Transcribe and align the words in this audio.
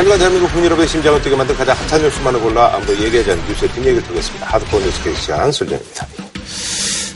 하지만 0.00 0.18
대한민국 0.18 0.48
국민여러분의 0.52 0.88
심장을 0.88 1.20
뛰게 1.20 1.36
만든 1.36 1.54
가장 1.54 1.76
핫한 1.76 2.00
뉴스만을 2.00 2.40
골라 2.40 2.74
아무도 2.74 2.98
얘기하지 2.98 3.32
않는 3.32 3.46
뉴스의 3.46 3.70
뒷얘기를 3.72 4.02
통했습니다. 4.04 4.46
하드코어 4.46 4.80
뉴스 4.80 5.04
게시한 5.04 5.52
설정입니다. 5.52 6.06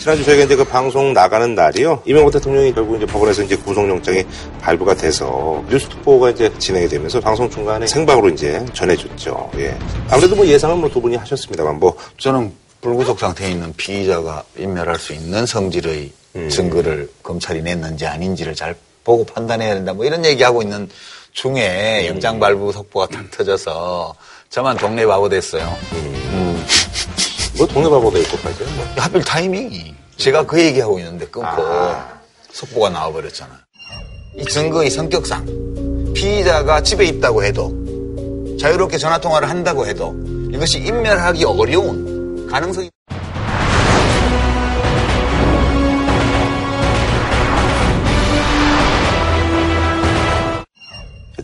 지난주 0.00 0.22
저희가 0.22 0.44
이제 0.44 0.54
그 0.54 0.64
방송 0.64 1.14
나가는 1.14 1.54
날이요. 1.54 2.02
이명박 2.04 2.32
대통령이 2.34 2.74
결국 2.74 2.96
이제 2.96 3.06
법원에서 3.06 3.42
이제 3.44 3.56
구속영장이 3.56 4.26
발부가 4.60 4.94
돼서 4.94 5.64
뉴스 5.70 5.88
특보가 5.88 6.28
이제 6.28 6.52
진행이 6.58 6.86
되면서 6.88 7.20
방송 7.20 7.48
중간에 7.48 7.86
생방으로 7.86 8.28
이제 8.28 8.62
전해줬죠. 8.74 9.52
예. 9.56 9.74
아무래도 10.10 10.36
뭐 10.36 10.46
예상은 10.46 10.76
뭐 10.76 10.90
두 10.90 11.00
분이 11.00 11.16
하셨습니다만 11.16 11.80
뭐. 11.80 11.96
저는 12.18 12.52
불구속 12.82 13.18
상태에 13.18 13.50
있는 13.50 13.72
피의자가 13.78 14.44
인멸할 14.58 14.98
수 14.98 15.14
있는 15.14 15.46
성질의 15.46 16.12
음. 16.36 16.48
증거를 16.50 17.08
검찰이 17.22 17.62
냈는지 17.62 18.04
아닌지를 18.04 18.54
잘 18.54 18.74
보고 19.04 19.24
판단해야 19.24 19.72
된다. 19.72 19.94
뭐 19.94 20.04
이런 20.04 20.22
얘기하고 20.26 20.60
있는 20.60 20.90
중에 21.34 22.06
음. 22.08 22.14
영장 22.14 22.40
발부 22.40 22.72
속보가 22.72 23.08
탁 23.08 23.30
터져서 23.30 24.14
저만 24.48 24.76
동네 24.76 25.04
바보 25.04 25.28
됐어요. 25.28 25.76
음. 25.92 26.66
뭐 27.58 27.66
동네 27.66 27.90
바보 27.90 28.10
될 28.10 28.22
것까지요? 28.28 28.68
뭐. 28.76 28.86
하필 28.96 29.22
타이밍이. 29.22 29.94
제가 30.16 30.46
그 30.46 30.60
얘기하고 30.60 30.98
있는데 31.00 31.26
끊고 31.26 31.48
아. 31.48 32.20
속보가 32.52 32.88
나와버렸잖아요. 32.90 33.58
이 34.36 34.44
증거의 34.44 34.90
성격상 34.90 36.12
피의자가 36.14 36.80
집에 36.82 37.04
있다고 37.06 37.44
해도 37.44 37.72
자유롭게 38.60 38.96
전화통화를 38.98 39.48
한다고 39.48 39.86
해도 39.86 40.14
이것이 40.52 40.78
인멸하기 40.78 41.44
어려운 41.44 42.46
가능성이 42.48 42.90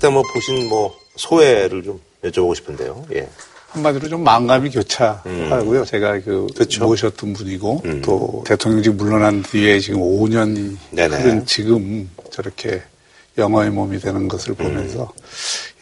일단 0.01 0.15
뭐 0.15 0.23
보신 0.33 0.67
뭐 0.71 0.99
소회를 1.17 1.83
좀 1.83 2.01
여쭤보고 2.25 2.55
싶은데요. 2.55 3.05
예. 3.13 3.29
한마디로 3.69 4.09
좀 4.09 4.25
마음감이 4.25 4.71
교차하고요. 4.71 5.81
음. 5.81 5.85
제가 5.85 6.21
그 6.21 6.47
그쵸? 6.57 6.87
모셨던 6.87 7.35
분이고 7.35 7.83
음. 7.85 8.01
또 8.03 8.43
대통령직 8.47 8.95
물러난 8.95 9.43
뒤에 9.43 9.79
지금 9.79 10.01
5년이 10.01 10.77
네네. 10.93 11.17
흐른 11.19 11.45
지금 11.45 12.09
저렇게 12.31 12.83
영어의 13.37 13.69
몸이 13.71 14.01
되는 14.01 14.27
것을 14.27 14.55
보면서 14.55 15.13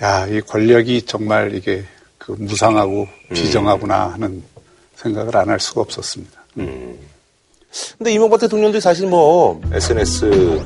음. 0.01 0.05
야이 0.05 0.41
권력이 0.41 1.03
정말 1.03 1.55
이게 1.55 1.85
그 2.19 2.33
무상하고 2.33 3.03
음. 3.03 3.35
비정하구나 3.35 4.09
하는 4.15 4.43
생각을 4.97 5.37
안 5.37 5.49
할 5.49 5.61
수가 5.61 5.83
없었습니다. 5.83 6.45
음. 6.59 6.99
근데 7.97 8.13
이명박 8.13 8.41
대통령도 8.41 8.81
사실 8.81 9.07
뭐 9.07 9.61
SNS 9.73 10.65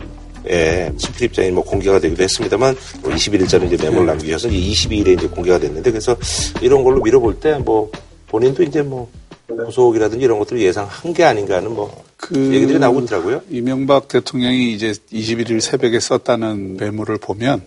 예, 0.49 0.93
심필 0.97 1.27
입장이 1.27 1.51
뭐 1.51 1.65
공개가 1.65 1.99
되기도 1.99 2.23
했습니다만 2.23 2.77
뭐 3.03 3.11
21일자로 3.13 3.73
이제 3.73 3.83
메모를 3.83 4.07
남기셔서 4.07 4.49
이제 4.49 4.89
22일에 4.89 5.19
이제 5.19 5.27
공개가 5.29 5.59
됐는데 5.59 5.91
그래서 5.91 6.17
이런 6.61 6.83
걸로 6.85 7.01
밀어볼 7.01 7.41
때 7.41 7.59
뭐 7.59 7.91
본인도 8.29 8.63
이제 8.63 8.83
뭐 8.83 9.11
구속이라든지 9.47 10.25
이런 10.25 10.39
것들을 10.39 10.61
예상한 10.63 11.13
게 11.13 11.25
아닌가 11.25 11.57
하는 11.57 11.75
뭐 11.75 12.13
그 12.23 12.55
얘기들이 12.55 12.79
나오고 12.79 13.01
있더라고요. 13.01 13.43
이명박 13.51 14.07
대통령이 14.07 14.73
이제 14.73 14.93
21일 15.13 15.61
새벽에 15.61 15.99
썼다는 15.99 16.77
메모를 16.77 17.19
보면 17.19 17.63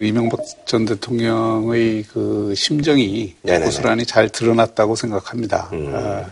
이명박 0.00 0.38
전 0.66 0.84
대통령의 0.84 2.04
그 2.04 2.54
심정이 2.56 3.34
네네네. 3.42 3.64
고스란히 3.64 4.06
잘 4.06 4.28
드러났다고 4.28 4.94
생각합니다. 4.94 5.68
음. 5.72 5.92
아, 5.92 6.26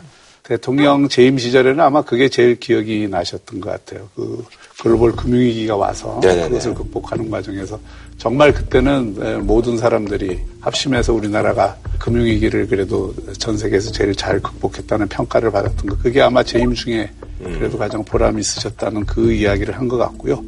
대통령 0.46 1.08
재임 1.08 1.38
시절에는 1.38 1.80
아마 1.80 2.02
그게 2.02 2.28
제일 2.28 2.54
기억이 2.60 3.08
나셨던 3.08 3.60
것 3.60 3.70
같아요. 3.70 4.08
그 4.14 4.44
글로벌 4.80 5.10
금융위기가 5.12 5.74
와서 5.74 6.20
네네네. 6.22 6.48
그것을 6.48 6.74
극복하는 6.74 7.28
과정에서 7.28 7.80
정말 8.16 8.52
그때는 8.52 9.44
모든 9.44 9.76
사람들이 9.76 10.38
합심해서 10.60 11.12
우리나라가 11.14 11.76
금융위기를 11.98 12.68
그래도 12.68 13.12
전 13.38 13.58
세계에서 13.58 13.90
제일 13.90 14.14
잘 14.14 14.40
극복했다는 14.40 15.08
평가를 15.08 15.50
받았던 15.50 15.86
것. 15.86 16.02
그게 16.02 16.20
아마 16.20 16.44
재임 16.44 16.72
중에 16.72 17.10
그래도 17.42 17.76
가장 17.76 18.04
보람이 18.04 18.40
있으셨다는 18.40 19.04
그 19.04 19.32
이야기를 19.32 19.76
한 19.76 19.88
것 19.88 19.96
같고요. 19.96 20.44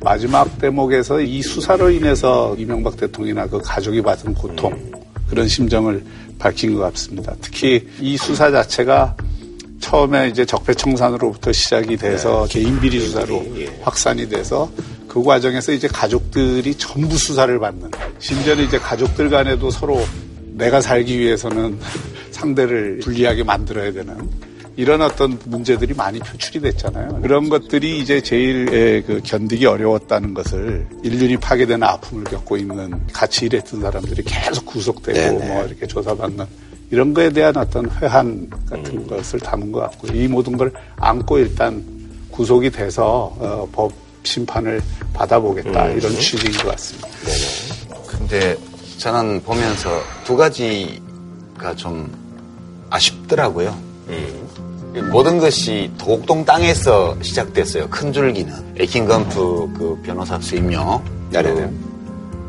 마지막 0.00 0.58
대목에서 0.58 1.20
이 1.20 1.42
수사로 1.42 1.90
인해서 1.90 2.54
이명박 2.58 2.96
대통령이나 2.96 3.46
그 3.46 3.58
가족이 3.62 4.00
받은 4.02 4.34
고통, 4.34 4.74
그런 5.28 5.46
심정을 5.48 6.02
밝힌 6.38 6.74
것 6.74 6.80
같습니다. 6.92 7.34
특히 7.40 7.86
이 8.00 8.16
수사 8.16 8.50
자체가 8.50 9.16
처음에 9.84 10.28
이제 10.28 10.46
적폐청산으로부터 10.46 11.52
시작이 11.52 11.98
돼서 11.98 12.46
네. 12.48 12.60
개인 12.60 12.80
비리 12.80 13.00
수사로 13.00 13.44
예. 13.58 13.66
확산이 13.82 14.26
돼서 14.26 14.70
그 15.06 15.22
과정에서 15.22 15.72
이제 15.72 15.86
가족들이 15.86 16.74
전부 16.76 17.18
수사를 17.18 17.58
받는 17.58 17.90
심지어는 18.18 18.64
이제 18.64 18.78
가족들 18.78 19.28
간에도 19.28 19.70
서로 19.70 20.02
내가 20.54 20.80
살기 20.80 21.18
위해서는 21.18 21.78
상대를 22.32 23.00
불리하게 23.00 23.44
만들어야 23.44 23.92
되는 23.92 24.16
이런 24.76 25.02
어떤 25.02 25.38
문제들이 25.44 25.92
많이 25.92 26.18
표출이 26.18 26.60
됐잖아요. 26.60 27.20
그런 27.20 27.50
것들이 27.50 28.00
이제 28.00 28.22
제일 28.22 29.04
그 29.06 29.20
견디기 29.22 29.66
어려웠다는 29.66 30.32
것을 30.32 30.86
인륜이 31.04 31.36
파괴되는 31.36 31.86
아픔을 31.86 32.24
겪고 32.24 32.56
있는 32.56 33.06
같이 33.12 33.44
일했던 33.46 33.82
사람들이 33.82 34.22
계속 34.24 34.64
구속되고 34.64 35.18
네네. 35.18 35.46
뭐 35.46 35.64
이렇게 35.66 35.86
조사받는 35.86 36.46
이런 36.90 37.14
거에 37.14 37.30
대한 37.30 37.56
어떤 37.56 37.90
회한 37.90 38.48
같은 38.68 38.98
음. 38.98 39.06
것을 39.06 39.40
담은 39.40 39.72
것 39.72 39.80
같고요. 39.80 40.12
이 40.12 40.28
모든 40.28 40.56
걸 40.56 40.72
안고 40.96 41.38
일단 41.38 41.82
구속이 42.30 42.70
돼서 42.70 43.34
어, 43.38 43.68
법 43.72 43.92
심판을 44.22 44.80
받아보겠다 45.12 45.86
음. 45.86 45.98
이런 45.98 46.12
취지인 46.12 46.52
것 46.52 46.68
같습니다. 46.68 47.08
네네. 47.24 48.06
근데 48.06 48.56
저는 48.98 49.42
보면서 49.42 49.90
두 50.24 50.36
가지가 50.36 51.74
좀 51.76 52.10
아쉽더라고요. 52.90 53.76
음. 54.08 55.10
모든 55.10 55.38
것이 55.38 55.90
도곡동 55.98 56.44
땅에서 56.44 57.16
시작됐어요. 57.20 57.88
큰 57.90 58.12
줄기는 58.12 58.52
에킹건프 58.76 59.34
그 59.76 60.00
변호사 60.04 60.38
수임료 60.38 61.02
네네. 61.30 61.52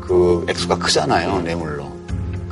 그 0.00 0.46
액수가 0.48 0.78
크잖아요 0.78 1.40
뇌물로 1.40 1.85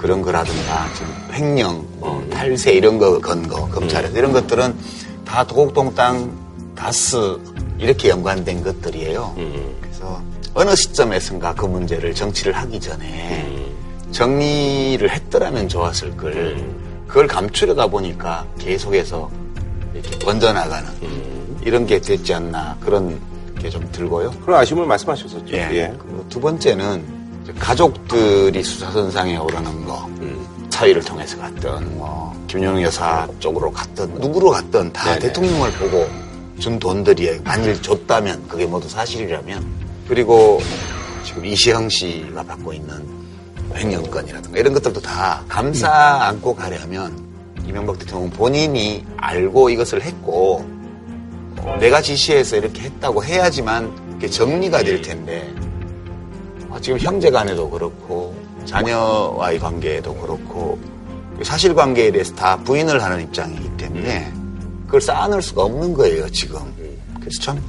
그런 0.04 0.20
거라든가 0.20 0.92
좀 0.98 1.06
횡령, 1.32 1.82
뭐 1.98 2.18
음. 2.18 2.28
탈세 2.28 2.74
이런 2.74 2.98
거 2.98 3.18
건 3.20 3.48
거, 3.48 3.66
검찰에서 3.70 4.12
음. 4.12 4.18
이런 4.18 4.32
것들은 4.34 4.76
다 5.24 5.44
도곡동 5.46 5.94
땅, 5.94 6.30
다스 6.74 7.38
이렇게 7.78 8.10
연관된 8.10 8.62
것들이에요. 8.62 9.34
음. 9.38 9.74
그래서 9.80 10.20
어느 10.52 10.76
시점에선가 10.76 11.54
그 11.54 11.64
문제를 11.64 12.14
정치를 12.14 12.52
하기 12.52 12.80
전에 12.80 13.46
음. 13.48 14.12
정리를 14.12 15.08
했더라면 15.10 15.70
좋았을 15.70 16.14
걸. 16.18 16.34
음. 16.34 17.04
그걸 17.08 17.26
감추려다 17.26 17.86
보니까 17.86 18.44
계속해서 18.58 19.30
이렇게 19.94 20.18
번져나가는 20.18 20.86
음. 21.02 21.56
이런 21.64 21.86
게 21.86 21.98
됐지 21.98 22.34
않나 22.34 22.76
그런 22.80 23.18
게 23.58 23.70
좀 23.70 23.88
들고요. 23.90 24.32
그런 24.44 24.60
아쉬움을 24.60 24.84
말씀하셨었죠. 24.84 25.56
예. 25.56 25.60
예. 25.72 25.94
두 26.28 26.38
번째는 26.42 27.23
가족들이 27.58 28.62
수사선상에 28.62 29.36
오르는 29.36 29.84
거, 29.84 30.06
음. 30.20 30.46
사위를 30.70 31.02
통해서 31.02 31.38
갔던, 31.38 31.98
뭐, 31.98 32.34
김용 32.48 32.82
여사 32.82 33.28
쪽으로 33.38 33.70
갔던, 33.70 34.14
누구로 34.14 34.50
갔던 34.50 34.92
다 34.92 35.04
네네. 35.04 35.18
대통령을 35.20 35.70
보고 35.72 36.08
준 36.58 36.78
돈들이 36.78 37.40
만일 37.44 37.80
줬다면, 37.80 38.48
그게 38.48 38.66
모두 38.66 38.88
사실이라면, 38.88 39.64
그리고 40.08 40.60
지금 41.24 41.44
이시영 41.44 41.88
씨가 41.88 42.42
받고 42.42 42.72
있는 42.72 43.06
횡령건이라든가 43.74 44.58
이런 44.58 44.72
것들도 44.74 45.00
다 45.00 45.44
감싸 45.48 45.90
안고 46.22 46.54
가려면 46.54 47.24
이명박 47.66 47.98
대통령 47.98 48.30
본인이 48.30 49.04
알고 49.16 49.70
이것을 49.70 50.02
했고, 50.02 50.64
내가 51.80 52.02
지시해서 52.02 52.56
이렇게 52.56 52.82
했다고 52.82 53.24
해야지만 53.24 54.18
정리가 54.30 54.82
될 54.82 55.02
텐데, 55.02 55.52
아, 55.56 55.73
지금 56.80 56.98
형제 56.98 57.30
간에도 57.30 57.68
그렇고 57.70 58.34
자녀와의 58.64 59.58
관계에도 59.58 60.14
그렇고 60.14 60.78
사실관계에 61.42 62.12
대해서 62.12 62.34
다 62.34 62.56
부인을 62.56 63.02
하는 63.02 63.22
입장이기 63.22 63.76
때문에 63.76 64.32
그걸 64.86 65.00
쌓아놓을 65.00 65.42
수가 65.42 65.64
없는 65.64 65.94
거예요 65.94 66.28
지금. 66.30 66.60
그래서 67.20 67.42
참 67.42 67.62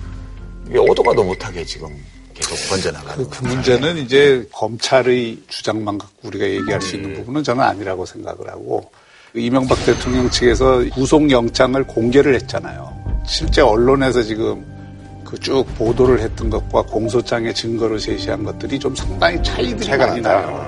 이게 0.68 0.78
오도가도 0.78 1.24
못하게 1.24 1.64
지금 1.66 1.90
계속 2.34 2.70
번져나가는 2.70 3.30
그, 3.30 3.30
그 3.30 3.46
문제는 3.46 3.98
이제 3.98 4.48
검찰의 4.52 5.40
주장만 5.48 5.98
갖고 5.98 6.28
우리가 6.28 6.46
얘기할 6.46 6.82
수 6.82 6.96
있는 6.96 7.12
음. 7.12 7.16
부분은 7.16 7.44
저는 7.44 7.64
아니라고 7.64 8.06
생각을 8.06 8.50
하고 8.50 8.92
이명박 9.34 9.84
대통령 9.86 10.30
측에서 10.30 10.84
구속영장을 10.94 11.82
공개를 11.88 12.36
했잖아요. 12.36 13.24
실제 13.26 13.62
언론에서 13.62 14.22
지금 14.22 14.66
그 15.36 15.40
쭉 15.42 15.66
보도를 15.78 16.22
했던 16.22 16.50
것과 16.50 16.82
공소장의 16.84 17.54
증거로 17.54 17.98
제시한 18.00 18.44
것들이 18.44 18.80
좀 18.80 18.96
상당히 18.96 19.42
차이들이 19.44 19.98
많이 19.98 20.22
나요. 20.22 20.66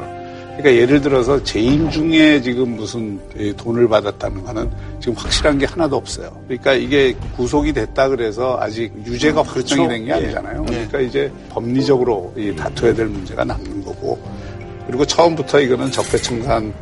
그러니까 0.57 0.81
예를 0.81 1.01
들어서 1.01 1.41
재임 1.43 1.89
중에 1.89 2.41
지금 2.41 2.75
무슨 2.75 3.19
돈을 3.55 3.87
받았다는 3.87 4.43
거는 4.43 4.69
지금 4.99 5.13
확실한 5.15 5.57
게 5.59 5.65
하나도 5.65 5.95
없어요. 5.95 6.35
그러니까 6.47 6.73
이게 6.73 7.15
구속이 7.35 7.73
됐다 7.73 8.09
그래서 8.09 8.57
아직 8.59 8.91
유죄가 9.05 9.41
음, 9.41 9.45
확정이 9.47 9.87
된게 9.87 10.05
그렇죠. 10.07 10.25
아니잖아요. 10.25 10.65
예. 10.69 10.73
그러니까 10.73 10.99
이제 10.99 11.31
법리적으로 11.49 12.33
다투어야 12.57 12.93
될 12.93 13.05
문제가 13.05 13.45
남는 13.45 13.85
거고 13.85 14.19
그리고 14.87 15.05
처음부터 15.05 15.61
이거는 15.61 15.91
적폐청산 15.91 16.73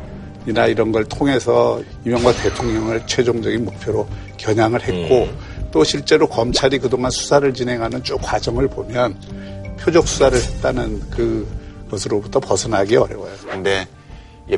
이나 0.48 0.66
이런 0.66 0.90
걸 0.92 1.04
통해서 1.04 1.80
이명박 2.04 2.32
대통령을 2.42 3.06
최종적인 3.06 3.64
목표로 3.64 4.06
겨냥을 4.38 4.82
했고 4.82 5.24
음. 5.24 5.36
또 5.76 5.84
실제로 5.84 6.26
검찰이 6.26 6.78
그동안 6.78 7.10
수사를 7.10 7.52
진행하는 7.52 8.02
쭉 8.02 8.16
과정을 8.22 8.66
보면 8.66 9.76
표적 9.78 10.08
수사를 10.08 10.34
했다는 10.42 11.10
그 11.10 11.46
것으로부터 11.90 12.40
벗어나기 12.40 12.96
어려워요. 12.96 13.34
근데 13.46 13.86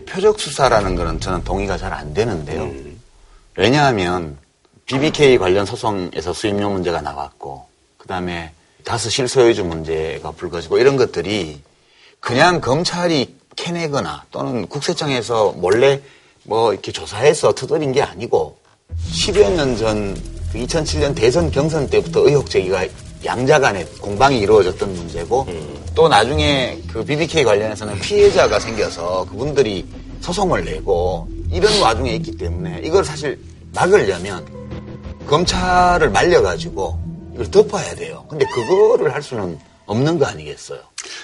표적 0.06 0.38
수사라는 0.38 0.94
거는 0.94 1.18
저는 1.18 1.42
동의가 1.42 1.76
잘 1.76 1.92
안 1.92 2.14
되는데요. 2.14 2.62
음. 2.62 3.00
왜냐하면 3.56 4.38
BBK 4.86 5.38
관련 5.38 5.66
소송에서 5.66 6.32
수임료 6.32 6.70
문제가 6.70 7.00
나왔고 7.00 7.66
그다음에 7.96 8.52
다스 8.84 9.10
실소유주 9.10 9.64
문제가 9.64 10.30
불거지고 10.30 10.78
이런 10.78 10.96
것들이 10.96 11.60
그냥 12.20 12.60
검찰이 12.60 13.34
캐내거나 13.56 14.26
또는 14.30 14.68
국세청에서 14.68 15.50
몰래 15.56 16.00
뭐 16.44 16.72
이렇게 16.72 16.92
조사해서 16.92 17.56
터뜨린 17.56 17.90
게 17.90 18.02
아니고 18.02 18.56
10여 19.10 19.50
년 19.50 19.76
전 19.76 20.37
2007년 20.54 21.14
대선 21.14 21.50
경선 21.50 21.88
때부터 21.88 22.26
의혹 22.26 22.48
제기가 22.48 22.86
양자 23.24 23.58
간에 23.58 23.84
공방이 24.00 24.38
이루어졌던 24.40 24.94
문제고 24.94 25.42
음. 25.48 25.84
또 25.94 26.08
나중에 26.08 26.78
그 26.92 27.04
BBK 27.04 27.44
관련해서는 27.44 27.98
피해자가 27.98 28.60
생겨서 28.60 29.26
그분들이 29.28 29.86
소송을 30.20 30.64
내고 30.64 31.28
이런 31.50 31.80
와중에 31.80 32.12
있기 32.16 32.36
때문에 32.36 32.82
이걸 32.84 33.04
사실 33.04 33.38
막으려면 33.74 34.46
검찰을 35.26 36.10
말려가지고 36.10 36.98
이걸 37.34 37.50
덮어야 37.50 37.94
돼요. 37.94 38.24
근데 38.28 38.44
그거를 38.46 39.12
할 39.12 39.22
수는 39.22 39.58
없는 39.86 40.18
거 40.18 40.26
아니겠어요? 40.26 40.80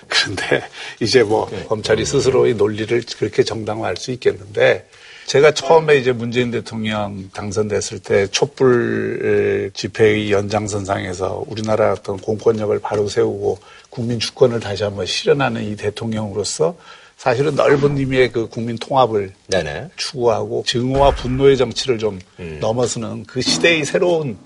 그런데 0.09 0.69
이제 1.01 1.23
뭐 1.23 1.49
네. 1.51 1.65
검찰이 1.65 2.05
스스로의 2.05 2.55
논리를 2.55 3.03
그렇게 3.19 3.43
정당화할 3.45 3.97
수 3.97 4.11
있겠는데 4.13 4.89
제가 5.27 5.53
처음에 5.53 5.97
이제 5.97 6.13
문재인 6.13 6.51
대통령 6.51 7.31
당선됐을 7.33 8.01
때 8.01 8.27
촛불 8.29 9.71
집회의 9.75 10.31
연장선상에서 10.31 11.45
우리나라 11.49 11.93
어떤 11.93 12.19
공권력을 12.19 12.79
바로 12.81 13.09
세우고 13.09 13.59
국민 13.91 14.19
주권을 14.19 14.61
다시 14.61 14.85
한번 14.85 15.07
실현하는 15.07 15.65
이 15.65 15.77
대통령으로서 15.77 16.77
사실은 17.17 17.55
넓은 17.55 17.97
의미의 17.97 18.33
그 18.33 18.49
국민 18.49 18.77
통합을 18.77 19.33
네네. 19.47 19.91
추구하고 19.97 20.65
증오와 20.67 21.13
분노의 21.13 21.57
정치를 21.57 21.99
좀 21.99 22.19
음. 22.39 22.59
넘어서는 22.61 23.25
그 23.25 23.41
시대의 23.41 23.85
새로운 23.85 24.37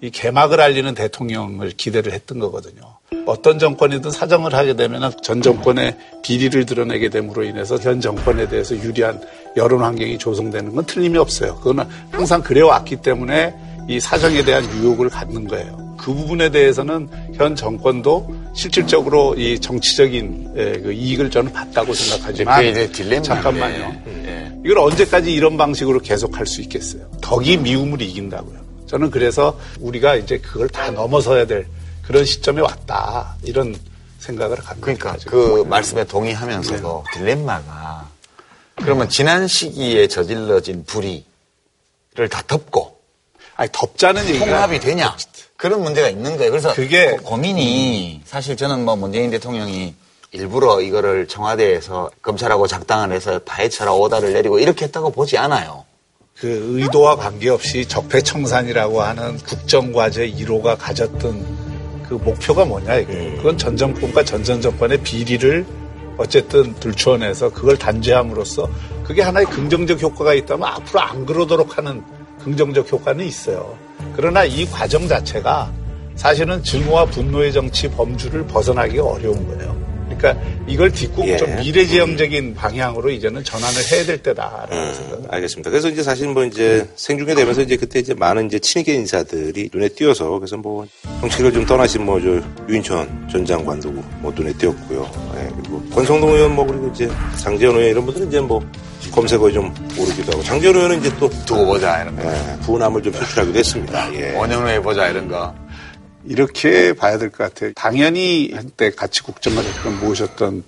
이 0.00 0.10
개막을 0.10 0.60
알리는 0.60 0.94
대통령을 0.94 1.70
기대를 1.70 2.12
했던 2.12 2.38
거거든요. 2.38 2.89
어떤 3.26 3.58
정권이든 3.58 4.10
사정을 4.10 4.54
하게 4.54 4.74
되면 4.74 5.12
전 5.22 5.42
정권의 5.42 5.96
비리를 6.22 6.64
드러내게 6.64 7.08
됨으로 7.08 7.42
인해서 7.44 7.76
현 7.78 8.00
정권에 8.00 8.48
대해서 8.48 8.76
유리한 8.76 9.20
여론 9.56 9.82
환경이 9.82 10.18
조성되는 10.18 10.74
건 10.74 10.84
틀림이 10.84 11.18
없어요. 11.18 11.56
그거는 11.56 11.84
항상 12.10 12.42
그래왔기 12.42 12.96
때문에 12.96 13.54
이 13.88 13.98
사정에 13.98 14.44
대한 14.44 14.64
유혹을 14.76 15.08
갖는 15.08 15.48
거예요. 15.48 15.96
그 15.98 16.14
부분에 16.14 16.50
대해서는 16.50 17.08
현 17.34 17.56
정권도 17.56 18.34
실질적으로 18.54 19.34
이 19.36 19.58
정치적인 19.58 20.54
예, 20.56 20.80
그 20.80 20.92
이익을 20.92 21.30
저는 21.30 21.52
봤다고 21.52 21.92
생각하지만 21.92 22.92
딜레마 22.92 23.22
잠깐만요. 23.22 23.94
예. 24.24 24.52
이걸 24.64 24.78
언제까지 24.78 25.32
이런 25.32 25.56
방식으로 25.56 25.98
계속할 26.00 26.46
수 26.46 26.62
있겠어요? 26.62 27.02
덕이 27.20 27.58
미움을 27.58 28.00
이긴다고요. 28.00 28.60
저는 28.86 29.10
그래서 29.10 29.58
우리가 29.80 30.16
이제 30.16 30.38
그걸 30.38 30.68
다 30.68 30.90
넘어서야 30.90 31.46
될 31.46 31.66
그런 32.10 32.24
시점에 32.24 32.60
왔다 32.60 33.36
이런 33.44 33.78
생각을 34.18 34.58
합니다. 34.58 34.80
그러니까 34.80 35.16
그 35.30 35.64
말씀에 35.68 36.02
동의하면서도 36.02 37.04
네. 37.06 37.18
딜레마가 37.18 38.08
그러면 38.74 39.08
지난 39.08 39.46
시기에 39.46 40.08
저질러진 40.08 40.86
불의를 40.86 41.22
다 42.28 42.42
덮고 42.48 42.98
아니 43.54 43.70
덮자는 43.70 44.26
얘기가 44.26 44.44
통합이 44.44 44.80
되냐 44.80 45.16
그런 45.56 45.84
문제가 45.84 46.08
있는 46.08 46.36
거예요. 46.36 46.50
그래서 46.50 46.74
그게 46.74 47.12
고민이 47.12 48.22
사실 48.24 48.56
저는 48.56 48.84
뭐 48.84 48.96
문재인 48.96 49.30
대통령이 49.30 49.94
일부러 50.32 50.80
이거를 50.80 51.28
청와대에서 51.28 52.10
검찰하고 52.22 52.66
작당을 52.66 53.14
해서 53.14 53.38
파헤쳐라 53.44 53.92
오다를 53.92 54.32
내리고 54.32 54.58
이렇게 54.58 54.86
했다고 54.86 55.10
보지 55.10 55.38
않아요. 55.38 55.84
그 56.34 56.76
의도와 56.76 57.14
관계없이 57.14 57.86
적폐청산이라고 57.86 59.00
하는 59.00 59.38
국정과제 59.38 60.28
1호가 60.32 60.76
가졌던 60.76 61.69
그 62.10 62.14
목표가 62.16 62.64
뭐냐 62.64 62.96
이거. 62.96 63.12
음. 63.12 63.34
그건 63.36 63.56
전 63.56 63.76
정권과 63.76 64.24
전 64.24 64.42
전 64.42 64.60
정권의 64.60 64.98
비리를 64.98 65.64
어쨌든 66.18 66.74
들추어내서 66.74 67.50
그걸 67.50 67.78
단죄함으로써 67.78 68.68
그게 69.04 69.22
하나의 69.22 69.46
긍정적 69.46 70.02
효과가 70.02 70.34
있다면 70.34 70.68
앞으로 70.68 71.00
안 71.00 71.24
그러도록 71.24 71.78
하는 71.78 72.02
긍정적 72.42 72.90
효과는 72.92 73.24
있어요. 73.24 73.76
그러나 74.16 74.44
이 74.44 74.66
과정 74.66 75.06
자체가 75.06 75.70
사실은 76.16 76.62
증오와 76.64 77.04
분노의 77.06 77.52
정치 77.52 77.88
범주를 77.88 78.44
벗어나기가 78.46 79.04
어려운 79.04 79.46
거예요. 79.46 79.76
그러니까 80.16 80.42
이걸 80.66 80.92
딛고 80.92 81.26
예. 81.26 81.36
좀 81.36 81.54
미래지향적인 81.56 82.54
방향으로 82.54 83.10
이제는 83.10 83.44
전환을 83.44 83.76
해야 83.92 84.04
될 84.04 84.22
때다라고 84.22 84.74
음, 84.74 84.92
생각합니다. 84.94 85.34
알겠습니다. 85.34 85.70
그래서 85.70 85.88
이제 85.88 86.02
사실 86.02 86.28
뭐 86.28 86.44
이제 86.44 86.86
생중계 86.96 87.34
되면서 87.34 87.62
이제 87.62 87.76
그때 87.76 87.98
이제 88.00 88.14
많은 88.14 88.46
이제 88.46 88.58
친이계 88.58 88.94
인사들이 88.94 89.70
눈에 89.72 89.88
띄어서 89.88 90.38
그래서 90.38 90.56
뭐 90.56 90.86
정치를 91.20 91.52
좀 91.52 91.64
떠나신 91.66 92.04
뭐 92.04 92.20
저 92.20 92.38
유인천 92.68 93.28
전 93.32 93.46
장관도 93.46 93.90
뭐 94.18 94.30
눈에 94.36 94.52
띄었고요. 94.54 95.10
예, 95.36 95.48
그리고 95.56 95.80
권성동 95.94 96.34
의원 96.34 96.54
뭐 96.54 96.66
그리고 96.66 96.88
이제 96.94 97.08
장재현 97.38 97.74
의원 97.76 97.90
이런 97.90 98.04
분들은 98.04 98.28
이제 98.28 98.40
뭐 98.40 98.60
검색어에 99.10 99.52
좀 99.52 99.74
오르기도 99.98 100.32
하고 100.32 100.42
장재현 100.42 100.74
의원은 100.76 101.00
이제 101.00 101.10
또 101.18 101.30
두고 101.46 101.64
보자 101.64 102.02
이런 102.02 102.14
거. 102.16 102.22
예, 102.24 102.58
부남을 102.62 103.02
좀 103.02 103.12
표출하기도 103.12 103.58
했습니다. 103.58 104.14
예. 104.14 104.34
5년 104.34 104.62
후에 104.62 104.80
보자 104.80 105.08
이런 105.08 105.28
거. 105.28 105.54
이렇게 106.24 106.92
봐야 106.92 107.18
될 107.18 107.30
것 107.30 107.38
같아요. 107.38 107.72
당연히 107.74 108.50
한때 108.54 108.90
같이 108.90 109.22
국정을 109.22 109.64
했던 109.64 110.00
모셨던 110.00 110.64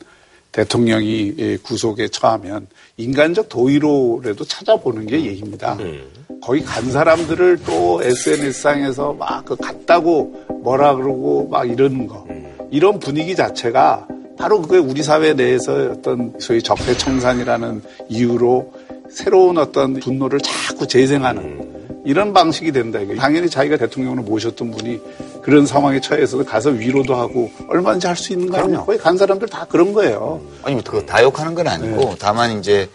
대통령이 0.52 1.58
구속에 1.62 2.08
처하면 2.08 2.66
인간적 2.98 3.48
도의로라도 3.48 4.44
찾아보는 4.44 5.06
게 5.06 5.24
예입니다. 5.24 5.74
음. 5.80 6.02
거기 6.42 6.62
간 6.62 6.90
사람들을 6.90 7.60
또 7.64 8.02
SNS상에서 8.02 9.14
막 9.14 9.44
그 9.44 9.56
갔다고 9.56 10.44
뭐라 10.62 10.94
그러고 10.94 11.48
막 11.48 11.68
이러는 11.68 12.06
거. 12.06 12.26
음. 12.28 12.52
이런 12.70 12.98
분위기 12.98 13.34
자체가 13.34 14.06
바로 14.38 14.60
그게 14.60 14.76
우리 14.78 15.02
사회 15.02 15.34
내에서 15.34 15.92
어떤 15.92 16.34
소위 16.38 16.62
적폐청산이라는 16.62 17.82
이유로 18.08 18.72
새로운 19.10 19.58
어떤 19.58 19.94
분노를 19.94 20.40
자꾸 20.40 20.86
재생하는 20.86 21.42
음. 21.42 22.02
이런 22.04 22.32
방식이 22.32 22.72
된다. 22.72 22.98
당연히 23.16 23.48
자기가 23.48 23.76
대통령으로 23.76 24.22
모셨던 24.22 24.70
분이 24.70 25.00
그런 25.42 25.66
상황에 25.66 26.00
처해서 26.00 26.42
가서 26.44 26.70
위로도 26.70 27.14
하고 27.14 27.50
얼마든지 27.68 28.06
할 28.06 28.16
수 28.16 28.32
있는 28.32 28.48
거 28.50 28.58
아니에요? 28.58 28.84
거기 28.84 28.98
간 28.98 29.16
사람들 29.18 29.48
다 29.48 29.66
그런 29.68 29.92
거예요. 29.92 30.40
아니, 30.62 30.74
뭐 30.76 30.84
그거 30.84 31.02
다 31.04 31.22
욕하는 31.22 31.54
건 31.54 31.66
아니고 31.66 31.96
네. 31.96 32.16
다만 32.18 32.58
이제 32.58 32.88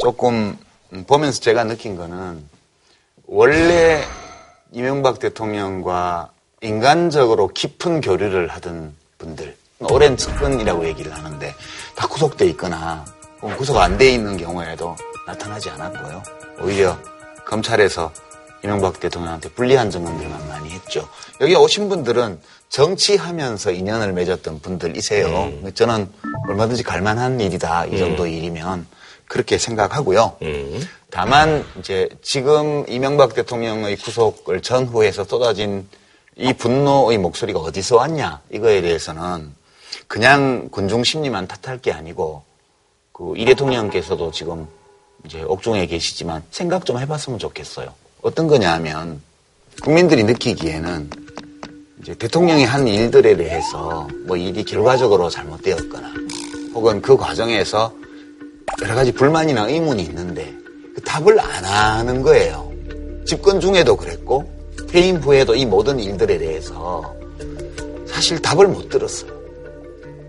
조금 0.00 0.56
보면서 1.06 1.40
제가 1.40 1.64
느낀 1.64 1.96
거는 1.96 2.44
원래 3.26 4.02
이명박 4.72 5.18
대통령과 5.18 6.30
인간적으로 6.60 7.48
깊은 7.48 8.00
교류를 8.02 8.48
하던 8.48 8.94
분들, 9.18 9.56
오랜 9.90 10.16
측근이라고 10.16 10.86
얘기를 10.86 11.12
하는데 11.12 11.54
다 11.94 12.06
구속돼 12.08 12.46
있거나 12.48 13.04
구속 13.56 13.76
안 13.78 13.96
돼 13.96 14.10
있는 14.12 14.36
경우에도 14.36 14.96
나타나지 15.26 15.70
않았고요. 15.70 16.22
오히려 16.62 16.98
검찰에서 17.46 18.12
이명박 18.64 18.98
대통령한테 18.98 19.48
불리한 19.50 19.90
증언들만 19.90 20.48
많이 20.48 20.70
했죠. 20.70 21.08
여기 21.40 21.54
오신 21.54 21.88
분들은 21.88 22.40
정치하면서 22.68 23.72
인연을 23.72 24.12
맺었던 24.12 24.60
분들이세요. 24.60 25.26
음. 25.26 25.72
저는 25.74 26.08
얼마든지 26.48 26.82
갈만한 26.82 27.40
일이다. 27.40 27.86
이 27.86 27.98
정도 27.98 28.24
음. 28.24 28.28
일이면 28.28 28.86
그렇게 29.26 29.58
생각하고요. 29.58 30.36
음. 30.42 30.86
다만 31.10 31.64
이제 31.78 32.08
지금 32.22 32.84
이명박 32.88 33.34
대통령의 33.34 33.96
구속을 33.96 34.62
전후해서 34.62 35.24
쏟아진 35.24 35.88
이 36.36 36.52
분노의 36.52 37.18
목소리가 37.18 37.58
어디서 37.60 37.96
왔냐 37.96 38.40
이거에 38.50 38.80
대해서는 38.82 39.52
그냥 40.06 40.68
군중 40.70 41.04
심리만 41.04 41.46
탓할 41.48 41.78
게 41.78 41.92
아니고 41.92 42.42
그 43.12 43.34
이 43.36 43.44
대통령께서도 43.44 44.30
지금 44.30 44.68
이제 45.24 45.42
옥중에 45.42 45.86
계시지만 45.86 46.42
생각 46.50 46.86
좀 46.86 46.98
해봤으면 47.00 47.38
좋겠어요. 47.40 47.92
어떤 48.22 48.46
거냐 48.46 48.72
하면 48.74 49.20
국민들이 49.82 50.22
느끼기에는 50.24 51.10
이제 52.00 52.14
대통령이 52.14 52.64
한 52.64 52.86
일들에 52.86 53.36
대해서 53.36 54.06
뭐 54.26 54.36
일이 54.36 54.64
결과적으로 54.64 55.28
잘못되었거나 55.28 56.12
혹은 56.74 57.02
그 57.02 57.16
과정에서 57.16 57.92
여러 58.82 58.94
가지 58.94 59.12
불만이나 59.12 59.68
의문이 59.68 60.02
있는데 60.04 60.54
그 60.94 61.00
답을 61.02 61.38
안 61.40 61.64
하는 61.64 62.22
거예요. 62.22 62.70
집권 63.26 63.60
중에도 63.60 63.96
그랬고 63.96 64.50
퇴임 64.88 65.16
후에도 65.16 65.54
이 65.54 65.66
모든 65.66 65.98
일들에 65.98 66.38
대해서 66.38 67.14
사실 68.06 68.40
답을 68.40 68.68
못 68.68 68.88
들었어요. 68.88 69.30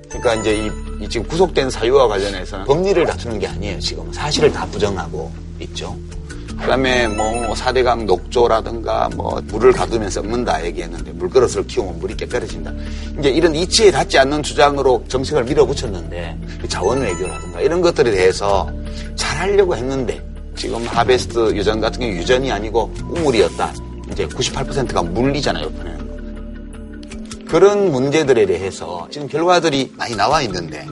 그러니까 0.09 0.35
이제 0.35 0.69
이 0.99 1.07
지금 1.07 1.27
구속된 1.27 1.69
사유와 1.69 2.07
관련해서는 2.07 2.65
법리를 2.65 3.05
다투는 3.05 3.39
게 3.39 3.47
아니에요. 3.47 3.79
지금 3.79 4.11
사실을 4.11 4.51
다 4.51 4.65
부정하고 4.65 5.31
있죠. 5.59 5.95
그다음에 6.61 7.07
뭐 7.07 7.53
4대강 7.53 8.05
녹조라든가 8.05 9.09
뭐 9.15 9.41
물을 9.45 9.71
가두면 9.71 10.09
썩는다 10.09 10.65
얘기했는데 10.65 11.11
물그릇을 11.13 11.67
키우면 11.67 11.99
물이 11.99 12.17
깨떨어진다. 12.17 12.73
이제 13.19 13.29
이런 13.29 13.55
이치에 13.55 13.91
닿지 13.91 14.19
않는 14.19 14.43
주장으로 14.43 15.03
정책을 15.07 15.45
밀어붙였는데 15.45 16.37
자원 16.67 17.01
외교라든가 17.01 17.61
이런 17.61 17.81
것들에 17.81 18.11
대해서 18.11 18.69
잘하려고 19.15 19.75
했는데 19.75 20.23
지금 20.55 20.85
하베스트 20.85 21.55
유전 21.55 21.79
같은 21.79 22.01
경우 22.01 22.11
유전이 22.13 22.51
아니고 22.51 22.91
우물이었다. 23.09 23.73
이제 24.11 24.27
98%가 24.27 25.03
물리잖아요, 25.03 25.67
이번에는. 25.67 25.99
그런 27.47 27.91
문제들에 27.91 28.45
대해서 28.45 29.07
지금 29.09 29.27
결과들이 29.27 29.93
많이 29.97 30.15
나와 30.15 30.41
있는데 30.43 30.85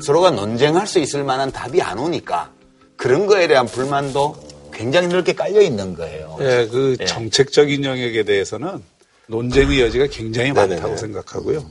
서로가 0.00 0.30
논쟁할 0.30 0.86
수 0.86 0.98
있을 0.98 1.22
만한 1.24 1.52
답이 1.52 1.80
안 1.82 1.98
오니까 1.98 2.50
그런 2.96 3.26
거에 3.26 3.46
대한 3.46 3.66
불만도 3.66 4.34
굉장히 4.76 5.08
넓게 5.08 5.32
깔려 5.32 5.60
있는 5.60 5.94
거예요. 5.94 6.36
네, 6.38 6.66
그 6.68 6.96
네. 6.98 7.04
정책적인 7.06 7.84
영역에 7.84 8.22
대해서는 8.24 8.82
논쟁의 9.26 9.80
여지가 9.80 10.06
굉장히 10.08 10.52
많다고 10.52 10.80
네네네. 10.82 10.96
생각하고요. 10.98 11.64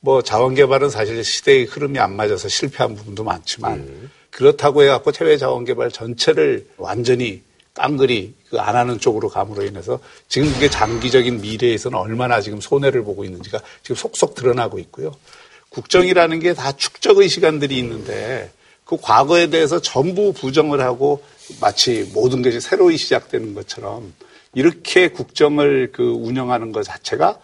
뭐 0.00 0.22
자원 0.22 0.54
개발은 0.54 0.90
사실 0.90 1.22
시대의 1.22 1.64
흐름이 1.64 1.98
안 1.98 2.16
맞아서 2.16 2.48
실패한 2.48 2.94
부분도 2.94 3.24
많지만 3.24 3.74
음. 3.80 4.10
그렇다고 4.30 4.82
해갖고 4.82 5.12
해외 5.20 5.36
자원 5.36 5.64
개발 5.64 5.90
전체를 5.90 6.66
완전히 6.76 7.42
깡그리 7.74 8.34
그 8.50 8.58
안 8.58 8.74
하는 8.76 8.98
쪽으로 8.98 9.28
감으로 9.28 9.64
인해서 9.64 10.00
지금 10.28 10.50
그게 10.52 10.70
장기적인 10.70 11.40
미래에서는 11.40 11.98
얼마나 11.98 12.40
지금 12.40 12.60
손해를 12.60 13.04
보고 13.04 13.24
있는지가 13.24 13.60
지금 13.82 13.96
속속 13.96 14.34
드러나고 14.34 14.78
있고요. 14.80 15.12
국정이라는 15.68 16.40
게 16.40 16.54
다 16.54 16.72
축적의 16.72 17.28
시간들이 17.28 17.76
있는데 17.78 18.50
그 18.84 18.96
과거에 19.00 19.48
대해서 19.50 19.80
전부 19.80 20.32
부정을 20.32 20.80
하고 20.80 21.22
마치 21.60 22.10
모든 22.14 22.42
것이 22.42 22.60
새로이 22.60 22.96
시작되는 22.96 23.54
것처럼 23.54 24.12
이렇게 24.54 25.08
국정을 25.08 25.92
그 25.92 26.02
운영하는 26.02 26.72
것 26.72 26.82
자체가 26.84 27.38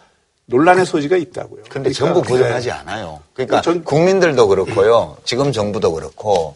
논란의 0.47 0.85
소지가 0.85 1.17
있다고요. 1.17 1.63
근데 1.69 1.89
그러니까, 1.89 1.93
전부 1.93 2.21
부정하지 2.21 2.67
네. 2.67 2.71
않아요. 2.73 3.21
그러니까 3.33 3.61
전, 3.61 3.83
국민들도 3.83 4.47
그렇고요. 4.47 5.17
지금 5.23 5.51
정부도 5.51 5.93
그렇고 5.93 6.55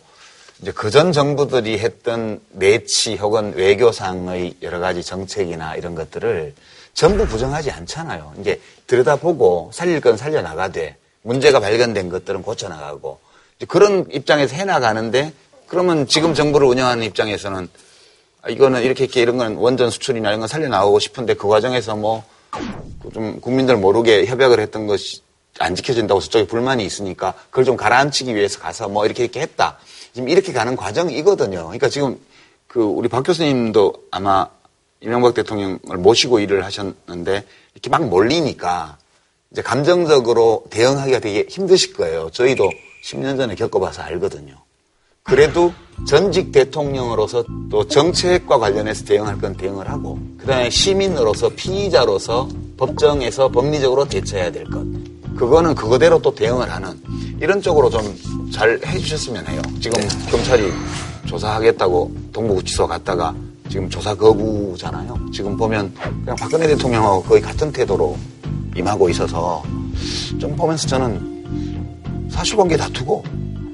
이제 0.61 0.71
그 0.71 0.89
전 0.91 1.11
정부들이 1.11 1.79
했던 1.79 2.39
내치 2.51 3.15
혹은 3.15 3.53
외교상의 3.55 4.55
여러 4.61 4.79
가지 4.79 5.03
정책이나 5.03 5.75
이런 5.75 5.95
것들을 5.95 6.53
전부 6.93 7.25
부정하지 7.25 7.71
않잖아요. 7.71 8.33
이제 8.41 8.59
들여다보고 8.87 9.71
살릴 9.73 10.01
건 10.01 10.17
살려나가되 10.17 10.97
문제가 11.21 11.59
발견된 11.59 12.09
것들은 12.09 12.41
고쳐나가고 12.41 13.19
그런 13.67 14.05
입장에서 14.11 14.55
해나가는데 14.55 15.33
그러면 15.69 16.07
지금 16.07 16.33
정부를 16.33 16.67
운영하는 16.67 17.03
입장에서는 17.03 17.69
이거는 18.49 18.83
이렇게 18.83 19.05
이렇게 19.05 19.21
이런 19.21 19.37
건 19.37 19.55
원전 19.55 19.89
수출이나 19.89 20.29
이런 20.29 20.39
건 20.39 20.47
살려나가고 20.47 20.99
싶은데 20.99 21.35
그 21.35 21.47
과정에서 21.47 21.95
뭐 21.95 22.23
좀 23.13 23.39
국민들 23.39 23.77
모르게 23.77 24.25
협약을 24.25 24.59
했던 24.59 24.87
것이 24.87 25.21
안 25.59 25.75
지켜진다고 25.75 26.19
저쪽에 26.19 26.47
불만이 26.47 26.85
있으니까 26.85 27.33
그걸 27.49 27.65
좀 27.65 27.75
가라앉히기 27.75 28.35
위해서 28.35 28.59
가서 28.59 28.87
뭐 28.87 29.05
이렇게 29.05 29.23
이렇게 29.23 29.41
했다. 29.41 29.77
지금 30.13 30.29
이렇게 30.29 30.53
가는 30.53 30.75
과정이거든요. 30.75 31.63
그러니까 31.63 31.89
지금 31.89 32.19
그 32.67 32.81
우리 32.81 33.07
박 33.09 33.23
교수님도 33.23 33.93
아마 34.11 34.47
이명박 35.01 35.33
대통령을 35.33 35.97
모시고 35.97 36.39
일을 36.39 36.65
하셨는데 36.65 37.45
이렇게 37.73 37.89
막 37.89 38.07
몰리니까 38.07 38.97
이제 39.51 39.61
감정적으로 39.61 40.65
대응하기가 40.69 41.19
되게 41.19 41.45
힘드실 41.49 41.93
거예요. 41.93 42.29
저희도 42.31 42.69
10년 43.03 43.37
전에 43.37 43.55
겪어봐서 43.55 44.01
알거든요. 44.03 44.55
그래도 45.29 45.73
전직 46.07 46.51
대통령으로서 46.51 47.43
또 47.69 47.87
정책과 47.87 48.57
관련해서 48.57 49.05
대응할 49.05 49.39
건 49.39 49.55
대응을 49.55 49.89
하고 49.89 50.17
그다음에 50.37 50.69
시민으로서 50.69 51.49
피의자로서 51.55 52.47
법정에서 52.77 53.49
법리적으로 53.49 54.05
대처해야 54.05 54.51
될 54.51 54.63
것. 54.65 54.85
그거는 55.35 55.75
그거대로 55.75 56.21
또 56.21 56.33
대응을 56.33 56.69
하는 56.71 56.99
이런 57.39 57.61
쪽으로 57.61 57.89
좀 57.89 58.39
잘 58.51 58.79
해주셨으면 58.85 59.47
해요. 59.47 59.61
지금 59.79 60.01
네. 60.01 60.07
경찰이 60.29 60.71
조사하겠다고 61.27 62.11
동부구치소 62.33 62.87
갔다가 62.87 63.35
지금 63.69 63.89
조사 63.89 64.15
거부잖아요. 64.15 65.15
지금 65.31 65.55
보면 65.55 65.93
그냥 65.93 66.35
박근혜 66.35 66.67
대통령하고 66.67 67.23
거의 67.23 67.41
같은 67.41 67.71
태도로 67.71 68.17
임하고 68.75 69.09
있어서 69.09 69.63
좀 70.39 70.55
보면서 70.55 70.87
저는 70.87 72.27
사실관계 72.31 72.77
다투고 72.77 73.23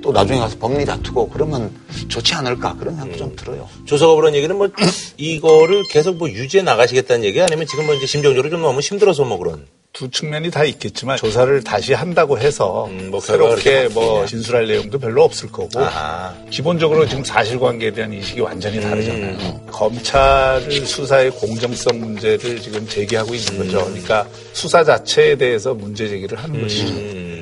또 0.05 0.11
나중에 0.11 0.39
가서 0.39 0.55
법리 0.59 0.85
다투고 0.85 1.29
그러면 1.29 1.71
좋지 2.09 2.35
않을까 2.35 2.75
그런 2.75 2.95
생각도 2.95 3.15
음. 3.15 3.17
좀 3.17 3.35
들어요. 3.35 3.67
조사가 3.85 4.13
그런 4.13 4.35
얘기는 4.35 4.55
뭐 4.55 4.69
이거를 5.17 5.81
계속 5.89 6.17
뭐 6.17 6.29
유지해 6.29 6.61
나가시겠다는 6.61 7.25
얘기 7.25 7.41
아니면 7.41 7.65
지금 7.65 7.87
뭐 7.87 7.95
이제 7.95 8.05
심정적으로 8.05 8.51
좀 8.51 8.61
너무 8.61 8.81
힘들어서 8.81 9.23
뭐 9.23 9.39
그런. 9.39 9.65
두 9.93 10.11
측면이 10.11 10.51
다 10.51 10.65
있겠지만 10.65 11.17
조사를 11.17 11.63
다시 11.63 11.93
한다고 11.93 12.37
해서 12.37 12.85
음, 12.87 13.07
뭐 13.09 13.21
새롭게 13.21 13.87
뭐 13.93 14.25
진술할 14.25 14.67
내용도 14.67 14.99
별로 14.99 15.23
없을 15.23 15.49
거고 15.49 15.79
아하. 15.79 16.35
기본적으로 16.51 17.07
지금 17.07 17.23
사실관계에 17.23 17.91
대한 17.91 18.11
인식이 18.11 18.41
완전히 18.41 18.81
다르잖아요. 18.81 19.37
음. 19.39 19.59
검찰 19.71 20.61
수사의 20.69 21.31
공정성 21.31 21.99
문제를 21.99 22.61
지금 22.61 22.85
제기하고 22.87 23.33
있는 23.33 23.57
거죠. 23.57 23.79
음. 23.79 23.93
그러니까 23.93 24.27
수사 24.51 24.83
자체에 24.83 25.35
대해서 25.37 25.73
문제 25.73 26.07
제기를 26.09 26.37
하는 26.37 26.55
음. 26.57 26.61
것이죠. 26.63 27.34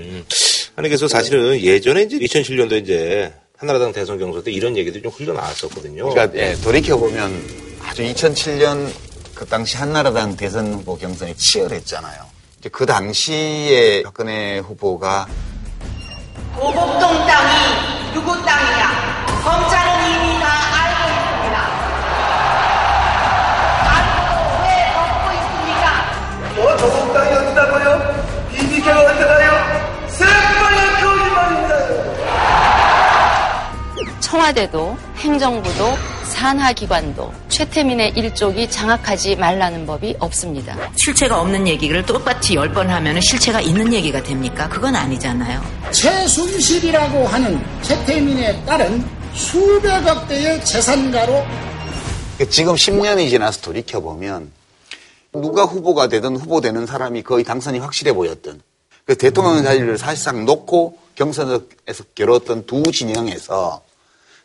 아니 0.75 0.89
그래서 0.89 1.07
사실은 1.07 1.59
예전에 1.59 2.01
이제 2.03 2.17
2007년도 2.17 2.81
이제 2.81 3.31
한나라당 3.57 3.91
대선 3.93 4.17
경선 4.17 4.43
때 4.43 4.51
이런 4.51 4.75
얘기들이 4.75 5.03
좀 5.03 5.11
흘러나왔었거든요. 5.11 6.09
그러니까 6.09 6.37
예, 6.37 6.55
돌이켜 6.63 6.97
보면 6.97 7.31
아주 7.85 8.01
2007년 8.01 8.91
그 9.35 9.45
당시 9.45 9.77
한나라당 9.77 10.35
대선 10.35 10.73
후보 10.73 10.97
경선이 10.97 11.35
치열했잖아요. 11.37 12.23
이제 12.59 12.69
그 12.69 12.87
당시에 12.87 14.01
박근혜 14.03 14.59
후보가 14.59 15.27
고곡동 16.55 16.99
땅이 16.99 18.13
누구 18.13 18.31
땅이야? 18.43 19.25
검찰은 19.43 20.09
이미 20.09 20.39
다 20.39 20.47
알고 20.79 21.13
있습니다. 21.13 21.57
알고 23.93 24.63
왜 24.63 24.69
먹고 24.95 25.33
있습니까? 25.37 25.85
뭐 26.55 26.75
고곡 26.77 27.13
땅이 27.13 27.35
어디다고요? 27.35 28.23
비비케가 28.53 29.03
청와대도 34.33 34.97
행정부도 35.17 35.93
산하기관도 36.23 37.31
최태민의 37.49 38.13
일족이 38.15 38.67
장악하지 38.67 39.35
말라는 39.35 39.85
법이 39.85 40.15
없습니다. 40.19 40.75
실체가 40.95 41.39
없는 41.39 41.67
얘기를 41.67 42.03
똑같이 42.03 42.55
열 42.55 42.73
번 42.73 42.89
하면 42.89 43.21
실체가 43.21 43.61
있는 43.61 43.93
얘기가 43.93 44.23
됩니까? 44.23 44.67
그건 44.67 44.95
아니잖아요. 44.95 45.61
최순실이라고 45.91 47.27
하는 47.27 47.63
최태민의 47.83 48.65
딸은 48.65 49.05
수백억 49.35 50.27
대의 50.27 50.65
재산가로 50.65 51.43
지금 52.49 52.73
10년이 52.73 53.29
지나서 53.29 53.61
돌이켜보면 53.61 54.51
누가 55.33 55.65
후보가 55.65 56.07
되든 56.07 56.37
후보되는 56.37 56.87
사람이 56.87 57.21
거의 57.21 57.43
당선이 57.43 57.77
확실해 57.77 58.13
보였던 58.13 58.63
그 59.05 59.15
대통령 59.15 59.61
자리를 59.63 59.95
사실상 59.99 60.43
놓고 60.45 60.97
경선에서 61.13 62.03
겨뤘던 62.15 62.65
두 62.65 62.81
진영에서 62.91 63.83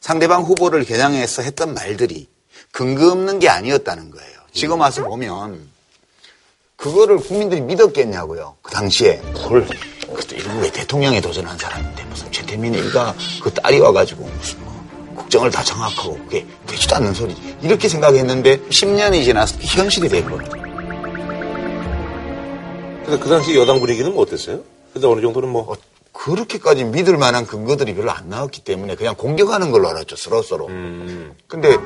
상대방 0.01 0.43
후보를 0.43 0.85
겨냥해서 0.85 1.43
했던 1.43 1.75
말들이 1.75 2.29
근거 2.71 3.11
없는 3.13 3.39
게 3.39 3.49
아니었다는 3.49 4.11
거예요. 4.11 4.39
지금 4.53 4.81
와서 4.81 5.05
보면 5.05 5.69
그거를 6.77 7.19
국민들이 7.19 7.61
믿었겠냐고요. 7.61 8.57
그 8.63 8.73
당시에 8.73 9.21
그것도 10.07 10.37
이런 10.37 10.61
왜 10.61 10.71
대통령에 10.71 11.21
도전한 11.21 11.59
사람인데 11.59 12.05
무슨 12.05 12.31
최태민 12.31 12.75
일가 12.75 13.15
그 13.43 13.53
딸이 13.53 13.81
와가지고 13.81 14.25
무슨 14.25 14.61
뭐 14.65 14.79
국정을 15.17 15.51
다 15.51 15.63
장악하고 15.63 16.17
그게 16.25 16.47
되지도 16.67 16.97
않는 16.97 17.15
소리 17.15 17.35
이렇게 17.63 17.89
생각했는데 17.89 18.61
10년이 18.69 19.25
지나서 19.25 19.59
현실이 19.61 20.09
됐거든요. 20.09 20.69
근데 23.05 23.19
그 23.19 23.29
당시 23.29 23.57
여당 23.57 23.81
분위기는 23.81 24.13
뭐 24.13 24.23
어땠어요? 24.23 24.61
근데 24.93 25.07
어느 25.07 25.21
정도는 25.21 25.49
뭐 25.49 25.73
어, 25.73 25.77
그렇게까지 26.19 26.85
믿을 26.85 27.17
만한 27.17 27.47
근거들이 27.47 27.95
별로 27.95 28.11
안 28.11 28.29
나왔기 28.29 28.65
때문에 28.65 28.97
그냥 28.97 29.15
공격하는 29.15 29.71
걸로 29.71 29.89
알았죠, 29.89 30.17
서로서로. 30.17 30.67
음. 30.67 31.33
근데 31.47 31.77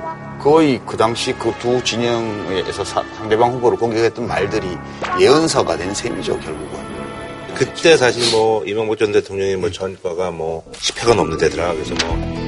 거의 0.41 0.81
그 0.87 0.97
당시 0.97 1.33
그 1.35 1.53
두 1.61 1.85
진영에서 1.85 2.83
사, 2.83 3.05
상대방 3.17 3.53
후보를 3.53 3.79
공격했던 3.79 4.27
말들이 4.27 4.67
예언서가 5.21 5.77
된 5.77 5.95
셈이죠, 5.95 6.41
결국은. 6.41 6.93
그때 7.55 7.97
사실 7.97 8.33
뭐 8.33 8.65
이명박 8.65 8.99
전 8.99 9.13
대통령의 9.13 9.57
뭐 9.57 9.71
전과가 9.71 10.31
뭐 10.31 10.65
10회가 10.73 11.15
넘는 11.15 11.37
데더라. 11.37 11.75
그래서 11.75 11.95
뭐 12.07 12.42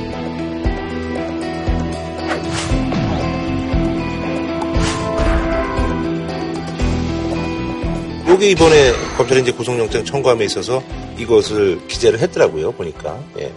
요게 8.35 8.50
이번에 8.50 8.93
검찰이 9.17 9.43
이제 9.43 9.53
구속영장 9.53 10.05
청구함에 10.05 10.45
있어서 10.47 10.83
이것을 11.17 11.87
기재를 11.87 12.19
했더라고요, 12.19 12.73
보니까. 12.73 13.17
예. 13.38 13.53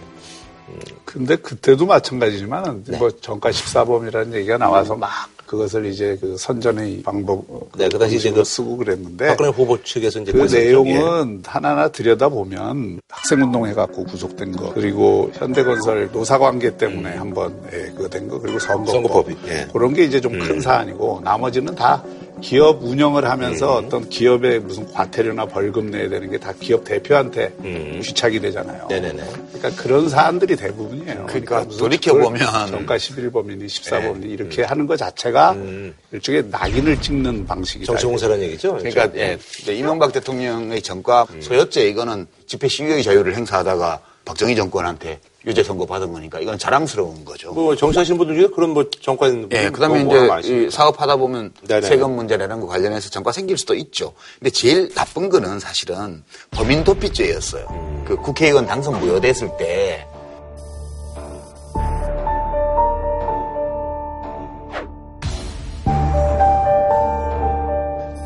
근데 1.04 1.34
그때도 1.34 1.84
마찬가지지만 1.84 2.84
네. 2.86 2.96
뭐 2.96 3.10
정가 3.10 3.50
14범이라는 3.50 4.34
얘기가 4.34 4.56
나와서 4.56 4.94
막 4.94 5.10
그것을 5.46 5.86
이제 5.86 6.16
그 6.20 6.36
선전의 6.38 7.02
방법 7.02 7.44
네, 7.76 7.88
그 7.88 7.98
당시 7.98 8.16
이제 8.16 8.30
그 8.30 8.44
쓰고 8.44 8.76
그랬는데 8.76 9.28
박근혜 9.28 9.50
후보 9.50 9.82
측에서 9.82 10.20
이제 10.20 10.30
그 10.30 10.42
내용은 10.44 11.42
예. 11.44 11.50
하나하나 11.50 11.88
들여다 11.88 12.28
보면 12.28 13.00
학생운동해 13.08 13.72
갖고 13.72 14.04
구속된 14.04 14.52
거 14.52 14.74
그리고 14.74 15.32
현대건설 15.34 16.10
노사관계 16.12 16.76
때문에 16.76 17.14
음. 17.14 17.20
한번 17.20 17.62
예, 17.72 17.90
그거 17.96 18.08
된 18.08 18.28
거 18.28 18.38
그리고 18.38 18.58
선거법, 18.60 18.92
선거법이 18.92 19.36
예. 19.48 19.66
그런 19.72 19.94
게 19.94 20.04
이제 20.04 20.20
좀큰 20.20 20.50
음. 20.50 20.60
사안이고 20.60 21.22
나머지는 21.24 21.74
다 21.74 22.04
기업 22.40 22.82
운영을 22.82 23.28
하면서 23.28 23.78
음. 23.78 23.84
어떤 23.86 24.08
기업의 24.08 24.60
무슨 24.60 24.90
과태료나 24.92 25.46
벌금 25.46 25.90
내야 25.90 26.08
되는 26.08 26.30
게 26.30 26.38
다 26.38 26.52
기업 26.58 26.84
대표한테 26.84 27.52
음. 27.64 28.00
귀착이 28.02 28.38
되잖아요. 28.40 28.86
네네네. 28.88 29.22
그러니까 29.52 29.82
그런 29.82 30.08
사안들이 30.08 30.56
대부분이에요. 30.56 31.26
그러니까, 31.26 31.64
그러니까 31.64 31.76
돌이켜보면 31.76 32.66
정가 32.68 32.96
11범이니 32.96 33.66
14범이니 33.66 34.20
네. 34.20 34.28
이렇게 34.28 34.62
음. 34.62 34.66
하는 34.68 34.86
것 34.86 34.96
자체가 34.96 35.52
음. 35.52 35.94
일종의 36.12 36.44
낙인을 36.50 37.00
찍는 37.00 37.46
방식이다. 37.46 37.86
정치공사라는 37.86 38.44
얘기죠. 38.44 38.76
그러니까 38.76 39.10
예, 39.16 39.38
이명박 39.66 40.12
대통령의 40.12 40.80
정가 40.82 41.26
음. 41.30 41.42
소였제 41.42 41.88
이거는 41.88 42.26
집회 42.46 42.68
시위의 42.68 43.02
자유를 43.02 43.34
행사하다가 43.36 44.00
박정희 44.24 44.54
정권한테 44.56 45.18
유죄 45.48 45.62
선고 45.62 45.86
받은 45.86 46.12
거니까 46.12 46.40
이건 46.40 46.58
자랑스러운 46.58 47.24
거죠. 47.24 47.52
뭐 47.54 47.74
정치하시는 47.74 48.18
분들 48.18 48.36
중에 48.36 48.48
그런 48.54 48.70
뭐 48.70 48.84
정권 49.00 49.48
예, 49.52 49.70
그다음에 49.70 50.04
뭐 50.04 50.38
이제 50.40 50.68
사업하다 50.70 51.16
보면 51.16 51.52
네네. 51.66 51.86
세금 51.86 52.12
문제나 52.12 52.44
이런 52.44 52.60
거 52.60 52.66
관련해서 52.66 53.08
정과 53.08 53.32
생길 53.32 53.56
수도 53.56 53.74
있죠. 53.74 54.12
근데 54.38 54.50
제일 54.50 54.92
나쁜 54.94 55.30
거는 55.30 55.58
사실은 55.58 56.22
범인 56.50 56.84
도피죄였어요. 56.84 57.66
음. 57.70 58.04
그 58.06 58.16
국회의원 58.16 58.66
당선 58.66 59.00
무효됐을 59.00 59.56
때 59.58 60.06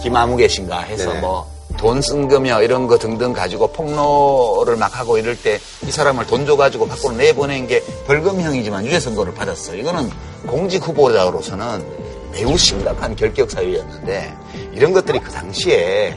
김아무 0.03 0.37
계신가 0.37 0.81
해서 0.81 1.15
뭐 1.21 1.52
돈쓴 1.83 2.29
거며 2.29 2.63
이런 2.63 2.87
거 2.87 2.97
등등 2.97 3.33
가지고 3.33 3.67
폭로를 3.73 4.77
막 4.77 4.97
하고 4.99 5.19
이럴 5.19 5.37
때 5.37 5.59
이 5.85 5.91
사람을 5.91 6.27
돈 6.29 6.47
줘가지고 6.47 6.87
밖으로 6.87 7.13
내보낸 7.17 7.67
게 7.67 7.83
벌금형이지만 8.07 8.87
유죄 8.87 9.01
선고를 9.01 9.35
받았어요. 9.35 9.81
이거는 9.81 10.09
공직 10.47 10.87
후보자로서는 10.87 11.85
매우 12.31 12.57
심각한 12.57 13.17
결격 13.17 13.51
사유였는데 13.51 14.33
이런 14.73 14.93
것들이 14.93 15.19
그 15.19 15.31
당시에 15.33 16.17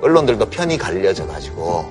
언론들도 0.00 0.46
편이 0.50 0.78
갈려져 0.78 1.26
가지고 1.26 1.90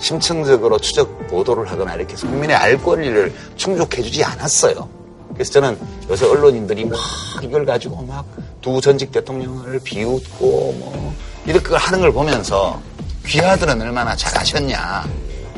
심층적으로 0.00 0.78
추적 0.78 1.28
보도를 1.28 1.70
하거나 1.70 1.94
이렇게 1.94 2.14
국민의 2.14 2.56
알 2.56 2.82
권리를 2.82 3.32
충족해주지 3.56 4.24
않았어요. 4.24 4.88
그래서 5.34 5.52
저는 5.52 5.78
요새 6.08 6.26
언론인들이 6.26 6.86
막 6.86 6.98
이걸 7.42 7.66
가지고 7.66 8.02
막 8.02 8.24
두 8.62 8.80
전직 8.80 9.10
대통령을 9.10 9.80
비웃고 9.80 10.46
뭐 10.78 11.14
이렇게 11.46 11.74
하는 11.74 12.00
걸 12.00 12.12
보면서 12.12 12.80
귀하들은 13.26 13.80
얼마나 13.80 14.14
잘하셨냐. 14.16 15.04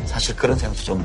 사실 0.07 0.37
그런 0.37 0.57
생각도 0.59 0.83
좀 0.85 1.05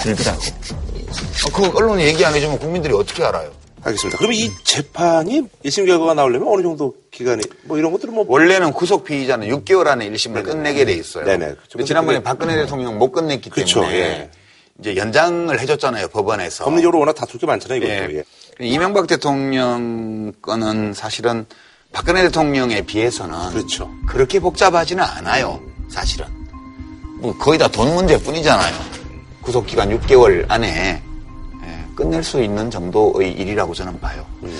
들더라고. 0.00 0.40
어, 0.40 1.52
그 1.52 1.76
언론이 1.76 2.04
얘기 2.04 2.24
안 2.24 2.34
해주면 2.34 2.58
국민들이 2.58 2.94
어떻게 2.94 3.24
알아요? 3.24 3.50
알겠습니다. 3.82 4.18
그럼 4.18 4.32
이 4.32 4.50
재판이 4.62 5.42
1심 5.64 5.86
결과가 5.86 6.14
나오려면 6.14 6.48
어느 6.48 6.62
정도 6.62 6.94
기간이 7.10 7.42
뭐 7.64 7.78
이런 7.78 7.92
것들은 7.92 8.12
뭐 8.12 8.26
원래는 8.28 8.72
구속 8.72 9.04
피의자는 9.04 9.48
6개월 9.48 9.86
안에 9.86 10.08
1심을 10.10 10.34
네네. 10.34 10.42
끝내게 10.42 10.84
돼 10.84 10.92
있어요. 10.92 11.24
네네. 11.24 11.54
근데 11.72 11.84
지난번에 11.84 12.18
그래. 12.18 12.22
박근혜 12.24 12.56
대통령 12.56 12.98
못 12.98 13.10
끝냈기 13.10 13.48
그렇죠. 13.48 13.80
때문에 13.80 13.98
예. 13.98 14.30
이제 14.78 14.96
연장을 14.96 15.58
해줬잖아요 15.58 16.08
법원에서. 16.08 16.64
법률적으로 16.64 16.98
워낙 17.00 17.14
다툴 17.14 17.40
게 17.40 17.46
많잖아요. 17.46 17.78
이것도. 17.78 18.14
예. 18.14 18.18
예. 18.18 18.24
이명박 18.66 19.06
대통령 19.06 20.32
거는 20.42 20.92
사실은 20.92 21.46
박근혜 21.92 22.22
대통령에 22.22 22.82
비해서는 22.82 23.50
그렇죠. 23.50 23.90
그렇게 24.06 24.38
복잡하지는 24.40 25.02
않아요. 25.02 25.60
사실은. 25.88 26.26
뭐 27.20 27.36
거의 27.36 27.58
다 27.58 27.68
돈 27.68 27.94
문제뿐이잖아요. 27.94 28.74
구속 29.42 29.66
기간 29.66 29.90
6개월 29.98 30.44
안에 30.48 31.02
예, 31.64 31.84
끝낼 31.94 32.22
수 32.22 32.42
있는 32.42 32.70
정도의 32.70 33.32
일이라고 33.32 33.74
저는 33.74 33.98
봐요. 34.00 34.24
음. 34.42 34.56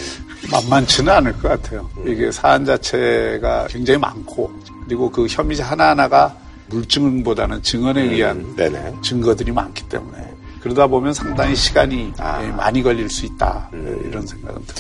만만치는 0.51 1.13
않을 1.13 1.33
것 1.35 1.49
같아요. 1.49 1.89
이게 2.07 2.33
사안 2.33 2.65
자체가 2.65 3.69
굉장히 3.69 3.99
많고 4.01 4.51
그리고 4.85 5.11
그 5.11 5.27
혐의자 5.29 5.65
하나하나가 5.65 6.35
물증보다는 6.69 7.63
증언에 7.63 8.03
음. 8.05 8.11
의한 8.11 8.37
음. 8.59 9.03
증거들이 9.03 9.53
많기 9.53 9.85
때문에 9.89 10.19
그러다 10.61 10.87
보면 10.87 11.15
상당히 11.15 11.55
시간이 11.55 12.13
아. 12.19 12.43
예, 12.43 12.49
많이 12.49 12.83
걸릴 12.83 13.09
수 13.09 13.25
있다 13.27 13.71
음. 13.73 14.03
이런 14.07 14.27
생각은 14.27 14.55
듭니다. 14.67 14.75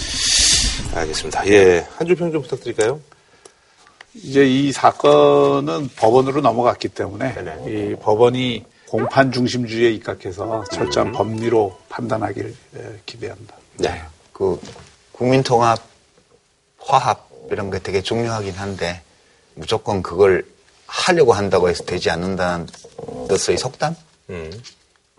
알겠습니다. 0.95 1.47
예. 1.49 1.87
한 1.97 2.07
줄 2.07 2.17
평 2.17 2.33
좀 2.33 2.43
부탁드릴까요? 2.43 3.01
이제 4.15 4.45
이 4.45 4.73
사건은 4.73 5.89
법원으로 5.97 6.41
넘어갔기 6.41 6.89
때문에 6.89 7.35
네네. 7.35 7.65
이 7.93 7.95
법원이 7.97 8.65
공판 8.89 9.31
중심주의에 9.31 9.91
입각해서 9.93 10.65
철저한 10.73 11.09
음. 11.09 11.13
법리로 11.13 11.79
판단하길 11.89 12.55
예, 12.77 13.01
기대합니다. 13.07 13.55
네. 13.77 14.03
그 14.33 14.61
국민통합, 15.13 15.81
화합 16.79 17.29
이런 17.53 17.71
게 17.71 17.79
되게 17.79 18.03
중요하긴 18.03 18.55
한데 18.55 19.01
무조건 19.55 20.03
그걸 20.03 20.45
하려고 20.87 21.33
한다고 21.33 21.69
해서 21.69 21.85
되지 21.85 22.11
않는다는 22.11 22.67
뜻의 23.29 23.59
속담? 23.59 23.95
음. 24.31 24.63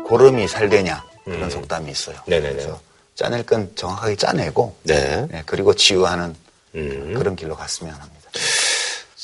고름이 0.03 0.49
살되냐 0.49 1.05
그런 1.23 1.43
음. 1.43 1.49
속담이 1.49 1.89
있어요. 1.91 2.17
네네네. 2.25 2.51
그래서 2.55 2.81
짜낼 3.15 3.43
건 3.43 3.71
정확하게 3.75 4.15
짜내고 4.15 4.75
네. 4.83 5.27
네 5.29 5.43
그리고 5.45 5.73
치유하는 5.73 6.35
음. 6.75 7.13
그런 7.17 7.35
길로 7.35 7.55
갔으면 7.55 7.93
합니다. 7.93 8.29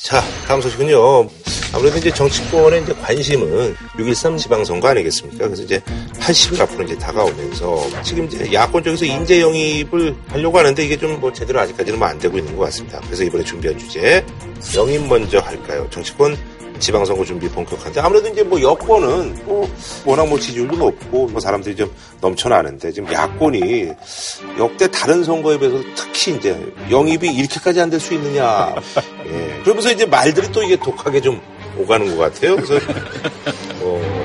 자, 0.00 0.22
다음 0.46 0.62
소식은요. 0.62 1.28
아무래도 1.74 1.98
이제 1.98 2.10
정치권의 2.10 2.82
이제 2.84 2.94
관심은 2.94 3.74
6.13 3.96 4.38
지방선거 4.38 4.88
아니겠습니까? 4.88 5.44
그래서 5.46 5.62
이제 5.64 5.80
80일 6.20 6.60
앞으로 6.60 6.84
이제 6.84 6.96
다가오면서 6.96 8.02
지금 8.02 8.24
이제 8.26 8.50
야권 8.52 8.84
쪽에서 8.84 9.04
인재 9.04 9.40
영입을 9.40 10.16
하려고 10.28 10.56
하는데 10.58 10.82
이게 10.84 10.96
좀 10.96 11.18
뭐 11.20 11.32
제대로 11.32 11.58
아직까지는 11.60 11.98
뭐 11.98 12.08
안 12.08 12.18
되고 12.18 12.38
있는 12.38 12.56
것 12.56 12.64
같습니다. 12.66 13.00
그래서 13.04 13.24
이번에 13.24 13.42
준비한 13.44 13.76
주제 13.78 14.24
영입 14.76 15.06
먼저 15.08 15.40
할까요? 15.40 15.86
정치권 15.90 16.38
지방선거 16.78 17.24
준비 17.24 17.48
본격화인데 17.48 18.00
아무래도 18.00 18.28
이제 18.28 18.42
뭐 18.42 18.60
여권은 18.60 19.44
뭐 19.44 19.68
워낙 20.04 20.26
뭐 20.28 20.38
지지율도 20.38 20.76
높고 20.76 21.26
뭐 21.28 21.40
사람들이 21.40 21.76
좀 21.76 21.90
넘쳐나는데 22.20 22.92
지금 22.92 23.12
야권이 23.12 23.88
역대 24.58 24.90
다른 24.90 25.22
선거에 25.24 25.58
비해서 25.58 25.78
특히 25.96 26.32
이제 26.34 26.56
영입이 26.90 27.28
이렇게까지 27.34 27.80
안 27.80 27.90
될 27.90 27.98
수 28.00 28.14
있느냐. 28.14 28.74
예. 29.26 29.60
그러면서 29.62 29.90
이제 29.92 30.06
말들이 30.06 30.50
또 30.52 30.62
이게 30.62 30.76
독하게 30.76 31.20
좀 31.20 31.40
오가는 31.76 32.16
것 32.16 32.22
같아요. 32.34 32.56
그래서 32.56 32.74
어. 33.82 34.17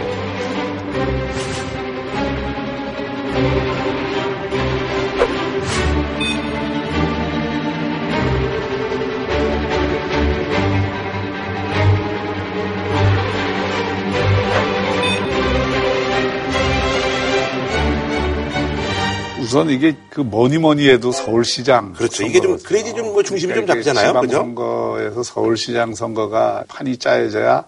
우선 19.53 19.69
이게 19.69 19.95
그 20.09 20.21
뭐니 20.21 20.57
뭐니 20.57 20.89
해도 20.89 21.11
서울시장. 21.11 21.93
그렇죠. 21.93 22.23
이게 22.25 22.41
좀 22.41 22.57
그래야지 22.57 22.95
좀 22.95 23.13
뭐 23.13 23.21
중심이 23.21 23.53
좀 23.53 23.67
잡잖아요. 23.67 24.13
그죠? 24.21 24.37
선거에서 24.37 25.21
서울시장 25.21 25.93
선거가 25.93 26.63
판이 26.67 26.97
짜여져야 26.97 27.63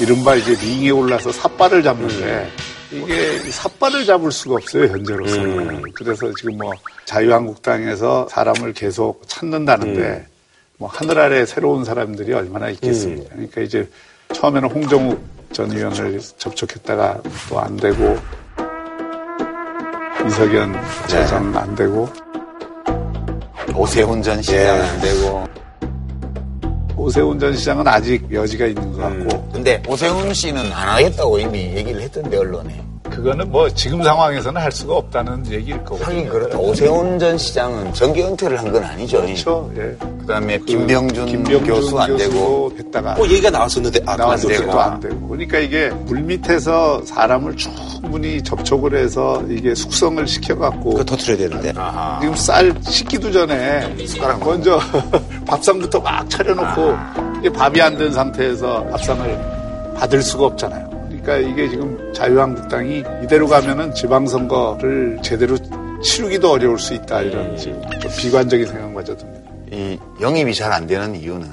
이른바 0.00 0.34
이제 0.34 0.56
링에 0.60 0.90
올라서 0.90 1.30
삿발을 1.30 1.84
잡는데 1.84 2.48
이게 2.90 3.38
삿발을 3.50 4.04
잡을 4.04 4.32
수가 4.32 4.56
없어요 4.56 4.86
현재로서는. 4.88 5.70
음. 5.70 5.82
그래서 5.94 6.32
지금 6.34 6.58
뭐 6.58 6.72
자유한국당에서 7.04 8.26
사람을 8.28 8.72
계속 8.72 9.22
찾는다는데 9.28 10.00
음. 10.00 10.26
뭐 10.78 10.88
하늘 10.88 11.16
아래 11.20 11.46
새로운 11.46 11.84
사람들이 11.84 12.32
얼마나 12.32 12.70
있겠습니까? 12.70 13.22
음. 13.22 13.28
그러니까 13.30 13.60
이제 13.60 13.88
처음에는 14.32 14.68
홍정욱 14.68 15.22
전 15.52 15.70
의원을 15.70 16.20
접촉했다가 16.38 17.20
또 17.48 17.60
안 17.60 17.76
되고 17.76 18.18
이석연 20.26 20.74
재선 21.06 21.52
네. 21.52 21.58
안 21.58 21.74
되고 21.74 22.08
오세훈 23.74 24.22
전 24.22 24.42
시장 24.42 24.78
네. 24.78 24.88
안 24.88 25.00
되고 25.00 25.48
오세훈 26.96 27.38
전 27.38 27.56
시장은 27.56 27.88
아직 27.88 28.30
여지가 28.30 28.66
있는 28.66 28.92
것 28.92 28.98
같고. 28.98 29.36
음. 29.36 29.50
근데 29.52 29.82
오세훈 29.88 30.34
씨는 30.34 30.60
안 30.70 30.88
하겠다고 30.90 31.38
이미 31.38 31.58
얘기를 31.74 32.02
했던데 32.02 32.36
언론에. 32.36 32.89
그거는 33.10 33.50
뭐 33.50 33.68
지금 33.70 34.02
상황에서는 34.02 34.60
할 34.60 34.70
수가 34.72 34.94
없다는 34.96 35.46
얘기일 35.50 35.82
거고. 35.84 36.02
하긴 36.04 36.28
그렇다. 36.28 36.58
오세훈 36.58 37.18
전 37.18 37.36
시장은 37.36 37.92
정계 37.94 38.24
은퇴를 38.24 38.58
한 38.58 38.70
건 38.72 38.84
아니죠. 38.84 39.20
그렇죠. 39.22 39.70
예. 39.76 39.96
그다음에 40.20 40.58
김병준, 40.60 41.26
김병준 41.26 41.66
교수 41.66 41.98
안 41.98 42.16
되고 42.16 42.72
했다가 42.78 43.14
뭐 43.14 43.26
얘기가 43.26 43.50
나왔었는데 43.50 44.00
아, 44.06 44.16
나왔는데 44.16 44.56
그만뒀구나. 44.58 44.84
또안 44.86 45.00
되고. 45.00 45.28
그러니까 45.28 45.58
이게 45.58 45.90
물 46.06 46.20
밑에서 46.20 47.02
사람을 47.04 47.56
충분히 47.56 48.40
접촉을 48.42 48.94
해서 48.96 49.42
이게 49.48 49.74
숙성을 49.74 50.24
시켜갖고 50.26 50.90
그거 50.90 51.04
터트려야 51.04 51.36
되는데. 51.38 51.72
지금 52.20 52.34
쌀 52.36 52.74
식기도 52.88 53.32
전에 53.32 54.06
숟가락 54.06 54.44
먼저 54.44 54.78
밥상부터 55.46 56.00
막 56.00 56.28
차려놓고 56.30 56.94
이게 57.40 57.50
밥이 57.50 57.80
안 57.82 57.98
된 57.98 58.12
상태에서 58.12 58.84
밥상을 58.86 59.94
받을 59.96 60.22
수가 60.22 60.46
없잖아요. 60.46 60.88
그러니까 61.22 61.36
이게 61.36 61.68
지금 61.68 62.12
자유한국당이 62.14 63.04
이대로 63.22 63.46
가면은 63.46 63.94
지방선거를 63.94 65.20
제대로 65.22 65.56
치르기도 66.02 66.52
어려울 66.52 66.78
수 66.78 66.94
있다 66.94 67.22
이런 67.22 67.56
지금 67.56 67.82
좀 68.00 68.10
비관적인 68.18 68.66
생각마저 68.66 69.16
듭니다. 69.16 69.50
이 69.70 69.98
영입이 70.20 70.54
잘 70.54 70.72
안 70.72 70.86
되는 70.86 71.14
이유는 71.14 71.48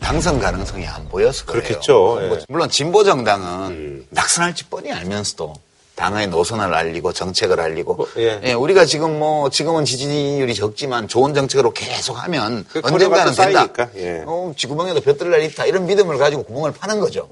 당선 0.00 0.38
가능성이 0.40 0.86
안 0.86 1.06
보여서 1.08 1.44
그래요. 1.44 1.62
그렇겠죠. 1.62 2.18
예. 2.22 2.38
물론 2.48 2.70
진보 2.70 3.04
정당은 3.04 4.06
낙선할지 4.10 4.64
뻔히 4.66 4.92
알면서도 4.92 5.54
당의 5.94 6.28
노선을 6.28 6.72
알리고 6.72 7.12
정책을 7.12 7.58
알리고 7.60 7.94
뭐, 7.94 8.08
예. 8.18 8.40
예, 8.44 8.52
우리가 8.52 8.84
지금 8.84 9.18
뭐 9.18 9.50
지금은 9.50 9.84
지지율이 9.84 10.54
적지만 10.54 11.08
좋은 11.08 11.34
정책으로 11.34 11.72
계속하면 11.72 12.64
그 12.70 12.80
언젠가는 12.84 13.32
된다. 13.34 13.66
예. 13.96 14.22
어, 14.24 14.52
지구멍에도 14.56 15.00
볕들 15.00 15.30
날 15.30 15.42
있다 15.42 15.66
이런 15.66 15.86
믿음을 15.86 16.16
가지고 16.16 16.44
구멍을 16.44 16.72
파는 16.72 17.00
거죠. 17.00 17.28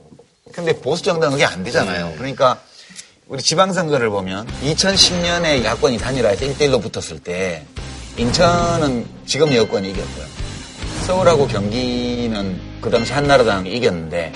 근데 0.53 0.73
보수 0.73 1.03
정당은 1.03 1.33
그게 1.33 1.45
안 1.45 1.63
되잖아요. 1.65 2.15
그러니까 2.17 2.61
우리 3.29 3.43
지방선거를 3.43 4.09
보면 4.11 4.47
2010년에 4.63 5.65
야권이 5.65 5.99
단일화해서 5.99 6.47
1대1로 6.47 6.81
붙었을 6.83 7.19
때 7.19 7.65
인천은 8.17 9.07
지금 9.27 9.55
여권이 9.55 9.91
이겼고요. 9.91 10.27
서울하고 11.07 11.47
경기는 11.47 12.61
그 12.81 12.91
당시 12.91 13.13
한나라당이 13.13 13.71
이겼는데 13.73 14.33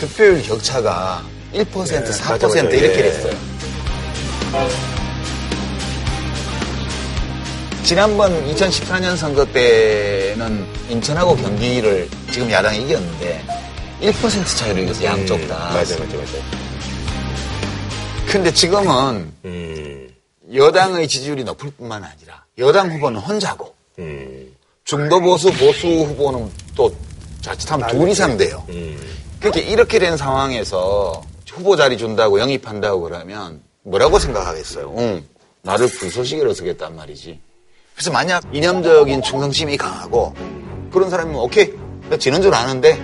득표율 0.00 0.42
격차가 0.42 1.24
1% 1.54 1.66
4% 1.66 2.30
맞아, 2.30 2.46
맞아. 2.46 2.60
이렇게 2.60 2.98
예. 2.98 3.02
됐어요. 3.04 3.53
지난번 7.84 8.32
2014년 8.54 9.14
선거 9.14 9.44
때는 9.44 10.66
인천하고 10.88 11.36
경기를 11.36 12.08
지금 12.32 12.50
야당이 12.50 12.82
이겼는데 12.82 13.44
1% 14.00 14.56
차이로 14.56 14.82
이겼어요. 14.84 15.04
양쪽 15.04 15.36
다. 15.46 15.70
맞아, 15.74 15.98
맞아, 15.98 16.16
맞아. 16.16 16.32
근데 18.26 18.50
지금은 18.50 19.30
음, 19.44 20.08
여당의 20.54 21.06
지지율이 21.06 21.44
높을 21.44 21.70
뿐만 21.72 22.02
아니라 22.02 22.44
여당 22.56 22.90
후보는 22.90 23.20
혼자고 23.20 23.74
음, 23.98 24.56
중도 24.84 25.20
보수 25.20 25.52
보수 25.52 25.86
후보는 25.86 26.50
또 26.74 26.90
자칫하면 27.42 27.90
둘 27.90 28.08
이상 28.08 28.38
돼요. 28.38 28.64
음. 28.70 28.98
그렇게 29.40 29.60
이렇게 29.60 29.98
된 29.98 30.16
상황에서 30.16 31.22
후보 31.52 31.76
자리 31.76 31.98
준다고 31.98 32.40
영입한다고 32.40 33.02
그러면 33.02 33.60
뭐라고 33.82 34.18
생각하겠어요? 34.18 34.94
응, 34.96 35.22
나를 35.60 35.86
불쏘시개로 35.86 36.54
쓰겠단 36.54 36.96
말이지. 36.96 37.38
그래서 37.94 38.10
만약 38.10 38.42
이념적인 38.52 39.22
충성심이 39.22 39.76
강하고 39.76 40.34
그런 40.92 41.10
사람이면 41.10 41.40
오케이, 41.40 41.72
나 42.10 42.16
지는 42.16 42.42
줄 42.42 42.54
아는데 42.54 43.00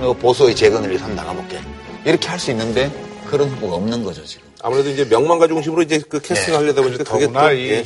너 0.00 0.12
보수의 0.12 0.54
재건을 0.56 0.88
위해서 0.90 1.06
나가볼게. 1.08 1.58
이렇게 2.04 2.28
할 2.28 2.38
수 2.38 2.50
있는데 2.50 2.90
그런 3.30 3.48
후보가 3.48 3.76
없는 3.76 4.02
거죠 4.04 4.24
지금. 4.24 4.46
아무래도 4.62 4.90
이제 4.90 5.04
명망가 5.04 5.46
중심으로 5.46 5.82
이제 5.82 6.00
그 6.08 6.20
캐스팅 6.20 6.54
하려다 6.54 6.82
보니까 6.82 7.04
그게 7.04 7.26
또, 7.26 7.32
더구나 7.32 7.52
이 7.52 7.70
예. 7.70 7.84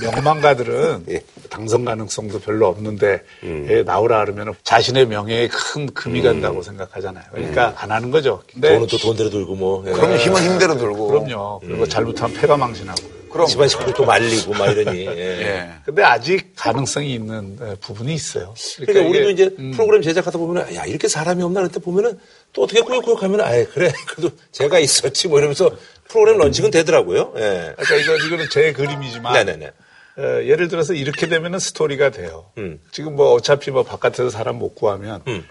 명망가들은 0.00 1.04
예. 1.10 1.20
당선 1.50 1.84
가능성도 1.84 2.38
별로 2.40 2.68
없는데 2.68 3.22
예, 3.44 3.82
나오라 3.82 4.24
그러면 4.24 4.54
자신의 4.62 5.06
명예에 5.06 5.48
큰 5.48 5.86
금이 5.92 6.22
간다고 6.22 6.62
생각하잖아요. 6.62 7.24
그러니까 7.32 7.74
안 7.76 7.90
하는 7.90 8.10
거죠. 8.10 8.42
근데 8.52 8.74
돈은 8.74 8.86
또 8.88 8.96
돈대로 8.98 9.30
들고 9.30 9.54
뭐. 9.56 9.84
예. 9.86 9.92
그러면 9.92 10.18
힘은 10.18 10.42
힘대로 10.42 10.76
들고. 10.76 11.08
그럼요. 11.08 11.60
그리고 11.60 11.86
잘못하면 11.86 12.36
패가 12.36 12.56
망신하고. 12.56 13.17
그럼. 13.28 13.46
집안 13.46 13.68
식구 13.68 13.92
또 13.94 14.04
말리고 14.04 14.52
막 14.54 14.66
이러니. 14.70 15.06
예. 15.06 15.18
예. 15.18 15.70
근데 15.84 16.02
아직 16.02 16.52
가능성이 16.56 17.14
있는 17.14 17.58
에, 17.60 17.74
부분이 17.76 18.12
있어요. 18.14 18.54
그러니까 18.76 19.08
우리도 19.08 19.30
이게, 19.30 19.44
이제 19.44 19.56
프로그램 19.76 20.02
제작하다 20.02 20.38
보면 20.38 20.74
야 20.74 20.84
이렇게 20.84 21.08
사람이 21.08 21.42
없나 21.42 21.62
그때 21.62 21.80
보면은 21.80 22.18
또 22.52 22.62
어떻게 22.62 22.80
꾸역꾸역하면 22.80 23.40
아 23.40 23.50
그래 23.72 23.92
그래도 24.08 24.34
제가 24.52 24.78
있었지 24.78 25.28
뭐 25.28 25.38
이러면서 25.38 25.70
프로그램 26.08 26.38
런칭은 26.38 26.70
되더라고요. 26.70 27.34
예. 27.36 27.74
그러니까 27.76 27.96
이거, 27.96 28.16
이거는 28.26 28.46
제 28.50 28.72
그림이지만 28.72 29.32
네네네. 29.32 29.70
어, 30.18 30.22
예를 30.44 30.68
들어서 30.68 30.94
이렇게 30.94 31.28
되면은 31.28 31.58
스토리가 31.60 32.10
돼요. 32.10 32.50
음. 32.58 32.80
지금 32.90 33.14
뭐 33.14 33.32
어차피 33.32 33.70
뭐 33.70 33.84
바깥에서 33.84 34.30
사람 34.30 34.56
못 34.58 34.74
구하면 34.74 35.22
음. 35.28 35.44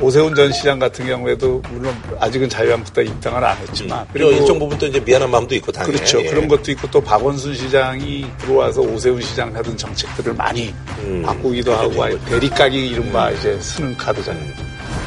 오세훈 0.00 0.34
전 0.34 0.52
시장 0.52 0.78
같은 0.78 1.06
경우에도 1.06 1.62
물론 1.70 1.94
아직은 2.20 2.48
자유한국당 2.48 3.06
입당을 3.06 3.44
안 3.44 3.56
했지만 3.58 4.06
그리고 4.12 4.32
일정 4.32 4.58
부분 4.58 4.76
또 4.76 4.86
이제 4.86 5.00
미안한 5.00 5.30
마음도 5.30 5.54
있고 5.54 5.72
당연히. 5.72 5.94
그렇죠. 5.94 6.20
예. 6.20 6.26
그런 6.26 6.48
것도 6.48 6.72
있고 6.72 6.90
또 6.90 7.00
박원순 7.00 7.54
시장이 7.54 8.26
들어와서 8.38 8.80
오세훈 8.80 9.20
시장 9.22 9.54
하던 9.54 9.76
정책들을 9.76 10.34
많이 10.34 10.74
음. 11.04 11.22
바꾸기도 11.24 11.72
하고 11.74 12.04
아예 12.04 12.18
대립각이 12.26 12.88
이른바 12.88 13.30
이제 13.30 13.58
쓰는 13.60 13.96
카드잖아요. 13.96 14.52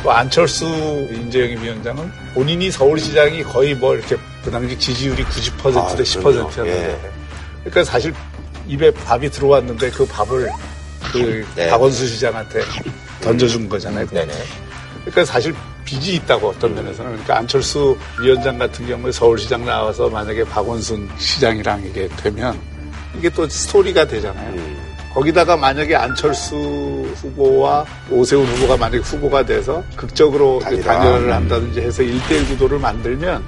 또 0.04 0.12
안철수 0.12 0.66
인재영입 0.66 1.62
위원장은 1.62 2.12
본인이 2.34 2.72
서울시장이 2.72 3.44
거의 3.44 3.76
뭐 3.76 3.96
이렇게 3.96 4.16
그 4.44 4.50
당시 4.50 4.78
지지율이 4.80 5.24
90%대 5.24 5.80
아, 5.80 5.96
10%였는데 5.96 6.52
그럼요. 6.54 6.98
그러니까 7.60 7.84
사실 7.84 8.14
입에 8.68 8.92
밥이 8.92 9.30
들어왔는데 9.30 9.92
그 9.92 10.06
밥을 10.06 10.50
그 11.12 11.46
네. 11.56 11.70
박원순 11.70 12.08
시장한테 12.08 12.62
던져준 13.22 13.70
거잖아요. 13.70 14.08
네네. 14.08 14.34
그러니까 15.02 15.26
사실 15.26 15.54
빚이 15.86 16.16
있다고 16.16 16.50
어떤 16.50 16.76
면에서는 16.76 17.12
그러니까 17.12 17.38
안철수 17.38 17.98
위원장 18.22 18.58
같은 18.58 18.86
경우에 18.88 19.12
서울시장 19.12 19.66
나와서 19.66 20.10
만약에 20.10 20.44
박원순 20.44 21.10
시장이랑 21.18 21.84
이게 21.86 22.10
되면 22.18 22.60
이게 23.18 23.30
또 23.30 23.48
스토리가 23.48 24.06
되잖아요. 24.06 24.54
음. 24.54 24.78
거기다가 25.14 25.58
만약에 25.58 25.96
안철수 25.96 26.56
후보와 27.16 27.86
오세훈 28.12 28.46
후보가 28.46 28.78
만약에 28.78 29.00
후보가 29.00 29.46
돼서 29.46 29.84
극적으로 29.96 30.60
그 30.60 30.66
단일화. 30.66 30.94
단일화를 30.94 31.34
한다든지 31.34 31.82
해서 31.82 32.04
일대일 32.04 32.46
구도를 32.50 32.78
만들면 32.78 33.44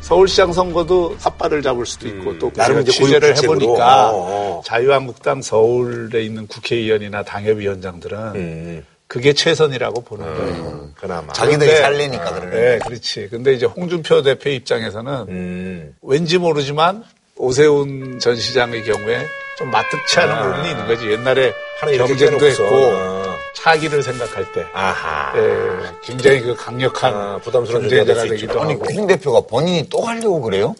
서울시장 0.00 0.52
선거도 0.52 1.16
삿발을 1.18 1.62
잡을 1.62 1.86
수도 1.86 2.06
있고 2.08 2.30
음. 2.32 2.38
또 2.38 2.52
나름 2.52 2.76
우리가 2.76 2.90
이제 2.90 2.92
취재를. 2.92 3.36
해보니까 3.36 4.10
어, 4.10 4.14
어. 4.14 4.62
자유한국당 4.64 5.40
서울에 5.42 6.22
있는 6.22 6.46
국회의원이나 6.46 7.22
당협위원장들은 7.22 8.18
음. 8.34 8.84
그게 9.12 9.34
최선이라고 9.34 10.00
보는 10.04 10.24
거예요. 10.24 10.54
음, 10.70 10.94
그나마. 10.98 11.30
자기들이 11.34 11.66
그런데- 11.70 11.82
살래니까 11.82 12.24
그러는 12.32 12.50
네, 12.50 12.78
그렇지. 12.78 13.28
근데 13.30 13.52
이제 13.52 13.66
홍준표 13.66 14.22
대표 14.22 14.48
입장에서는 14.48 15.12
음. 15.28 15.94
왠지 16.00 16.38
모르지만 16.38 17.04
오세훈 17.36 18.18
전 18.20 18.36
시장의 18.36 18.84
경우에 18.84 19.26
좀 19.58 19.70
마뜩치 19.70 20.18
않은 20.18 20.34
아. 20.34 20.42
부분이 20.48 20.70
있는 20.70 20.86
거지. 20.86 21.10
옛날에 21.10 21.52
경쟁도. 21.82 22.46
했고 22.46 22.64
어. 22.64 23.36
차기를 23.54 24.02
생각할 24.02 24.50
때 24.54 24.64
아하. 24.72 25.34
예, 25.36 25.90
굉장히 26.02 26.40
그 26.40 26.54
강력한 26.56 27.12
아, 27.14 27.38
부담스러운 27.44 27.82
경쟁자가 27.90 28.22
되기도 28.22 28.62
아니, 28.62 28.72
하고 28.72 28.84
공 28.86 29.06
대표가 29.06 29.42
본인이 29.42 29.86
또 29.90 30.00
하려고 30.00 30.40
그래요? 30.40 30.74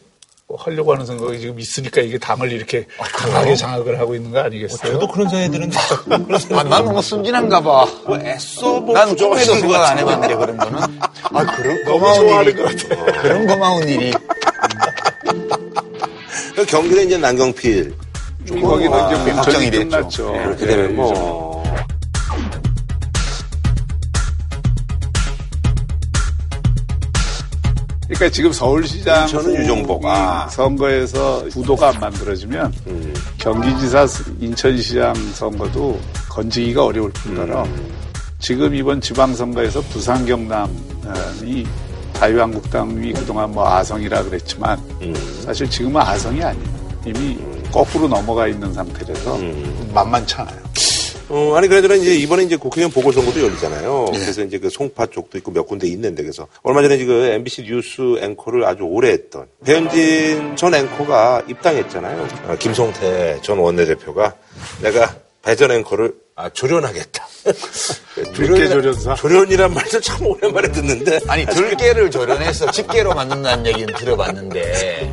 뭐 0.52 0.60
하려고 0.60 0.92
하는 0.92 1.06
생각이 1.06 1.40
지금 1.40 1.58
있으니까 1.58 2.02
이게 2.02 2.18
당을 2.18 2.52
이렇게 2.52 2.84
강하게 2.98 3.56
장악을 3.56 3.98
하고 3.98 4.14
있는 4.14 4.30
거 4.30 4.40
아니겠어요? 4.40 4.92
저도 4.92 5.08
그런. 5.08 5.26
아, 5.32 6.62
나는 6.62 6.92
뭐 6.92 7.00
순진한가 7.00 7.62
봐. 7.62 7.86
뭐 8.06 8.18
애써 8.18 8.78
뭐난 8.80 9.08
부정을 9.08 9.36
꿈에도 9.38 9.52
하시는 9.54 9.66
것 9.66 9.72
생각 9.72 9.90
안. 9.90 9.98
해봤는데, 9.98 10.34
그런 10.36 10.56
거는. 10.58 10.78
아, 11.22 11.56
그런 11.56 11.84
너무 11.84 12.00
고마운 12.00 12.44
일이. 12.46 12.54
것 12.54 12.64
같아. 12.64 13.22
그런 13.22 13.46
고마운 13.46 13.88
일이. 13.88 14.12
그 16.54 16.66
경기는 16.66 17.06
이제 17.06 17.16
난경필. 17.16 17.94
거기는 18.60 18.92
아, 18.92 19.06
이제 19.06 19.30
확정이 19.30 19.70
공천이 19.70 19.70
됐죠. 19.70 19.88
끝났죠. 19.88 20.34
예, 20.36 20.44
그렇게 20.44 20.62
예, 20.64 20.66
되면 20.66 20.96
뭐. 20.96 21.51
그러니까 28.14 28.28
지금 28.30 28.52
서울시장 28.52 29.26
저는 29.26 29.56
유정복. 29.56 30.04
아. 30.04 30.46
선거에서 30.48 31.44
구도가 31.50 31.88
안 31.88 32.00
만들어지면 32.00 32.72
음. 32.86 33.14
경기지사 33.38 34.06
인천시장 34.40 35.14
선거도 35.32 35.98
건지기가 36.28 36.84
어려울 36.84 37.10
뿐더러 37.12 37.64
음. 37.64 37.92
지금 38.38 38.74
이번 38.74 39.00
지방선거에서 39.00 39.80
부산 39.82 40.26
경남이 40.26 41.66
자유한국당이 42.14 43.12
그동안 43.12 43.50
뭐 43.50 43.66
아성이라 43.66 44.24
그랬지만 44.24 44.78
음. 45.00 45.14
사실 45.44 45.68
지금은 45.68 46.00
아성이 46.00 46.42
아니에요. 46.42 46.82
이미 47.06 47.38
거꾸로 47.72 48.06
넘어가 48.06 48.46
있는 48.46 48.72
상태라서 48.72 49.36
음. 49.36 49.90
만만치 49.94 50.34
않아요. 50.36 50.62
어, 51.34 51.54
아니, 51.56 51.66
그래도 51.66 51.94
이제 51.94 52.14
이번에 52.14 52.42
이제 52.42 52.56
국회의원 52.56 52.92
보궐선거도 52.92 53.40
열리잖아요. 53.40 54.08
네. 54.12 54.18
그래서 54.18 54.42
이제 54.42 54.58
그 54.58 54.68
송파 54.68 55.06
쪽도 55.06 55.38
있고 55.38 55.50
몇 55.50 55.66
군데 55.66 55.86
있는데 55.86 56.22
그래서 56.22 56.46
얼마 56.62 56.82
전에 56.82 56.98
지금 56.98 57.22
MBC 57.22 57.62
뉴스 57.62 58.18
앵커를 58.20 58.66
아주 58.66 58.82
오래 58.82 59.12
했던 59.12 59.46
배현진 59.64 60.56
전 60.56 60.74
앵커가 60.74 61.42
입당했잖아요. 61.48 62.28
아, 62.48 62.56
김성태 62.56 63.40
전 63.40 63.56
원내대표가 63.56 64.34
내가 64.82 65.16
배전 65.42 65.70
앵커를 65.70 66.14
아, 66.34 66.50
조련하겠다. 66.50 67.26
들깨 68.34 68.68
조련사? 68.68 69.14
조련이란 69.14 69.74
말도 69.74 70.00
참 70.00 70.26
오랜만에 70.26 70.70
듣는데. 70.70 71.20
아니, 71.28 71.46
들깨를 71.46 72.10
조련해서 72.10 72.70
집게로 72.70 73.14
만든다는 73.14 73.66
얘기는 73.66 73.94
들어봤는데. 73.94 75.12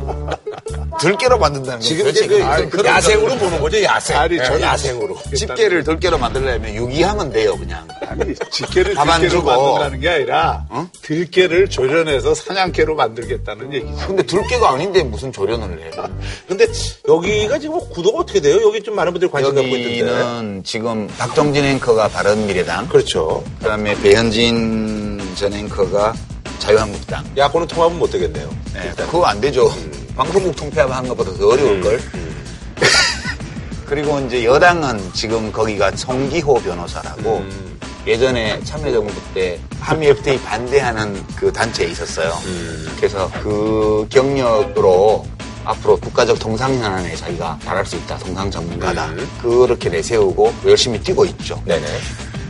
들깨로 1.00 1.38
만든다는 1.38 1.78
거 1.78 1.84
지금 1.84 2.08
이제 2.08 2.26
그, 2.26 2.42
아니, 2.44 2.68
그 2.68 2.84
야생으로 2.84 3.36
보는 3.36 3.60
거죠, 3.60 3.82
야생. 3.82 4.18
아니, 4.18 4.36
네, 4.36 4.44
야생으로. 4.60 5.16
집게를 5.34 5.82
들깨로 5.84 6.18
만들려면 6.18 6.74
유기하면 6.74 7.32
돼요, 7.32 7.56
그냥. 7.56 7.88
아니, 8.06 8.34
집게를 8.50 8.94
들깨로 8.94 9.42
만든다는 9.42 10.00
게 10.00 10.08
아니라 10.10 10.66
어? 10.68 10.86
들깨를 11.02 11.70
조련해서 11.70 12.34
사냥개로 12.34 12.94
만들겠다는 12.96 13.72
얘기죠. 13.72 14.06
근데 14.08 14.22
들깨가 14.24 14.72
아닌데 14.72 15.02
무슨 15.02 15.32
조련을 15.32 15.80
해. 15.80 15.90
근데 16.46 16.66
여기가 17.08 17.58
지금 17.58 17.78
구도가 17.90 18.20
어떻게 18.20 18.40
돼요? 18.40 18.60
여기 18.62 18.82
좀 18.82 18.94
많은 18.94 19.12
분들이 19.12 19.30
관심 19.30 19.54
갖고 19.54 19.68
있는데. 19.68 20.10
여기는 20.10 20.64
지금 20.64 21.06
박정진 21.18 21.64
앵커가 21.64 22.08
바른미래당. 22.20 22.86
그렇죠. 22.88 23.42
그다음에 23.60 23.94
배현진 24.02 25.18
전 25.36 25.54
앵커가 25.54 26.12
자유한국당. 26.58 27.24
야권은 27.34 27.66
통합은 27.66 27.98
못 27.98 28.10
되겠네요. 28.10 28.50
네, 28.74 28.92
그거 28.96 29.24
안 29.24 29.40
되죠. 29.40 29.68
음. 29.68 30.08
방송국 30.14 30.54
통폐합한 30.54 31.08
것보다 31.08 31.32
더 31.32 31.48
어려울걸. 31.48 31.94
음, 31.94 32.10
음. 32.14 32.44
그리고 33.86 34.20
이제 34.20 34.44
여당은 34.44 35.14
지금 35.14 35.50
거기가 35.50 35.92
송기호 35.96 36.56
변호사라고 36.56 37.38
음. 37.38 37.78
예전에 38.06 38.60
참여정부 38.64 39.14
때 39.32 39.58
한미 39.80 40.08
FTA 40.08 40.38
반대하는 40.42 41.24
그 41.36 41.50
단체에 41.50 41.88
있었어요. 41.88 42.38
음. 42.44 42.92
그래서 42.96 43.30
그 43.42 44.06
경력으로 44.10 45.24
앞으로 45.64 45.98
국가적 45.98 46.38
동상현안에 46.38 47.14
자기가 47.16 47.58
잘할 47.62 47.84
수 47.84 47.96
있다. 47.96 48.18
동상 48.18 48.50
전문가다. 48.50 49.06
음. 49.10 49.28
그렇게 49.42 49.88
내세우고 49.88 50.52
열심히 50.66 51.00
뛰고 51.00 51.24
있죠. 51.26 51.62
네네. 51.66 51.86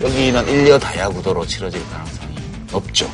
여기는 0.03 0.49
일려 0.49 0.79
다야 0.79 1.09
구도로 1.09 1.44
치러질 1.46 1.81
가능성이 1.90 2.35
높죠. 2.73 3.11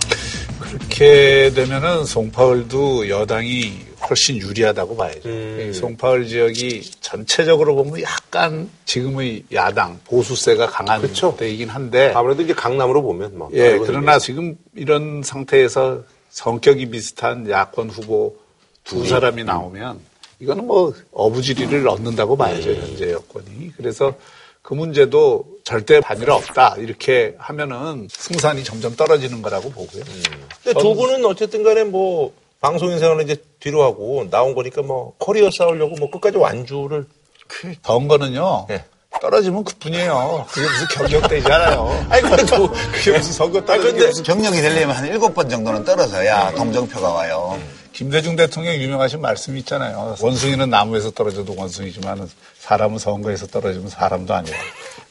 그렇게 0.60 1.50
되면은 1.54 2.04
송파울도 2.04 3.08
여당이 3.08 3.86
훨씬 4.08 4.36
유리하다고 4.36 4.96
봐야죠. 4.96 5.28
음. 5.28 5.72
송파울 5.74 6.26
지역이 6.26 6.90
전체적으로 7.00 7.74
보면 7.74 8.02
약간 8.02 8.68
지금의 8.84 9.44
야당 9.52 9.98
보수세가 10.04 10.66
강한 10.66 11.00
그렇죠. 11.00 11.34
때이긴 11.36 11.68
한데 11.70 12.12
아무래도 12.14 12.42
이제 12.42 12.52
강남으로 12.52 13.02
보면 13.02 13.38
뭐예 13.38 13.78
그러나 13.78 14.18
지금 14.18 14.56
이런 14.74 15.22
상태에서 15.24 16.02
성격이 16.30 16.90
비슷한 16.90 17.48
야권 17.48 17.90
후보 17.90 18.36
두 18.86 19.00
음. 19.00 19.06
사람이 19.06 19.44
나오면 19.44 20.00
이거는 20.40 20.66
뭐 20.66 20.94
어부지리를 21.12 21.86
얻는다고 21.88 22.36
봐야죠 22.36 22.70
음. 22.70 22.76
현재 22.76 23.12
여권이 23.12 23.72
그래서 23.76 24.14
그 24.62 24.74
문제도 24.74 25.44
절대 25.64 26.00
반일 26.00 26.30
없다 26.30 26.76
이렇게 26.78 27.34
하면은 27.38 28.08
승산이 28.10 28.64
점점 28.64 28.96
떨어지는 28.96 29.42
거라고 29.42 29.70
보고요. 29.70 30.02
음. 30.02 30.48
근데 30.64 30.80
두 30.80 30.94
분은 30.94 31.24
어쨌든 31.24 31.62
간에 31.62 31.84
뭐 31.84 32.32
방송인 32.60 32.98
생활을 32.98 33.22
이제 33.22 33.36
뒤로 33.60 33.84
하고 33.84 34.28
나온 34.28 34.54
거니까 34.54 34.82
뭐 34.82 35.14
커리어 35.18 35.50
쌓으려고 35.56 35.94
뭐 35.96 36.10
끝까지 36.10 36.38
완주를 36.38 37.06
그 37.46 37.74
더운 37.82 38.08
거는요. 38.08 38.66
네. 38.68 38.84
떨어지면 39.20 39.64
그뿐이에요. 39.64 40.46
그게 40.50 40.66
무슨 40.68 40.86
경력되지 40.88 41.52
않아요. 41.52 42.06
아니, 42.10 42.22
그래도 42.22 42.68
그게 42.92 43.12
무슨 43.12 43.32
선거 43.32 43.64
떨어지는 43.64 44.08
무슨 44.08 44.24
경력이 44.24 44.60
되려면 44.60 44.94
한 44.96 45.06
일곱 45.06 45.34
번 45.34 45.48
정도는 45.48 45.84
떨어져야 45.84 46.52
동정표가 46.54 47.08
와요. 47.08 47.58
김대중 47.96 48.36
대통령 48.36 48.74
유명하신 48.74 49.22
말씀이 49.22 49.60
있잖아요. 49.60 50.16
원숭이는 50.20 50.68
나무에서 50.68 51.10
떨어져도 51.12 51.54
원숭이지만 51.56 52.28
사람은 52.58 52.98
선거에서 52.98 53.46
떨어지면 53.46 53.88
사람도 53.88 54.34
아니에요. 54.34 54.54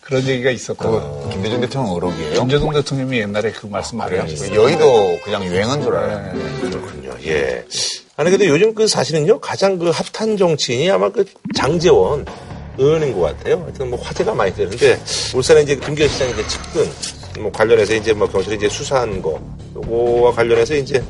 그런 0.01 0.23
얘기가 0.27 0.51
있었고 0.51 0.87
어, 0.87 1.29
김대중 1.33 1.61
대통령 1.61 1.93
어록이에요? 1.93 2.33
김대중 2.35 2.71
대통령이 2.71 3.17
옛날에 3.17 3.51
그 3.53 3.65
말씀 3.65 3.97
많이 3.97 4.15
하셨어요. 4.15 4.61
여의도 4.61 5.19
그냥 5.23 5.43
유행한 5.45 5.81
줄 5.81 5.95
알아요. 5.95 6.33
네. 6.33 6.69
그렇군요. 6.69 7.15
예. 7.25 7.65
아니 8.17 8.29
근데 8.29 8.47
요즘 8.47 8.75
그 8.75 8.87
사실은요 8.87 9.39
가장 9.39 9.79
그 9.79 9.89
핫한 9.89 10.37
정치인이 10.37 10.91
아마 10.91 11.09
그 11.09 11.25
장재원 11.55 12.23
의원인 12.77 13.19
것 13.19 13.21
같아요. 13.21 13.63
하여튼 13.63 13.89
뭐 13.89 13.99
화제가 13.99 14.35
많이 14.35 14.53
되는데 14.53 15.01
울산에 15.33 15.63
이제 15.63 15.75
김기현 15.75 16.07
시장이 16.07 16.33
이제 16.33 16.47
측근 16.47 17.41
뭐 17.41 17.51
관련해서 17.51 17.95
이제 17.95 18.13
뭐 18.13 18.27
경찰이 18.27 18.57
이제 18.57 18.69
수사한 18.69 19.23
거 19.23 19.41
요거와 19.73 20.33
관련해서 20.33 20.75
이제 20.75 21.03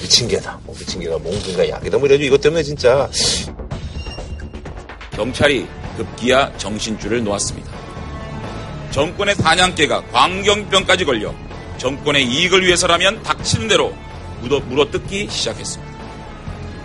미친 0.00 0.28
개다. 0.28 0.58
뭐 0.64 0.74
미친 0.76 1.00
개가 1.00 1.18
몽둥이가 1.18 1.68
약이다. 1.68 1.98
뭐 1.98 2.06
이래가지고 2.06 2.26
이것 2.26 2.40
때문에 2.40 2.62
진짜 2.62 3.08
경찰이 5.12 5.66
급기야 5.96 6.56
정신줄을 6.56 7.22
놓았습니다. 7.24 7.70
정권의 8.90 9.34
사냥개가 9.36 10.06
광경병까지 10.06 11.04
걸려 11.04 11.34
정권의 11.78 12.24
이익을 12.26 12.66
위해서라면 12.66 13.22
닥치는 13.22 13.68
대로 13.68 13.94
물어, 14.40 14.60
물어뜯기 14.60 15.28
시작했습니다. 15.30 15.92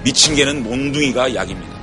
미친 0.04 0.36
개는 0.36 0.64
몽둥이가 0.64 1.34
약입니다. 1.34 1.75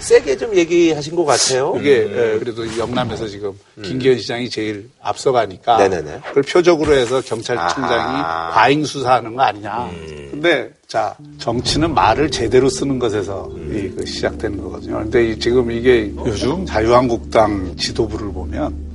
세게 0.00 0.36
좀 0.36 0.54
얘기하신 0.54 1.16
것 1.16 1.24
같아요. 1.24 1.74
이게 1.78 2.04
음. 2.04 2.36
그래도 2.38 2.78
영남에서 2.78 3.26
지금 3.28 3.52
음. 3.76 3.82
김기현 3.82 4.18
시장이 4.18 4.48
제일 4.48 4.88
앞서가니까 5.00 5.76
네네네. 5.78 6.20
그걸 6.28 6.42
표적으로 6.44 6.94
해서 6.94 7.20
경찰청장이 7.20 8.00
아하. 8.00 8.50
과잉 8.52 8.84
수사하는 8.84 9.34
거 9.34 9.42
아니냐. 9.42 9.84
음. 9.86 10.28
근데 10.30 10.70
자 10.86 11.14
정치는 11.38 11.92
말을 11.92 12.30
제대로 12.30 12.68
쓰는 12.68 12.98
것에서 12.98 13.48
음. 13.56 13.94
이, 14.00 14.06
시작되는 14.06 14.62
거거든요. 14.62 14.98
근데 14.98 15.38
지금 15.38 15.70
이게 15.70 16.12
요즘 16.24 16.64
자유한국당 16.64 17.76
지도부를 17.76 18.32
보면 18.32 18.87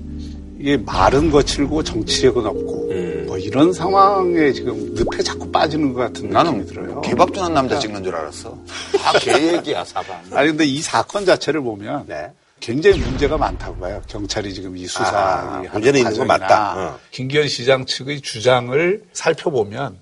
이게 0.63 0.78
말은 0.78 1.30
거칠고 1.30 1.84
정치력은 1.84 2.45
없고 2.45 2.88
음. 2.91 3.23
뭐 3.28 3.38
이런 3.38 3.73
상황에 3.73 4.54
지금 4.54 4.93
늪에 4.93 5.21
자꾸 5.21 5.52
빠지는 5.52 5.91
것 5.91 5.99
같은 5.99 6.30
느낌이 6.30 6.65
들어요. 6.67 7.02
개밥 7.02 7.34
주는 7.34 7.54
남자 7.54 7.78
찍는 7.78 8.02
줄 8.02 8.15
알았어. 8.15 8.58
다개 8.97 9.56
얘기야 9.58 9.84
사방. 9.84 10.21
아니 10.32 10.47
근데 10.47 10.63
이 10.63 10.82
사건 10.82 11.26
자체를 11.26 11.60
보면 11.60 12.06
네. 12.08 12.32
굉장히 12.62 12.99
문제가 12.99 13.38
많다고 13.38 13.76
봐요. 13.76 14.02
경찰이 14.08 14.54
지금 14.54 14.78
이 14.78 14.88
수사 14.88 15.10
아, 15.13 15.63
문제는 15.73 15.99
있는 15.99 16.17
건 16.17 16.28
맞다. 16.28 16.76
어. 16.78 16.99
김기현 17.12 17.49
시장 17.49 17.86
측의 17.86 18.21
주장을 18.21 19.04
살펴보면 19.12 19.97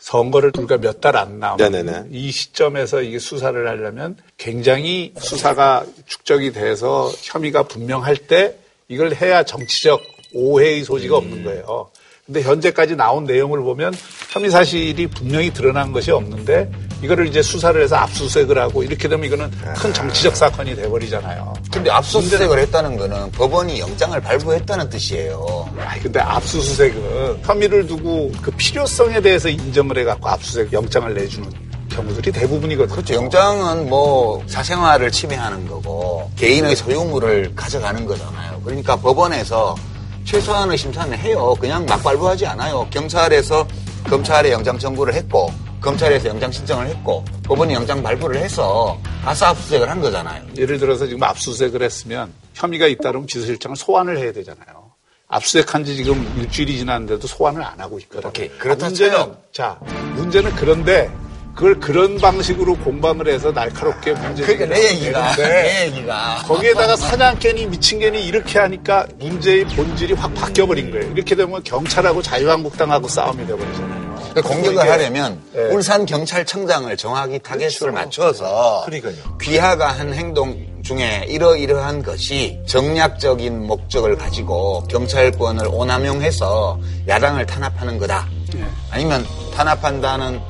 선거를 0.00 0.50
불과 0.50 0.78
몇 0.78 1.00
달 1.00 1.14
안 1.14 1.38
남은 1.38 2.08
이 2.10 2.32
시점에서 2.32 3.02
이게 3.02 3.20
수사를 3.20 3.68
하려면 3.68 4.16
굉장히 4.36 5.14
수사가 5.16 5.84
축적이 6.06 6.50
돼서 6.50 7.08
혐의가 7.22 7.62
분명할 7.62 8.16
때 8.16 8.58
이걸 8.92 9.14
해야 9.14 9.42
정치적 9.42 10.02
오해의 10.34 10.84
소지가 10.84 11.16
없는 11.16 11.38
음. 11.38 11.44
거예요. 11.44 11.90
근데 12.26 12.42
현재까지 12.42 12.94
나온 12.94 13.24
내용을 13.24 13.60
보면 13.60 13.92
혐의 14.30 14.48
사실이 14.48 15.08
분명히 15.08 15.52
드러난 15.52 15.92
것이 15.92 16.10
없는데 16.12 16.70
이거를 17.02 17.26
이제 17.26 17.42
수사를 17.42 17.82
해서 17.82 17.96
압수수색을 17.96 18.56
하고 18.58 18.84
이렇게 18.84 19.08
되면 19.08 19.26
이거는 19.26 19.50
큰 19.50 19.90
아. 19.90 19.92
정치적 19.92 20.36
사건이 20.36 20.76
돼버리잖아요. 20.76 21.52
근데 21.72 21.90
압수수색을 21.90 22.58
했다는 22.60 22.96
거는 22.96 23.32
법원이 23.32 23.80
영장을 23.80 24.20
발부했다는 24.20 24.88
뜻이에요. 24.88 25.68
아니 25.78 26.02
근데 26.02 26.20
압수수색은 26.20 27.42
혐의를 27.42 27.86
두고 27.86 28.30
그 28.40 28.52
필요성에 28.52 29.20
대해서 29.20 29.48
인정을 29.48 29.98
해갖고 29.98 30.28
압수수색 30.28 30.72
영장을 30.72 31.12
내주는 31.12 31.50
경우들이 31.92 32.32
대부분이거든요. 32.32 32.94
그렇죠. 32.94 33.14
영장은 33.14 33.88
뭐 33.88 34.42
사생활을 34.46 35.10
침해하는 35.10 35.66
거고 35.66 36.30
개인의 36.36 36.76
소유물을 36.76 37.54
가져가는 37.54 38.04
거잖아요. 38.04 38.60
그러니까 38.64 38.96
법원에서 38.96 39.76
최소한의 40.24 40.78
심사는 40.78 41.16
해요. 41.18 41.54
그냥 41.60 41.84
막 41.86 42.02
발부하지 42.02 42.46
않아요. 42.46 42.86
경찰에서 42.90 43.66
검찰에 44.04 44.50
영장 44.52 44.78
청구를 44.78 45.14
했고 45.14 45.50
검찰에서 45.80 46.28
영장 46.28 46.50
신청을 46.52 46.86
했고 46.86 47.24
법원이 47.42 47.74
영장 47.74 48.02
발부를 48.02 48.40
해서 48.40 48.98
가서 49.24 49.46
압수수색을 49.46 49.90
한 49.90 50.00
거잖아요. 50.00 50.44
예를 50.56 50.78
들어서 50.78 51.06
지금 51.06 51.22
압수수색을 51.24 51.82
했으면 51.82 52.32
혐의가 52.54 52.86
있다면 52.86 53.26
비서실장을 53.26 53.76
소환을 53.76 54.18
해야 54.18 54.32
되잖아요. 54.32 54.92
압수수색한 55.26 55.84
지 55.84 55.96
지금 55.96 56.32
일주일이 56.38 56.78
지났는데도 56.78 57.26
소환을 57.26 57.62
안 57.64 57.80
하고 57.80 57.98
있거든요. 58.00 58.28
오케이. 58.28 58.48
그렇다 58.50 58.86
문제는 58.86 59.34
자 59.52 59.78
문제는 60.14 60.54
그런데 60.54 61.10
그걸 61.54 61.78
그런 61.78 62.16
방식으로 62.18 62.76
공방을 62.78 63.28
해서 63.28 63.52
날카롭게 63.52 64.12
문제 64.12 64.42
그러니까 64.42 64.74
내 64.74 64.90
얘기가 64.90 65.36
내 65.36 65.86
얘기가 65.86 66.42
거기에다가 66.46 66.96
사냥개니 66.96 67.66
미친개니 67.66 68.24
이렇게 68.24 68.58
하니까 68.58 69.06
문제의 69.18 69.66
본질이 69.66 70.14
확 70.14 70.34
바뀌어버린 70.34 70.90
거예요. 70.90 71.12
이렇게 71.12 71.34
되면 71.34 71.62
경찰하고 71.62 72.22
자유한국당하고 72.22 73.06
싸움이 73.06 73.46
돼버리잖아요. 73.46 74.12
그러니까 74.32 74.42
공격을 74.42 74.90
하려면 74.90 75.42
네. 75.52 75.62
울산 75.64 76.06
경찰청장을 76.06 76.96
정확히 76.96 77.38
타겟을 77.38 77.70
그렇죠. 77.78 77.92
맞춰서 77.92 78.82
그러니까요. 78.86 79.38
귀하가 79.40 79.88
한 79.88 80.14
행동 80.14 80.56
중에 80.82 81.26
이러이러한 81.28 82.02
것이 82.02 82.58
정략적인 82.66 83.66
목적을 83.66 84.16
가지고 84.16 84.84
경찰권을 84.88 85.68
오남용해서 85.68 86.80
야당을 87.08 87.44
탄압하는 87.44 87.98
거다. 87.98 88.26
네. 88.54 88.64
아니면 88.90 89.24
탄압한다는 89.54 90.40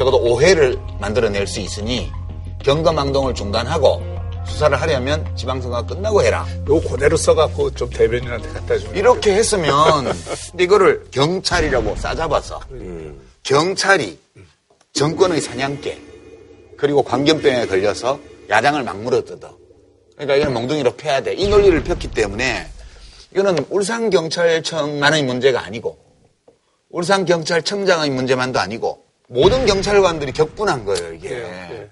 적어도 0.00 0.16
오해를 0.16 0.78
만들어낼 0.98 1.46
수 1.46 1.60
있으니 1.60 2.10
경검망동을 2.64 3.34
중단하고 3.34 4.02
수사를 4.46 4.80
하려면 4.80 5.30
지방선거가 5.36 5.94
끝나고 5.94 6.22
해라. 6.22 6.46
요 6.70 6.80
그대로 6.80 7.18
써갖고 7.18 7.74
좀 7.74 7.90
대변인한테 7.90 8.48
갖다 8.48 8.78
주면 8.78 8.96
이렇게 8.96 9.34
했으면 9.34 10.10
이거를 10.58 11.04
경찰이라고 11.10 11.96
싸잡아서 11.96 12.62
음. 12.70 13.20
경찰이 13.42 14.18
정권의 14.94 15.42
사냥개 15.42 15.98
그리고 16.78 17.02
광견병에 17.02 17.66
걸려서 17.66 18.18
야당을 18.48 18.84
막 18.84 18.96
물어뜯어. 19.02 19.54
그러니까 20.16 20.36
이건 20.36 20.54
몽둥이로 20.54 20.96
패야 20.96 21.22
돼. 21.22 21.34
이 21.34 21.46
논리를 21.46 21.78
폈기 21.84 22.08
때문에 22.08 22.68
이거는 23.34 23.66
울산경찰청만의 23.68 25.24
문제가 25.24 25.62
아니고 25.62 25.98
울산경찰청장의 26.88 28.08
문제만도 28.08 28.58
아니고 28.58 29.09
모든 29.32 29.64
경찰관들이 29.64 30.32
격분한 30.32 30.84
거예요, 30.84 31.12
이게. 31.12 31.28
네, 31.28 31.40
네. 31.70 31.90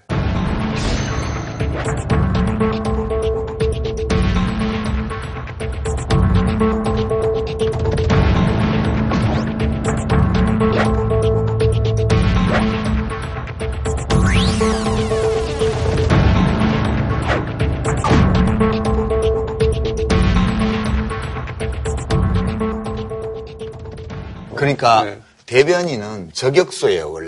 그러니까 24.57 25.05
네. 25.05 25.21
대변인은 25.49 26.31
저격수예요 26.35 27.11
원래. 27.11 27.28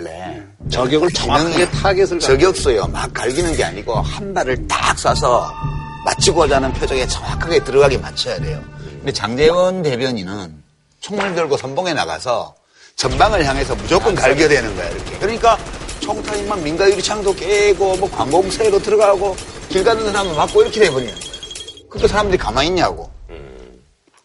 네. 0.71 0.77
저격을 0.77 1.09
정확하게 1.11 1.69
타겟을 1.69 2.19
저격수예요. 2.19 2.87
막 2.87 3.13
갈기는 3.13 3.55
게 3.55 3.63
아니고 3.63 3.95
한 3.95 4.33
발을 4.33 4.67
딱 4.67 4.95
쏴서 4.95 5.51
맞추고자 6.05 6.55
하는 6.55 6.71
표적에 6.73 7.05
정확하게 7.05 7.63
들어가게 7.63 7.97
맞춰야 7.97 8.39
돼요. 8.39 8.63
근데 8.77 9.11
장제원 9.11 9.83
대변인은 9.83 10.63
총을 11.01 11.35
들고 11.35 11.57
선봉에 11.57 11.93
나가서 11.93 12.55
전방을 12.95 13.45
향해서 13.45 13.75
무조건 13.75 14.15
갈겨대는 14.15 14.75
거야 14.75 14.89
이렇게. 14.89 15.17
그러니까 15.17 15.57
총탄이 15.99 16.45
막 16.45 16.63
민가 16.63 16.89
유리 16.89 17.01
창도 17.01 17.35
깨고 17.35 17.97
뭐 17.97 18.09
관공서에도 18.09 18.79
들어가고 18.79 19.35
길 19.69 19.83
가는 19.83 20.03
사람을 20.05 20.35
맞고 20.35 20.61
이렇게 20.63 20.79
돼버리는 20.79 21.13
거야. 21.13 21.31
그러니까 21.89 22.07
사람들이 22.07 22.37
가만히 22.37 22.69
있냐고. 22.69 23.09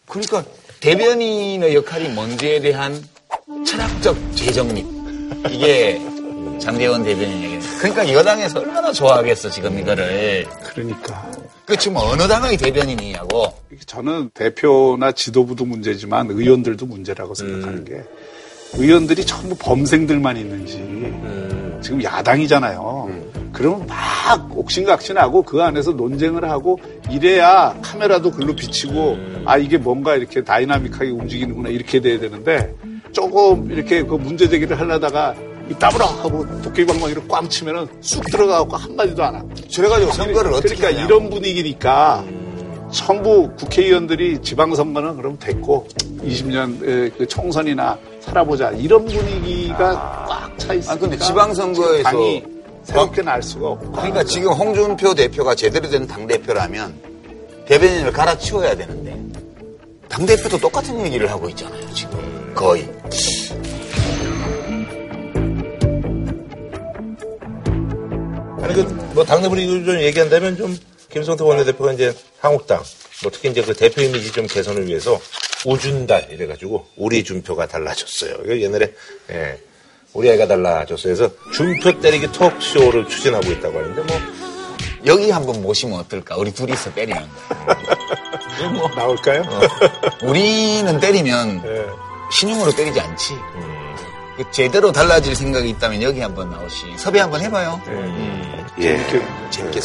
그러니까 0.07 0.43
대변인의 0.79 1.75
역할이 1.75 2.09
뭔지에 2.09 2.61
대한 2.61 3.03
철학적 3.65 4.15
재정립. 4.35 4.85
이게 5.49 5.99
장대원 6.59 7.03
대변인 7.03 7.43
얘기. 7.43 7.59
그러니까 7.79 8.11
여당에서 8.11 8.59
얼마나 8.59 8.91
좋아하겠어, 8.91 9.49
지금 9.49 9.77
이거를. 9.79 10.45
그러니까. 10.63 11.31
그 11.65 11.77
지금 11.77 11.97
어느 11.97 12.27
당의 12.27 12.57
대변인이냐고. 12.57 13.53
저는 13.85 14.29
대표나 14.33 15.11
지도부도 15.11 15.65
문제지만 15.65 16.29
의원들도 16.29 16.85
문제라고 16.85 17.33
생각하는 17.33 17.79
음. 17.79 17.85
게 17.85 18.03
의원들이 18.73 19.25
전부 19.25 19.55
범생들만 19.55 20.37
있는지 20.37 20.77
음. 20.77 21.79
지금 21.81 22.03
야당이잖아요. 22.03 23.05
음. 23.09 23.51
그러면 23.53 23.87
막 23.87 24.57
옥신각신하고 24.57 25.43
그 25.43 25.61
안에서 25.61 25.91
논쟁을 25.91 26.49
하고 26.49 26.79
이래야 27.09 27.75
카메라도 27.81 28.31
글로 28.31 28.55
비치고 28.55 29.13
음. 29.13 29.43
아 29.45 29.57
이게 29.57 29.77
뭔가 29.77 30.15
이렇게 30.15 30.43
다이나믹하게 30.43 31.09
움직이는구나 31.11 31.69
이렇게 31.69 31.99
돼야 31.99 32.19
되는데 32.19 32.73
조금 33.11 33.71
이렇게 33.71 34.03
그 34.03 34.15
문제 34.15 34.47
제기를 34.47 34.79
하려다가 34.79 35.33
이 35.33 35.56
따으로 35.75 36.05
하고 36.05 36.45
도끼방망이로 36.61 37.23
꽝 37.27 37.47
치면은 37.49 37.87
쑥 38.01 38.23
들어가고 38.31 38.75
한마디도 38.77 39.23
안 39.23 39.35
하고. 39.35 39.49
그래가지고 39.75 40.11
선거를 40.11 40.53
어떻게 40.53 40.75
그러니까 40.75 40.87
하냐. 40.99 41.05
이런 41.05 41.29
분위기니까 41.29 42.23
전부 42.91 43.49
국회의원들이 43.57 44.41
지방선거는 44.41 45.17
그럼 45.17 45.37
됐고 45.39 45.87
20년 46.23 46.79
그 47.17 47.27
총선이나 47.27 47.97
살아보자 48.21 48.71
이런 48.71 49.05
분위기가 49.05 49.89
아. 49.91 50.49
꽉차 50.57 50.73
있으니까. 50.73 50.93
아 50.93 50.97
근데 50.97 51.17
지방선거에서 51.17 52.03
당이 52.03 52.43
새롭게 52.83 53.21
날 53.21 53.43
수가 53.43 53.67
없고. 53.69 53.91
그러니까 53.91 54.23
지금 54.23 54.53
홍준표 54.53 55.13
대표가 55.13 55.53
제대로 55.55 55.89
된 55.89 56.07
당 56.07 56.25
대표라면 56.27 56.93
대변인을 57.65 58.13
갈아치워야 58.13 58.75
되는데 58.77 59.17
당 60.07 60.25
대표도 60.25 60.57
똑같은 60.59 61.05
얘기를 61.05 61.29
하고 61.29 61.49
있잖아요 61.49 61.85
지금 61.93 62.17
거의. 62.55 62.89
아니 68.61 68.73
그뭐 68.73 69.23
당내 69.23 69.49
분위기 69.49 69.85
좀 69.85 69.99
얘기한다면 69.99 70.57
좀 70.57 70.77
김성태 71.09 71.43
원내대표가 71.43 71.93
이제 71.93 72.13
한국당 72.39 72.83
뭐 73.23 73.31
특히 73.31 73.49
이제 73.49 73.61
그 73.61 73.73
대표 73.73 74.01
이미지 74.01 74.31
좀 74.31 74.45
개선을 74.47 74.87
위해서 74.87 75.19
우준달 75.65 76.27
이래가지고 76.31 76.85
우리 76.97 77.23
준표가 77.23 77.67
달라졌어요. 77.67 78.61
옛날에 78.61 78.93
예, 79.31 79.59
우리 80.13 80.29
아이가 80.29 80.47
달라졌어요. 80.47 81.15
그래서 81.15 81.33
준표 81.53 81.99
때리기 81.99 82.31
톡쇼를 82.31 83.07
추진하고 83.07 83.51
있다고 83.51 83.79
하는데 83.79 84.01
뭐 84.03 84.17
여기 85.05 85.31
한번 85.31 85.61
모시면 85.61 85.99
어떨까? 85.99 86.35
우리 86.37 86.51
둘이서 86.53 86.93
때리는 86.93 87.21
거. 87.21 88.69
뭐 88.73 88.89
나올까요? 88.95 89.41
어. 89.47 89.61
우리는 90.23 90.99
때리면 90.99 91.61
네. 91.63 91.85
신용으로 92.31 92.71
때리지 92.71 92.99
않지. 92.99 93.33
음. 93.33 93.95
그 94.35 94.43
제대로 94.51 94.91
달라질 94.91 95.35
생각이 95.35 95.69
있다면 95.69 96.01
여기 96.03 96.19
한번 96.19 96.49
나오시. 96.49 96.97
섭외 96.97 97.21
한번 97.21 97.41
해봐요. 97.41 97.81
네. 97.85 97.91
음. 97.93 98.46
예. 98.79 98.97
재밌게. 98.97 99.21
재밌게. 99.49 99.79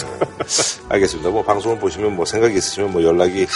알겠습니다. 0.88 1.30
뭐 1.30 1.42
방송을 1.42 1.78
보시면 1.78 2.14
뭐 2.16 2.24
생각이 2.24 2.56
있으시면 2.58 2.92
뭐 2.92 3.02
연락이 3.02 3.46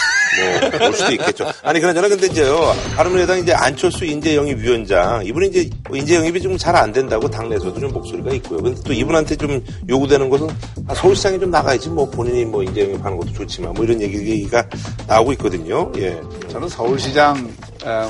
뭐 0.71 0.87
올 0.87 0.93
수도 0.93 1.11
있겠죠. 1.11 1.45
아니 1.63 1.79
그러나 1.79 2.01
근데 2.07 2.27
이제요. 2.27 2.73
바른미래당 2.95 3.39
이제 3.39 3.53
안철수 3.53 4.05
인재영입 4.05 4.57
위원장 4.59 5.23
이분이 5.25 5.47
이제 5.47 5.69
인재영입이 5.93 6.41
좀 6.41 6.57
잘 6.57 6.75
안 6.75 6.91
된다고 6.91 7.29
당내에서도 7.29 7.79
좀 7.79 7.91
목소리가 7.91 8.31
있고요. 8.35 8.61
근데 8.61 8.81
또 8.83 8.93
이분한테 8.93 9.35
좀 9.35 9.63
요구되는 9.87 10.29
것은 10.29 10.47
아, 10.87 10.93
서울시장에 10.95 11.37
좀 11.39 11.51
나가야지 11.51 11.89
뭐 11.89 12.09
본인이 12.09 12.45
뭐 12.45 12.63
인재영입하는 12.63 13.17
것도 13.17 13.33
좋지만 13.33 13.73
뭐 13.73 13.85
이런 13.85 14.01
얘기가 14.01 14.65
나오고 15.07 15.33
있거든요. 15.33 15.91
예. 15.97 16.19
저는 16.49 16.67
서울시장 16.69 17.51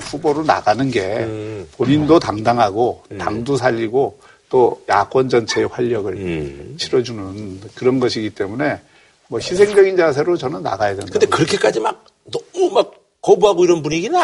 후보로 0.02 0.44
나가는 0.44 0.90
게 0.90 1.02
음. 1.20 1.68
본인도 1.78 2.20
당당하고 2.20 3.04
음. 3.12 3.18
당도 3.18 3.58
살리고 3.58 4.18
또 4.50 4.82
야권 4.88 5.30
전체의 5.30 5.68
활력을 5.68 6.14
음. 6.14 6.76
치러주는 6.80 7.62
그런 7.76 8.00
것이기 8.00 8.32
때문에 8.32 8.80
뭐 9.28 9.40
희생적인 9.40 9.98
자세로 9.98 10.38
저는 10.38 10.64
나가야 10.64 10.96
된다. 10.96 11.12
근데 11.12 11.26
그렇게까지 11.26 11.80
막 11.80 12.06
너무 12.32 12.74
막 12.74 12.94
거부하고 13.22 13.66
이런 13.66 13.82
분위기는 13.82 14.20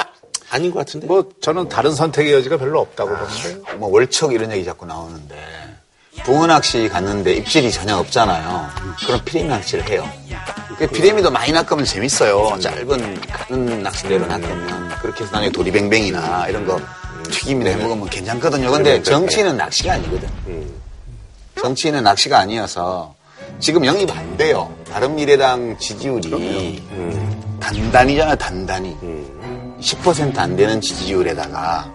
아닌 0.49 0.71
것 0.71 0.79
같은데. 0.79 1.07
뭐 1.07 1.29
저는 1.41 1.67
다른 1.67 1.91
선택의 1.91 2.33
여지가 2.33 2.57
별로 2.57 2.79
없다고 2.79 3.15
아, 3.15 3.19
보는데. 3.19 3.75
뭐 3.77 3.89
월척 3.89 4.33
이런 4.33 4.51
얘기 4.51 4.63
자꾸 4.63 4.86
나오는데 4.86 5.36
동은학씨 6.25 6.88
갔는데 6.89 7.33
입질이 7.33 7.71
전혀 7.71 7.97
없잖아요. 7.97 8.69
그럼 9.05 9.19
피레미 9.25 9.49
낚시를 9.49 9.89
해요. 9.89 10.07
그 10.77 10.88
피레미도 10.88 11.31
많이 11.31 11.51
낚으면 11.51 11.83
재밌어요. 11.83 12.57
짧은 12.59 13.21
가는 13.21 13.83
낚시대로 13.83 14.25
낚으면 14.27 14.89
그렇게 15.01 15.23
해서 15.23 15.33
나중에 15.33 15.51
도리뱅뱅이나 15.51 16.47
이런 16.47 16.65
거 16.65 16.79
튀김이나 17.23 17.71
해 17.71 17.75
먹으면 17.75 18.09
괜찮거든요. 18.09 18.71
근데 18.71 19.01
정치는 19.01 19.57
낚시가 19.57 19.93
아니거든. 19.93 20.29
음. 20.47 20.73
정치는 21.59 22.03
낚시가 22.03 22.39
아니어서 22.39 23.15
지금 23.59 23.86
영입 23.86 24.12
안 24.15 24.38
돼요. 24.38 24.73
바른미래당 24.91 25.77
지지율이 25.79 26.83
음. 26.91 27.57
단단히잖아, 27.59 28.36
단단히. 28.36 28.95
10%안 29.79 30.51
음. 30.51 30.55
되는 30.55 30.81
지지율에다가 30.81 31.93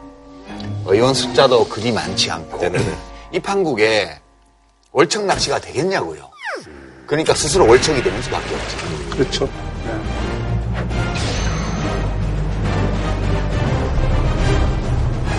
의원 0.86 1.14
숫자도 1.14 1.68
그리 1.68 1.92
많지 1.92 2.30
않고 2.30 2.60
이 3.32 3.40
판국에 3.40 4.18
월척 4.92 5.26
낚시가 5.26 5.60
되겠냐고요. 5.60 6.30
그러니까 7.06 7.34
스스로 7.34 7.66
월척이 7.66 8.02
되는 8.02 8.20
수밖에 8.22 8.54
없죠. 8.54 9.10
그렇죠. 9.10 9.67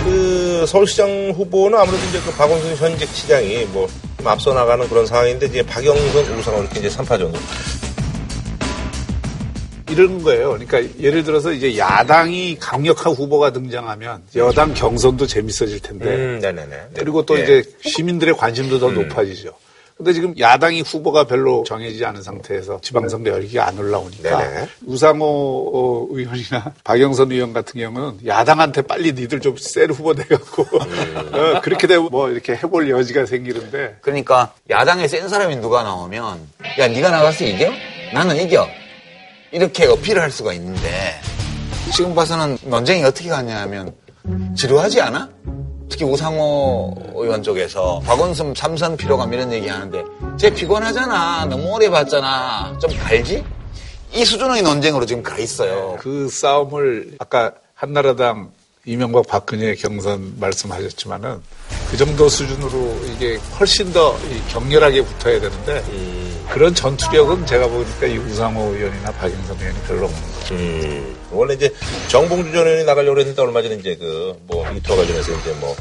그 0.03 0.65
서울시장 0.67 1.33
후보는 1.35 1.77
아무래도 1.77 2.03
이제 2.07 2.19
그 2.25 2.31
박원순 2.31 2.75
현직 2.75 3.09
시장이 3.09 3.65
뭐 3.65 3.87
앞서 4.23 4.53
나가는 4.53 4.87
그런 4.87 5.05
상황인데 5.05 5.47
이제 5.47 5.63
박영선 5.63 6.37
우상을 6.37 6.59
이렇게 6.59 6.79
이제 6.79 6.89
3파전으로 6.89 7.35
이런 9.89 10.21
거예요. 10.21 10.49
그러니까 10.49 10.81
예를 10.99 11.23
들어서 11.23 11.51
이제 11.51 11.77
야당이 11.77 12.57
강력한 12.59 13.13
후보가 13.13 13.51
등장하면 13.51 14.21
여당 14.35 14.73
경선도 14.73 15.25
재밌어질 15.25 15.79
텐데. 15.79 16.05
음, 16.05 16.39
네네네. 16.39 16.89
그리고 16.95 17.25
또 17.25 17.37
예. 17.39 17.43
이제 17.43 17.63
시민들의 17.81 18.37
관심도 18.37 18.79
더 18.79 18.89
음. 18.89 18.95
높아지죠. 18.95 19.51
근데 19.99 20.13
지금 20.13 20.33
야당이 20.39 20.79
후보가 20.83 21.25
별로 21.25 21.61
정해지지 21.67 22.05
않은 22.05 22.23
상태에서 22.23 22.79
지방선거 22.81 23.31
열기가 23.31 23.67
안 23.67 23.77
올라오니까 23.77 24.37
네네. 24.37 24.69
우상호 24.85 26.07
의원이나 26.11 26.73
박영선 26.85 27.33
의원 27.33 27.51
같은 27.51 27.81
경우는 27.81 28.25
야당한테 28.25 28.81
빨리 28.83 29.11
니들 29.11 29.41
좀 29.41 29.57
셀 29.59 29.91
후보 29.91 30.13
돼갖고 30.13 30.63
음. 30.63 31.29
어, 31.35 31.59
그렇게 31.61 31.85
되면 31.85 32.07
뭐 32.09 32.29
이렇게 32.29 32.53
해볼 32.53 32.89
여지가 32.89 33.25
생기는데 33.25 33.97
그러니까 33.99 34.53
야당에 34.69 35.05
센 35.09 35.27
사람이 35.27 35.57
누가 35.57 35.83
나오면 35.83 36.47
야 36.79 36.87
네가 36.87 37.09
나가서 37.11 37.43
이겨? 37.43 37.69
나는 38.13 38.37
이겨. 38.37 38.65
이렇게 39.51 39.85
어필을 39.85 40.21
할 40.21 40.31
수가 40.31 40.53
있는데 40.53 41.19
지금 41.93 42.15
봐서는 42.15 42.57
논쟁이 42.63 43.03
어떻게 43.03 43.27
가냐면 43.27 43.93
지루하지 44.55 45.01
않아? 45.01 45.29
특히 45.89 46.05
우상호 46.05 46.95
의원 47.15 47.41
쪽에서 47.43 47.99
박원순 48.05 48.53
삼선 48.55 48.95
피로감 48.95 49.33
이런 49.33 49.51
얘기 49.51 49.67
하는데 49.67 50.03
쟤 50.37 50.49
피곤하잖아. 50.53 51.45
너무 51.45 51.75
오래 51.75 51.89
봤잖아. 51.89 52.77
좀 52.79 52.91
갈지? 52.99 53.43
이 54.13 54.23
수준의 54.23 54.61
논쟁으로 54.61 55.05
지금 55.05 55.21
가 55.21 55.37
있어요. 55.37 55.97
그 55.99 56.29
싸움을 56.29 57.15
아까 57.19 57.53
한나라당 57.73 58.51
이명박 58.85 59.27
박근혜 59.27 59.75
경선 59.75 60.35
말씀하셨지만은 60.39 61.41
그 61.91 61.97
정도 61.97 62.29
수준으로 62.29 62.99
이게 63.05 63.37
훨씬 63.59 63.91
더 63.91 64.17
격렬하게 64.49 65.03
붙어야 65.03 65.39
되는데 65.39 65.83
음. 65.89 66.45
그런 66.49 66.73
전투력은 66.73 67.45
제가 67.45 67.67
보니까 67.67 68.07
이 68.07 68.17
우상호 68.17 68.73
의원이나 68.73 69.11
박영선 69.11 69.57
의원이 69.59 69.79
별로 69.87 70.05
없는 70.05 70.21
거죠. 70.33 70.55
음. 70.55 71.18
원래 71.32 71.53
이제 71.53 71.73
정봉주 72.07 72.51
전 72.51 72.67
의원이 72.67 72.86
나가려고 72.86 73.19
했는데 73.19 73.41
얼마 73.41 73.61
전에 73.61 73.75
이제 73.75 73.95
그뭐 73.95 74.65
이투와 74.77 74.97
관련해서 74.97 75.32
이제 75.32 75.53
뭐 75.59 75.75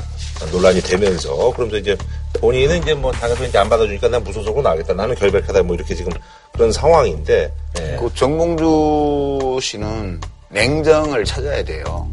논란이 0.52 0.80
되면서 0.80 1.52
그러면서 1.52 1.78
이제 1.78 1.96
본인은 2.40 2.82
이제 2.82 2.94
뭐 2.94 3.10
당에서 3.12 3.44
이제 3.44 3.58
안 3.58 3.68
받아주니까 3.68 4.08
난 4.08 4.22
무소속으로 4.22 4.62
나가겠다. 4.62 4.94
나는 4.94 5.14
결백하다. 5.14 5.62
뭐 5.62 5.74
이렇게 5.74 5.94
지금 5.94 6.12
그런 6.52 6.72
상황인데. 6.72 7.52
네. 7.74 7.96
그 7.98 8.10
정봉주 8.14 9.58
씨는 9.60 10.20
냉정을 10.50 11.24
찾아야 11.24 11.62
돼요. 11.62 12.08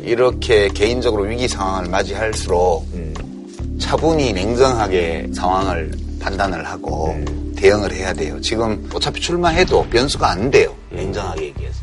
이렇게 0.00 0.68
개인적으로 0.68 1.24
위기 1.24 1.48
상황을 1.48 1.90
맞이할수록 1.90 2.86
음. 2.94 3.76
차분히 3.80 4.32
냉정하게 4.32 5.28
상황을 5.34 5.90
판단을 6.20 6.64
하고 6.66 7.08
음. 7.10 7.54
대응을 7.56 7.92
해야 7.92 8.12
돼요. 8.12 8.40
지금 8.40 8.88
어차피 8.94 9.20
출마해도 9.20 9.88
변수가 9.88 10.30
안 10.30 10.50
돼요. 10.50 10.74
음. 10.92 10.96
냉정하게 10.96 11.46
얘기해서. 11.46 11.80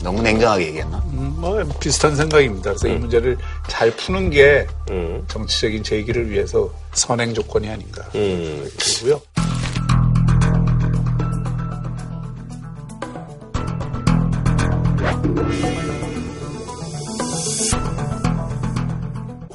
음. 0.00 0.04
너무 0.04 0.22
냉정하게 0.22 0.66
얘기했나? 0.68 1.02
음, 1.12 1.34
뭐 1.38 1.62
비슷한 1.78 2.16
생각입니다. 2.16 2.70
그래서 2.70 2.88
이 2.88 2.92
음. 2.92 3.00
문제를 3.00 3.36
잘 3.68 3.90
푸는 3.90 4.30
게 4.30 4.66
정치적인 5.28 5.82
제기를 5.82 6.30
위해서 6.30 6.70
선행 6.92 7.34
조건이 7.34 7.68
아닌가. 7.68 8.04
그리고요. 8.12 9.20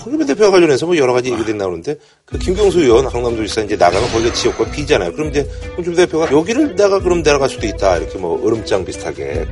홍준표 0.06 0.26
대표와 0.28 0.52
관련해서 0.52 0.86
뭐 0.86 0.96
여러 0.98 1.14
가지 1.14 1.32
얘기들이 1.32 1.58
나오는데 1.58 1.96
그 2.26 2.38
김경수 2.38 2.80
의원 2.80 3.10
경남도지사 3.10 3.62
이제 3.62 3.76
나가면 3.76 4.12
거기가 4.12 4.34
지역과 4.34 4.70
비잖아요. 4.72 5.14
그럼 5.14 5.30
이제 5.30 5.50
홍준표 5.76 5.96
대표가 5.96 6.32
여기를 6.32 6.76
내가 6.76 7.00
그럼 7.00 7.24
내려갈 7.24 7.50
수도 7.50 7.66
있다 7.66 7.98
이렇게 7.98 8.20
뭐 8.20 8.40
얼음장 8.46 8.86
비슷하게 8.86 9.48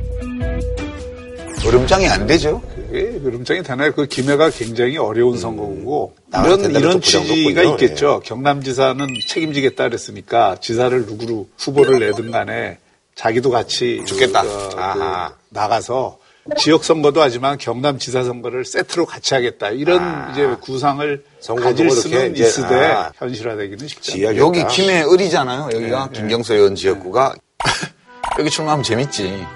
얼음장이 1.66 2.08
안 2.08 2.26
되죠. 2.26 2.60
그게 2.74 3.20
얼음장이 3.24 3.62
되나요? 3.62 3.92
그 3.92 4.06
김해가 4.06 4.50
굉장히 4.50 4.98
어려운 4.98 5.38
선거고 5.38 6.14
음. 6.34 6.44
이런 6.44 6.70
이런 6.70 7.00
취지가 7.00 7.62
있겠죠. 7.62 8.20
예. 8.22 8.28
경남지사는 8.28 9.06
책임지겠다 9.28 9.84
그랬으니까 9.84 10.56
지사를 10.60 11.06
누구로 11.06 11.48
후보를 11.58 12.00
내든 12.00 12.30
간에 12.30 12.78
자기도 13.14 13.50
같이 13.50 14.02
죽겠다. 14.06 14.42
어, 14.42 15.28
그 15.28 15.34
나가서 15.50 16.18
지역 16.58 16.84
선거도 16.84 17.22
하지만 17.22 17.56
경남 17.56 17.98
지사 17.98 18.22
선거를 18.22 18.64
세트로 18.66 19.06
같이 19.06 19.32
하겠다 19.32 19.70
이런 19.70 20.00
아. 20.02 20.30
이제 20.32 20.46
구상을 20.60 21.24
가질 21.58 21.90
수는 21.90 22.36
있으되 22.36 22.74
아. 22.74 23.12
현실화되기는 23.16 23.88
쉽지 23.88 24.26
않아요. 24.26 24.40
여기 24.40 24.66
김해 24.66 25.02
을이잖아요. 25.04 25.70
여기가 25.72 26.10
네, 26.12 26.20
김경수 26.20 26.54
의원 26.54 26.74
지역구가 26.74 27.34
여기 28.38 28.50
출마하면 28.50 28.82
재밌지. 28.82 29.46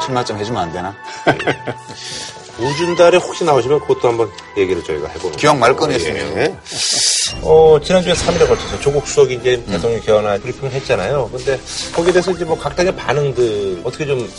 출마 0.00 0.24
좀 0.24 0.38
해주면 0.38 0.62
안 0.62 0.72
되나? 0.72 0.94
우준달에 2.58 3.18
혹시 3.18 3.44
나오시면 3.44 3.80
그것도 3.80 4.08
한번 4.08 4.30
얘기를 4.56 4.82
저희가 4.84 5.08
해보는 5.08 5.36
기왕 5.36 5.58
말 5.58 5.74
꺼냈으면. 5.74 6.38
예. 6.38 6.54
어, 7.42 7.78
지난주에 7.82 8.12
3일에 8.12 8.46
걸쳐서 8.46 8.78
조국 8.80 9.06
수석이 9.06 9.34
이제 9.34 9.54
음. 9.66 9.72
대통령 9.72 10.00
개헌안 10.00 10.40
브리핑을 10.42 10.70
했잖아요. 10.72 11.30
근데 11.32 11.58
거기에 11.94 12.12
대해서 12.12 12.30
이제 12.30 12.44
뭐 12.44 12.58
각당의 12.58 12.94
반응들 12.94 13.80
어떻게 13.84 14.06
좀 14.06 14.30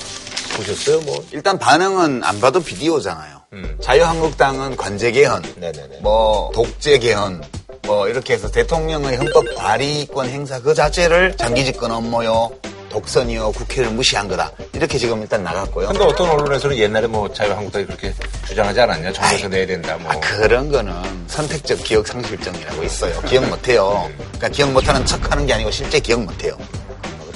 보셨어요? 0.55 1.01
뭐 1.01 1.23
일단 1.31 1.57
반응은 1.57 2.23
안 2.23 2.39
봐도 2.39 2.61
비디오잖아요. 2.61 3.41
음. 3.53 3.77
자유한국당은 3.81 4.75
관제 4.77 5.11
개헌, 5.11 5.41
네네네. 5.57 5.99
뭐 6.01 6.51
독재 6.53 6.99
개헌, 6.99 7.41
뭐 7.85 8.07
이렇게 8.07 8.33
해서 8.33 8.49
대통령의 8.49 9.17
헌법 9.17 9.43
발의권 9.55 10.29
행사 10.29 10.59
그 10.61 10.73
자체를 10.73 11.35
장기 11.37 11.65
집권 11.65 11.91
업무요. 11.91 12.51
독선이요 12.93 13.51
국회를 13.53 13.89
무시한 13.89 14.27
거다 14.27 14.51
이렇게 14.73 14.99
지금 14.99 15.19
일단 15.23 15.43
나갔고요. 15.43 15.87
근데 15.87 16.03
어떤 16.03 16.29
언론에서는 16.29 16.77
옛날에 16.77 17.07
뭐 17.07 17.31
자유한국당이 17.33 17.87
그렇게 17.87 18.13
주장하지 18.47 18.81
않았냐 18.81 19.11
정부에서 19.11 19.47
내야 19.47 19.65
된다 19.65 19.97
뭐. 19.97 20.11
아, 20.11 20.19
그런 20.19 20.71
거는 20.71 20.93
선택적 21.27 21.83
기억 21.83 22.07
상실증이라고 22.07 22.83
있어요. 22.83 23.19
기억 23.21 23.49
못해요. 23.49 24.07
그러니까 24.17 24.49
기억 24.49 24.71
못하는 24.71 25.03
척하는 25.05 25.47
게 25.47 25.53
아니고 25.53 25.71
실제 25.71 25.99
기억 25.99 26.21
못해요. 26.21 26.55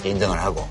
인정을 0.03 0.39
하고 0.39 0.67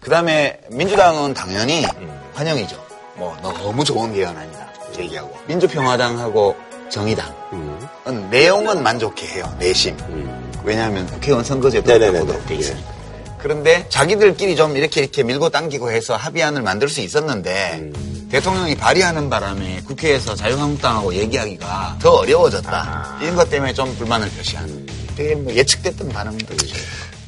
그 0.00 0.10
다음에 0.10 0.58
민주당은 0.70 1.32
당연히 1.32 1.86
환영이죠. 2.34 2.84
뭐 3.14 3.36
너무 3.42 3.84
좋은 3.84 4.12
개헌 4.12 4.36
아니다. 4.36 4.66
얘기하고. 4.98 5.32
민주평화당하고 5.46 6.56
정의당은 6.90 7.32
음. 7.52 8.28
내용은 8.30 8.82
만족해 8.82 9.26
해요. 9.26 9.54
내심. 9.60 9.96
음. 10.08 10.52
왜냐하면 10.64 11.06
국회의원 11.06 11.44
선거제도 11.44 11.86
바꾸도록 11.86 12.46
돼 12.46 12.56
있으니까. 12.56 12.95
그런데 13.38 13.86
자기들끼리 13.88 14.56
좀 14.56 14.76
이렇게 14.76 15.02
이렇게 15.02 15.22
밀고 15.22 15.50
당기고 15.50 15.90
해서 15.90 16.16
합의안을 16.16 16.62
만들 16.62 16.88
수 16.88 17.00
있었는데 17.00 17.78
음. 17.80 18.28
대통령이 18.30 18.74
발의하는 18.76 19.30
바람에 19.30 19.82
국회에서 19.86 20.34
자유한국당하고 20.34 21.14
얘기하기가 21.14 21.98
더 22.00 22.10
어려워졌다. 22.10 22.70
아. 22.70 23.18
이런 23.22 23.36
것 23.36 23.48
때문에 23.48 23.72
좀 23.72 23.94
불만을 23.96 24.28
표시하는. 24.30 24.86
되게 25.16 25.34
뭐 25.34 25.52
예측됐던 25.52 26.08
반응들이죠. 26.10 26.76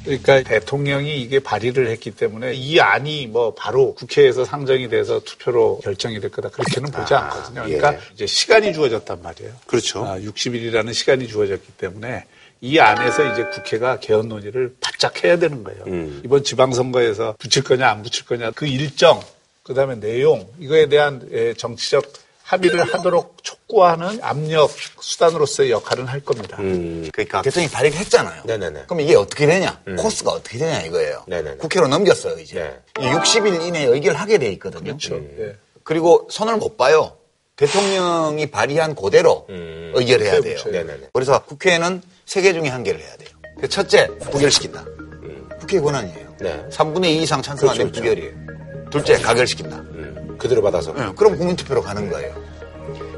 그러니까 0.05 0.43
대통령이 0.43 1.21
이게 1.21 1.39
발의를 1.39 1.89
했기 1.89 2.11
때문에 2.11 2.55
이 2.55 2.81
안이 2.81 3.27
뭐 3.27 3.53
바로 3.55 3.95
국회에서 3.95 4.45
상정이 4.45 4.89
돼서 4.89 5.21
투표로 5.21 5.81
결정이 5.81 6.19
될 6.21 6.31
거다 6.31 6.49
그렇게는 6.49 6.91
보지 6.91 7.15
아, 7.15 7.25
않거든요. 7.25 7.65
그러니까 7.65 7.95
예. 7.95 7.99
이제 8.15 8.27
시간이 8.27 8.73
주어졌단 8.73 9.21
말이에요. 9.23 9.53
그렇죠. 9.67 10.05
아, 10.05 10.19
60일이라는 10.19 10.95
시간이 10.95 11.29
주어졌기 11.29 11.73
때문에 11.73 12.25
이 12.61 12.79
안에서 12.79 13.33
이제 13.33 13.45
국회가 13.45 13.99
개헌 14.01 14.29
논의를 14.29 14.75
바짝 14.81 15.23
해야 15.23 15.39
되는 15.39 15.63
거예요. 15.63 15.85
음. 15.87 16.21
이번 16.25 16.43
지방선거에서 16.43 17.37
붙일 17.39 17.65
거냐 17.65 17.89
안 17.89 18.03
붙일 18.03 18.25
거냐 18.27 18.51
그 18.53 18.67
일정 18.67 19.21
그다음에 19.63 19.97
내용 19.97 20.49
이거에 20.59 20.89
대한 20.89 21.29
예, 21.33 21.55
정치적 21.55 22.05
합의를 22.43 22.95
하도록 22.95 23.37
촉구하는 23.43 24.21
압력 24.23 24.71
수단으로서의 25.01 25.71
역할은 25.71 26.07
할 26.07 26.21
겁니다. 26.21 26.57
음. 26.61 27.07
그러니까 27.13 27.43
대통령이 27.43 27.71
발의를 27.71 27.99
했잖아요. 27.99 28.43
네네네. 28.47 28.85
그럼 28.87 29.01
이게 29.01 29.15
어떻게 29.15 29.47
되냐? 29.47 29.79
음. 29.87 29.97
코스가 29.97 30.31
어떻게 30.33 30.57
되냐 30.57 30.81
이거예요. 30.81 31.25
네네네. 31.27 31.59
국회로 31.59 31.89
넘겼어요 31.89 32.39
이제. 32.39 32.81
네. 32.95 33.13
60일 33.13 33.67
이내에 33.67 33.85
의결을 33.85 34.19
하게 34.19 34.39
돼 34.39 34.51
있거든요. 34.53 34.83
그렇죠. 34.85 35.17
음. 35.17 35.35
네. 35.37 35.57
그리고 35.85 36.27
손을 36.31 36.57
못 36.57 36.79
봐요. 36.79 37.18
대통령이 37.59 38.47
발의한 38.51 38.95
그대로 38.95 39.45
음. 39.51 39.91
의결해야 39.95 40.41
돼요. 40.41 40.59
네네네. 40.65 41.09
그래서 41.13 41.41
국회에는 41.45 42.01
세 42.25 42.41
개 42.41 42.53
중에 42.53 42.69
한 42.69 42.85
개를 42.85 43.01
해야 43.01 43.17
돼요. 43.17 43.29
그 43.61 43.69
첫째, 43.69 44.07
부결시킨다. 44.31 44.85
음. 45.23 45.49
국회 45.59 45.81
권한이에요. 45.81 46.29
네. 46.41 46.65
3분의 46.71 47.07
2 47.07 47.23
이상 47.23 47.43
찬성하면 47.43 47.91
그렇죠, 47.91 48.01
그렇죠. 48.01 48.15
부결이에요. 48.15 48.91
둘째, 48.91 49.19
가결시킨다. 49.21 49.77
음. 49.77 50.37
그대로 50.39 50.63
받아서. 50.63 50.93
네, 50.93 51.11
그럼 51.17 51.37
국민투표로 51.37 51.83
가는 51.83 52.09
거예요. 52.09 52.35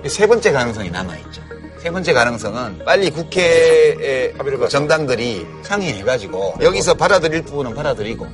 세 0.09 0.27
번째 0.27 0.53
가능성이 0.53 0.91
남아있죠. 0.91 1.43
세 1.83 1.91
번째 1.91 2.13
가능성은 2.15 2.85
빨리 2.87 3.11
국회의 3.11 4.33
정당들이 4.71 5.47
상의해가지고 5.63 6.57
여기서 6.63 6.95
받아들일 6.95 7.43
부분은 7.43 7.75
받아들이고 7.75 8.27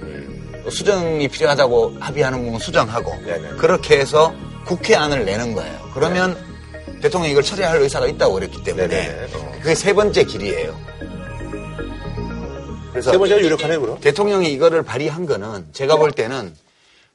수정이 0.70 1.26
필요하다고 1.28 1.96
합의하는 2.00 2.38
부분은 2.38 2.59
수정하고 2.61 3.12
그렇게 3.59 3.98
해서 3.98 4.32
국회안을 4.66 5.24
내는 5.24 5.54
거예요. 5.54 5.90
그러면 5.94 6.36
대통령이 7.00 7.32
이걸 7.32 7.42
처리할 7.42 7.80
의사가 7.80 8.06
있다고 8.06 8.34
그랬기 8.34 8.62
때문에 8.64 9.28
그게 9.60 9.74
세 9.74 9.92
번째 9.92 10.24
길이에요. 10.24 10.76
그래서 12.92 13.10
세 13.10 13.18
번째가 13.18 13.40
유력하네 13.42 13.78
그럼. 13.78 14.00
대통령이 14.00 14.50
이거를 14.52 14.82
발의한 14.82 15.26
거는 15.26 15.66
제가 15.72 15.96
볼 15.96 16.12
때는 16.12 16.54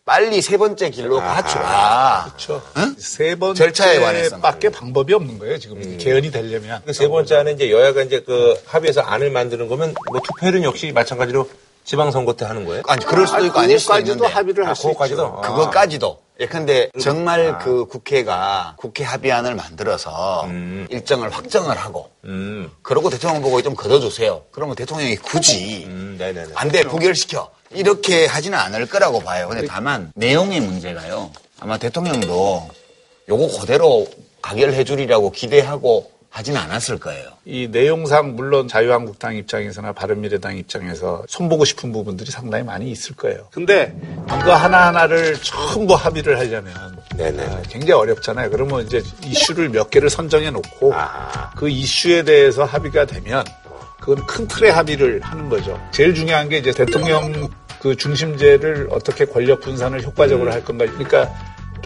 빨리 0.06 0.42
세 0.42 0.58
번째 0.58 0.90
길로. 0.90 1.20
아, 1.22 2.26
그렇죠. 2.26 2.62
응? 2.78 2.96
세 2.98 3.36
번째 3.36 3.58
절차에 3.64 4.00
관해서 4.00 4.40
밖에 4.40 4.70
방법이 4.70 5.14
없는 5.14 5.40
거예요. 5.40 5.58
지금 5.60 5.78
음. 5.78 5.98
개헌이 6.00 6.32
되려면. 6.32 6.82
그 6.86 6.94
세 6.94 7.08
번째 7.08 7.36
안에 7.36 7.52
이제 7.54 7.72
여야가 7.72 8.04
이제 8.04 8.22
그 8.26 8.60
합의해서 8.66 9.02
안을 9.02 9.30
만드는 9.32 9.68
거면 9.68 9.94
뭐 10.12 10.20
투표는 10.22 10.64
역시 10.64 10.92
마찬가지로 10.92 11.50
지방선거 11.84 12.34
때 12.34 12.46
하는 12.46 12.66
거예요? 12.66 12.84
아니 12.88 13.04
그럴 13.06 13.26
수도 13.28 13.44
있고 13.46 13.60
아닐 13.60 13.80
수도 13.80 13.98
있는데. 14.00 14.28
합의를 14.28 14.68
할수 14.68 14.88
아, 14.88 14.92
그거까지도. 14.92 15.42
그거까지도. 15.42 16.20
예컨대 16.42 16.90
정말 17.00 17.50
아. 17.50 17.58
그 17.60 17.86
국회가 17.86 18.74
국회 18.76 19.04
합의안을 19.04 19.54
만들어서 19.54 20.46
음. 20.46 20.88
일정을 20.90 21.30
확정을 21.30 21.78
하고 21.78 22.10
음. 22.26 22.72
그러고 22.82 23.12
대통령 23.12 23.44
보고 23.44 23.62
좀 23.62 23.76
걷어주세요. 23.76 24.42
그러면 24.50 24.76
대통령이 24.76 25.18
굳이 25.18 25.86
음. 25.86 26.18
안돼 26.56 26.86
부결시켜 26.86 27.52
이렇게 27.70 28.26
하지는 28.26 28.58
않을 28.58 28.88
거라고 28.88 29.20
봐요. 29.20 29.48
근데 29.50 29.68
다만 29.68 30.12
내용의 30.16 30.62
문제가요. 30.62 31.30
아마 31.60 31.78
대통령도 31.78 32.68
요거 33.30 33.60
그대로 33.60 34.08
가결해 34.42 34.84
주리라고 34.84 35.32
기대하고 35.32 36.12
하진 36.32 36.56
않았을 36.56 36.98
거예요. 36.98 37.28
이 37.44 37.68
내용상 37.70 38.38
물론 38.38 38.70
자유한국당 38.70 39.36
입장에서나 39.36 39.92
바른미래당 39.92 40.56
입장에서 40.58 41.24
손보고 41.28 41.66
싶은 41.66 41.92
부분들이 41.92 42.32
상당히 42.32 42.64
많이 42.64 42.90
있을 42.90 43.18
거예요. 43.18 43.50
근데 43.52 43.94
이거 44.26 44.56
하나하나를 44.56 45.36
전부 45.42 45.94
합의를 45.94 46.40
하려면 46.40 46.74
네네. 47.18 47.44
아, 47.44 47.62
굉장히 47.64 47.92
어렵잖아요. 47.92 48.50
그러면 48.50 48.86
이제 48.86 49.04
이슈를 49.26 49.70
몇 49.70 49.90
개를 49.92 50.10
선정해 50.10 50.52
놓고 50.52 50.94
아. 50.94 51.52
그 51.58 51.68
이슈에 51.68 52.24
대해서 52.24 52.64
합의가 52.64 53.06
되면 53.06 53.44
그건 54.00 54.26
큰 54.26 54.48
틀의 54.48 54.72
합의를 54.72 55.20
하는 55.22 55.50
거죠. 55.50 55.78
제일 55.92 56.16
중요한 56.16 56.48
게 56.48 56.60
이제 56.60 56.72
대통령 56.72 57.50
그 57.82 57.98
중심제를 57.98 58.88
어떻게 58.92 59.26
권력 59.26 59.60
분산을 59.60 60.02
효과적으로 60.04 60.50
음. 60.50 60.54
할 60.54 60.64
건가. 60.64 60.86
그러니까 60.86 61.30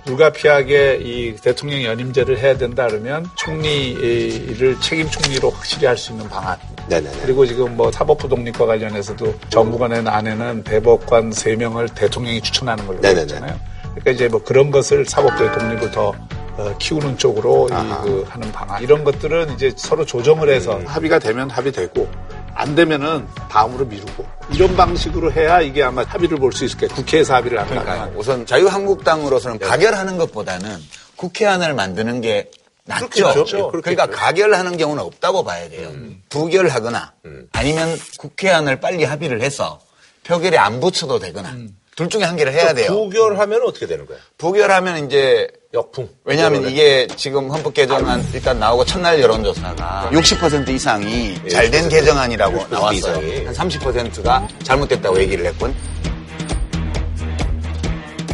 불가피하게 0.06 1.00
이 1.02 1.36
대통령 1.36 1.84
연임제를 1.84 2.38
해야 2.38 2.56
된다 2.58 2.88
그러면 2.88 3.28
총리를 3.36 4.80
책임 4.80 5.10
총리로 5.10 5.50
확실히 5.50 5.88
할 5.88 5.98
수 5.98 6.12
있는 6.12 6.28
방안. 6.30 6.58
네네네. 6.88 7.22
그리고 7.24 7.46
지금 7.46 7.76
뭐 7.76 7.92
사법부 7.92 8.28
독립과 8.28 8.66
관련해서도 8.66 9.34
정부가 9.50 9.88
낸 9.88 10.08
안에는 10.08 10.64
대법관 10.64 11.32
3명을 11.32 11.96
대통령이 11.96 12.42
추천하는 12.42 12.86
걸로 12.86 13.02
되어 13.02 13.22
있잖아요. 13.22 13.58
그러니까 13.84 14.12
이제 14.12 14.28
뭐 14.28 14.44
그런 14.44 14.72
것을 14.72 15.06
사법부의 15.06 15.52
독립을 15.54 15.92
더 15.92 16.14
어, 16.58 16.74
키우는 16.78 17.18
쪽으로 17.18 17.68
이, 17.68 17.74
그 18.04 18.26
하는 18.30 18.52
방안 18.52 18.82
이런 18.82 19.04
것들은 19.04 19.54
이제 19.56 19.74
서로 19.76 20.06
조정을 20.06 20.50
해서 20.50 20.78
음. 20.78 20.86
합의가 20.86 21.20
되면 21.20 21.50
합의되고 21.50 22.08
안 22.56 22.74
되면은 22.74 23.28
다음으로 23.50 23.86
미루고 23.86 24.26
이런 24.54 24.76
방식으로 24.76 25.32
해야 25.32 25.62
이게 25.62 25.84
아마 25.84 26.04
합의를 26.04 26.38
볼 26.38 26.52
수 26.54 26.64
있을 26.66 26.78
거예요. 26.80 26.94
국회에서 26.96 27.36
합의를 27.36 27.60
한다면. 27.60 27.84
그러니까 27.84 28.12
우선 28.18 28.46
자유한국당으로서는 28.46 29.60
네. 29.60 29.66
가결하는 29.66 30.18
것보다는 30.18 30.78
국회안을 31.18 31.74
만드는 31.74 32.22
게 32.22 32.50
낫죠. 32.86 33.34
그렇죠. 33.34 33.72
그러니까 33.72 34.06
가결하는 34.08 34.78
경우는 34.78 35.04
없다고 35.04 35.44
봐야 35.44 35.68
돼요. 35.70 35.90
음. 35.90 36.22
부결하거나 36.30 37.14
음. 37.26 37.48
아니면 37.52 37.98
국회안을 38.20 38.80
빨리 38.80 39.04
합의를 39.04 39.42
해서 39.42 39.80
표결에 40.24 40.58
안 40.58 40.80
붙여도 40.80 41.20
되거나 41.20 41.50
음. 41.50 41.76
둘 41.96 42.10
중에 42.10 42.24
한 42.24 42.36
개를 42.36 42.54
해야 42.54 42.74
돼요. 42.74 42.88
부결하면 42.92 43.62
어떻게 43.64 43.88
되는 43.88 44.06
거예요? 44.06 44.22
부결하면 44.38 45.06
이제 45.06 45.48
역풍. 45.76 46.08
왜냐하면 46.24 46.68
이게 46.70 47.06
지금 47.18 47.52
헌법 47.52 47.74
개정안 47.74 48.26
일단 48.34 48.58
나오고 48.60 48.86
첫날 48.86 49.20
여론조사가 49.20 50.10
60% 50.14 50.70
이상이 50.70 51.36
예, 51.44 51.50
잘된 51.50 51.90
개정안이라고 51.90 52.68
나왔어요. 52.70 53.16
한 53.46 53.54
30%가 53.54 54.48
잘못됐다고 54.64 55.20
얘기를 55.20 55.46
했군. 55.46 55.76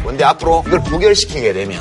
그런데 0.00 0.24
앞으로 0.24 0.62
이걸 0.66 0.82
부결시키게 0.84 1.52
되면 1.52 1.80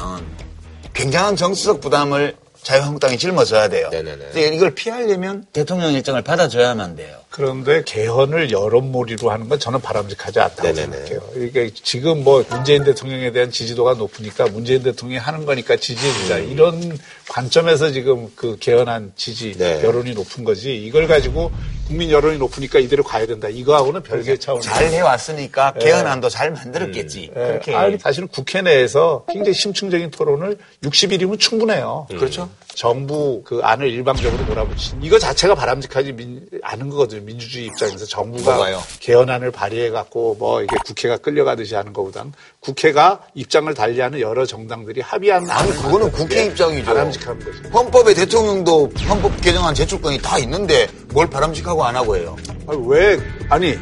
굉장한 0.94 1.36
정치적 1.36 1.80
부담을 1.80 2.36
자유한국당이 2.64 3.18
짊어져야 3.18 3.70
돼요. 3.70 3.90
네네네. 3.92 4.56
이걸 4.56 4.72
피하려면 4.76 5.46
대통령 5.52 5.94
일정을 5.94 6.22
받아줘야만 6.22 6.96
돼요. 6.96 7.18
그런데 7.30 7.82
개헌을 7.86 8.52
여론몰이로 8.52 9.32
하는 9.32 9.50
건 9.50 9.58
저는 9.58 9.82
바람직하지 9.82 10.40
않다고 10.40 10.64
네네네. 10.64 11.06
생각해요. 11.06 11.22
이게 11.38 11.72
지금 11.74 12.24
뭐 12.24 12.44
문재인 12.50 12.84
대통령에 12.84 13.32
대한 13.32 13.52
지지도가 13.52 13.96
높으니까 13.96 14.46
문재인 14.48 14.84
대통령이 14.84 15.18
하는 15.18 15.46
거니까 15.46 15.76
지지해주자 15.76 16.38
음. 16.38 16.52
이런 16.52 17.00
관점에서 17.30 17.92
지금 17.92 18.30
그 18.36 18.58
개헌한 18.60 19.14
지지 19.16 19.54
네. 19.58 19.84
여론이 19.84 20.14
높은 20.14 20.44
거지 20.44 20.76
이걸 20.76 21.08
가지고 21.08 21.52
국민 21.88 22.10
여론이 22.10 22.38
높으니까 22.38 22.80
이대로 22.80 23.04
가야 23.04 23.26
된다 23.26 23.50
이거하고는 23.50 24.04
별개 24.04 24.38
차원. 24.38 24.62
잘 24.62 24.86
해왔으니까 24.86 25.74
네. 25.74 25.86
개헌안도 25.86 26.30
잘 26.30 26.52
만들었겠지. 26.52 27.32
음. 27.32 27.34
그렇게. 27.34 27.76
아니, 27.76 27.98
사실은 27.98 28.28
국회 28.28 28.62
내에서 28.62 29.26
굉장히 29.28 29.54
심층적인 29.54 30.12
토론을 30.12 30.58
60일이면 30.84 31.40
충분해요. 31.40 32.08
음. 32.12 32.18
그렇죠. 32.18 32.50
정부 32.76 33.42
그 33.44 33.60
안을 33.64 33.90
일방적으로 33.90 34.44
몰아붙인 34.46 35.00
이거 35.02 35.20
자체가 35.20 35.56
바람직하지 35.56 36.16
않은 36.64 36.90
거거든요. 36.90 37.22
민주주의 37.22 37.66
입장에서 37.68 38.06
정부가 38.06 38.56
뭐가요? 38.56 38.82
개헌안을 39.00 39.52
발의해 39.52 39.90
갖고 39.90 40.36
뭐 40.40 40.62
이게 40.62 40.76
국회가 40.86 41.18
끌려가듯이 41.18 41.76
하는 41.76 41.94
것보다는 41.94 42.34
국회가 42.60 43.22
입장을 43.34 43.74
달리하는 43.74 44.20
여러 44.20 44.46
정당들이 44.46 45.02
합의한 45.02 45.50
아니 45.50 45.72
그거는 45.72 46.12
국회 46.12 46.46
입장이죠. 46.46 46.86
바람직한 46.86 47.40
거죠. 47.40 47.70
헌법에 47.74 48.14
대통령도 48.14 48.92
헌법 49.08 49.40
개정안 49.42 49.74
제출권이 49.76 50.20
다 50.20 50.38
있는데 50.40 50.88
뭘 51.14 51.30
바람직하고 51.30 51.84
안 51.84 51.96
하고 51.96 52.16
해요? 52.16 52.36
아니, 52.68 52.80
왜 52.88 53.20
아니 53.50 53.76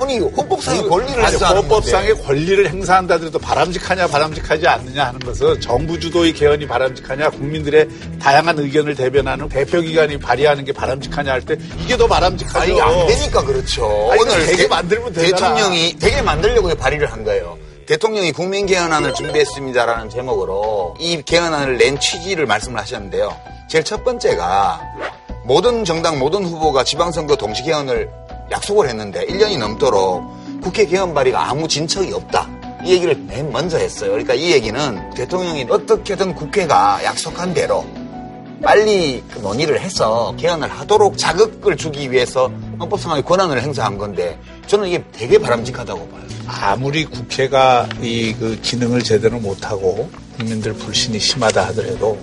아니 0.00 0.18
헌법상의 0.18 0.88
권리를 0.88 1.24
아니, 1.24 1.36
헌법상의 1.36 2.22
권리를 2.22 2.68
행사한다 2.68 3.14
하더라도 3.14 3.38
바람직하냐 3.38 4.06
바람직하지 4.08 4.66
않느냐 4.66 5.06
하는 5.06 5.20
것은 5.20 5.60
정부 5.60 5.98
주도의 6.00 6.32
개헌이 6.32 6.66
바람직하냐 6.66 7.30
국민들의 7.30 7.88
다양한 8.20 8.58
의견을 8.58 8.94
대변하는 8.94 9.48
대표기관이 9.48 10.18
발의하는 10.18 10.64
게 10.64 10.72
바람직하냐 10.72 11.32
할 11.32 11.42
때 11.42 11.56
이게 11.80 11.96
더 11.96 12.06
바람직하죠. 12.06 12.60
아니 12.60 12.80
안 12.80 13.06
되니까 13.06 13.42
그렇죠. 13.44 14.10
아니, 14.12 14.20
오늘 14.22 14.46
되게 14.46 14.68
만들면 14.68 15.12
되잖아. 15.12 15.26
대통령이 15.54 15.96
되게 15.98 16.22
만들려고 16.22 16.74
발의를 16.74 17.10
한 17.10 17.24
거예요. 17.24 17.58
대통령이 17.86 18.30
국민 18.32 18.66
개헌안을 18.66 19.14
준비했습니다라는 19.14 20.08
제목으로 20.08 20.94
이 21.00 21.20
개헌안을 21.22 21.78
낸 21.78 21.98
취지를 21.98 22.46
말씀을 22.46 22.80
하셨는데요. 22.80 23.36
제일 23.68 23.84
첫 23.84 24.04
번째가 24.04 24.80
모든 25.44 25.84
정당 25.84 26.20
모든 26.20 26.44
후보가 26.44 26.84
지방선거 26.84 27.34
동시 27.34 27.64
개헌을 27.64 28.08
약속을 28.52 28.88
했는데 28.88 29.26
1년이 29.26 29.58
넘도록 29.58 30.22
국회 30.62 30.86
개헌 30.86 31.12
발의가 31.14 31.50
아무 31.50 31.66
진척이 31.66 32.12
없다. 32.12 32.48
이 32.84 32.92
얘기를 32.92 33.16
맨 33.16 33.50
먼저 33.50 33.78
했어요. 33.78 34.10
그러니까 34.10 34.34
이 34.34 34.52
얘기는 34.52 35.10
대통령이 35.14 35.66
어떻게든 35.68 36.34
국회가 36.34 37.00
약속한 37.04 37.52
대로 37.54 37.84
빨리 38.62 39.24
그 39.32 39.40
논의를 39.40 39.80
해서 39.80 40.34
개헌을 40.38 40.68
하도록 40.68 41.18
자극을 41.18 41.76
주기 41.76 42.12
위해서 42.12 42.50
헌법상의 42.78 43.22
권한을 43.24 43.60
행사한 43.60 43.98
건데 43.98 44.38
저는 44.68 44.86
이게 44.88 45.04
되게 45.10 45.38
바람직하다고 45.38 46.08
봐요. 46.08 46.22
아무리 46.46 47.04
국회가 47.04 47.88
이 48.00 48.34
그 48.38 48.58
기능을 48.62 49.02
제대로 49.02 49.38
못하고 49.40 50.08
국민들 50.36 50.72
불신이 50.74 51.18
심하다 51.18 51.66
하더라도 51.68 52.18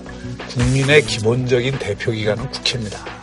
국민의 0.49 1.03
기본적인 1.05 1.77
대표 1.79 2.11
기관은 2.11 2.49
국회입니다. 2.51 3.18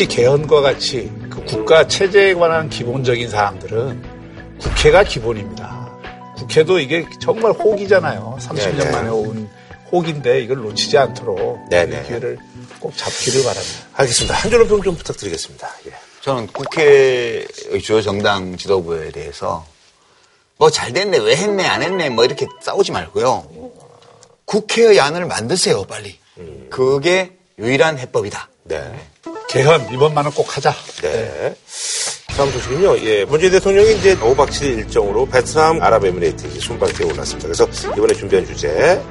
특히 0.00 0.16
개헌과 0.16 0.62
같이 0.62 1.12
그 1.28 1.44
국가 1.44 1.86
체제에 1.86 2.32
관한 2.32 2.70
기본적인 2.70 3.28
사항들은 3.28 4.58
국회가 4.58 5.04
기본입니다. 5.04 5.92
국회도 6.36 6.78
이게 6.78 7.06
정말 7.20 7.52
호기잖아요. 7.52 8.38
30년 8.40 8.78
네네. 8.78 8.90
만에 8.92 9.08
온 9.10 9.50
호기인데 9.92 10.40
이걸 10.40 10.62
놓치지 10.62 10.96
않도록 10.96 11.68
네네. 11.68 12.04
기회를 12.04 12.38
꼭 12.78 12.96
잡기를 12.96 13.44
바랍니다. 13.44 13.88
알겠습니다. 13.92 14.34
한 14.36 14.50
줄로 14.50 14.66
평좀 14.66 14.96
부탁드리겠습니다. 14.96 15.68
예. 15.88 15.92
저는 16.22 16.46
국회의 16.46 17.46
주요 17.82 18.00
정당 18.00 18.56
지도부에 18.56 19.10
대해서 19.10 19.66
뭐 20.56 20.70
잘 20.70 20.94
됐네, 20.94 21.18
왜 21.18 21.36
했네, 21.36 21.66
안 21.66 21.82
했네, 21.82 22.08
뭐 22.08 22.24
이렇게 22.24 22.46
싸우지 22.62 22.92
말고요. 22.92 23.46
국회의 24.46 24.98
안을 24.98 25.26
만드세요, 25.26 25.84
빨리. 25.84 26.18
음. 26.38 26.68
그게 26.70 27.36
유일한 27.58 27.98
해법이다. 27.98 28.48
네. 28.64 29.08
개헌 29.50 29.92
이번만은 29.92 30.30
꼭 30.30 30.56
하자. 30.56 30.72
네. 31.02 31.54
다음 32.36 32.50
소식은요. 32.52 32.98
예, 33.00 33.24
문재인 33.24 33.50
대통령이 33.50 33.96
이제 33.96 34.14
5박 34.16 34.48
7일 34.48 34.78
일정으로 34.78 35.26
베트남 35.26 35.82
아랍에미레이트 35.82 36.48
순방에 36.60 36.92
올랐습니다. 37.04 37.48
그래서 37.48 37.66
이번에 37.96 38.14
준비한 38.14 38.46
주제 38.46 39.02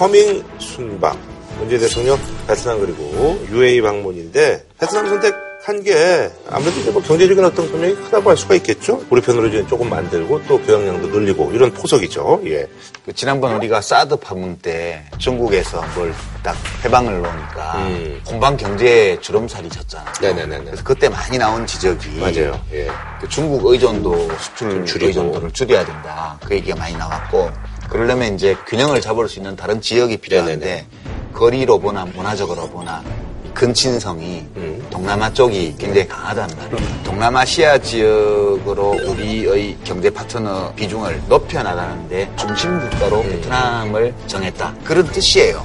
허밍 0.00 0.42
순방. 0.58 1.18
문재인 1.58 1.82
대통령 1.82 2.18
베트남 2.46 2.80
그리고 2.80 3.44
UAE 3.50 3.82
방문인데 3.82 4.64
베트남 4.80 5.08
선택 5.08 5.34
한 5.64 5.82
게 5.82 6.28
아무래도 6.50 6.80
이제 6.80 6.90
뭐 6.90 7.00
경제적인 7.02 7.44
어떤 7.44 7.70
금액이 7.70 7.94
크다고 8.02 8.30
할 8.30 8.36
수가 8.36 8.54
있겠죠. 8.56 9.00
우리 9.10 9.20
편으로 9.20 9.46
이제 9.46 9.64
조금 9.68 9.88
만들고 9.88 10.42
또 10.48 10.60
교역량도 10.60 11.08
늘리고 11.08 11.52
이런 11.52 11.72
포석이죠. 11.72 12.42
예. 12.46 12.66
그 13.04 13.12
지난번 13.12 13.54
우리가 13.56 13.80
사드 13.80 14.16
파문 14.16 14.58
때 14.58 15.04
중국에서 15.18 15.82
뭘 15.94 16.12
딱 16.42 16.56
해방을 16.84 17.22
놓으니까 17.22 17.74
음. 17.86 18.20
공방 18.26 18.56
경제 18.56 19.16
주름살이 19.20 19.68
쳤잖아. 19.68 20.12
네네네. 20.20 20.64
그래서 20.64 20.82
그때 20.82 21.08
많이 21.08 21.38
나온 21.38 21.64
지적이 21.64 22.18
맞아요. 22.18 22.60
예. 22.72 22.88
그 23.20 23.28
중국 23.28 23.64
의존도 23.66 24.28
수출 24.38 24.84
줄이고. 24.84 25.06
의존도를 25.06 25.52
줄여야 25.52 25.84
된다. 25.86 26.36
그 26.44 26.54
얘기가 26.56 26.74
많이 26.76 26.96
나왔고 26.96 27.48
그러려면 27.88 28.34
이제 28.34 28.56
균형을 28.66 29.00
잡을 29.00 29.28
수 29.28 29.38
있는 29.38 29.54
다른 29.54 29.80
지역이 29.80 30.16
필요한데 30.16 30.56
네네네. 30.56 30.86
거리로 31.32 31.78
보나 31.78 32.06
문화적으로 32.06 32.68
보나 32.68 33.04
이 33.06 33.31
근친성이 33.62 34.44
음. 34.56 34.84
동남아 34.90 35.32
쪽이 35.32 35.76
굉장히 35.78 36.08
강하단 36.08 36.50
말이에요. 36.56 37.02
동남아시아 37.04 37.78
지역으로 37.78 38.98
우리의 39.06 39.76
경제 39.84 40.10
파트너 40.10 40.72
비중을 40.74 41.22
높여나가는데 41.28 42.28
중심 42.36 42.80
국가로 42.80 43.20
음. 43.20 43.28
베트남을 43.30 44.14
정했다. 44.26 44.74
그런 44.82 45.06
뜻이에요. 45.06 45.64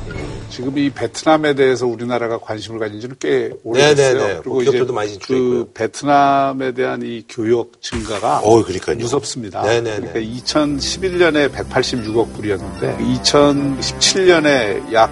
지금 0.51 0.77
이 0.77 0.91
베트남에 0.91 1.55
대해서 1.55 1.87
우리나라가 1.87 2.37
관심을 2.37 2.79
가진 2.79 3.01
지는 3.01 3.15
꽤 3.19 3.51
오래됐어요. 3.63 4.13
네네네. 4.17 4.39
그리고 4.43 4.61
이제 4.61 4.71
기업들도 4.71 4.93
많이 4.93 5.09
진출해 5.09 5.39
그. 5.39 5.71
베트남에 5.73 6.71
대한 6.73 7.01
이 7.01 7.23
교역 7.27 7.81
증가가 7.81 8.39
어우, 8.43 8.63
그러니까요. 8.63 8.95
무섭습니다. 8.97 9.63
네네네. 9.63 10.07
그러니까 10.13 10.19
2011년에 10.19 11.51
186억 11.51 12.33
불이었는데 12.35 12.97
2017년에 12.97 14.93
약 14.93 15.11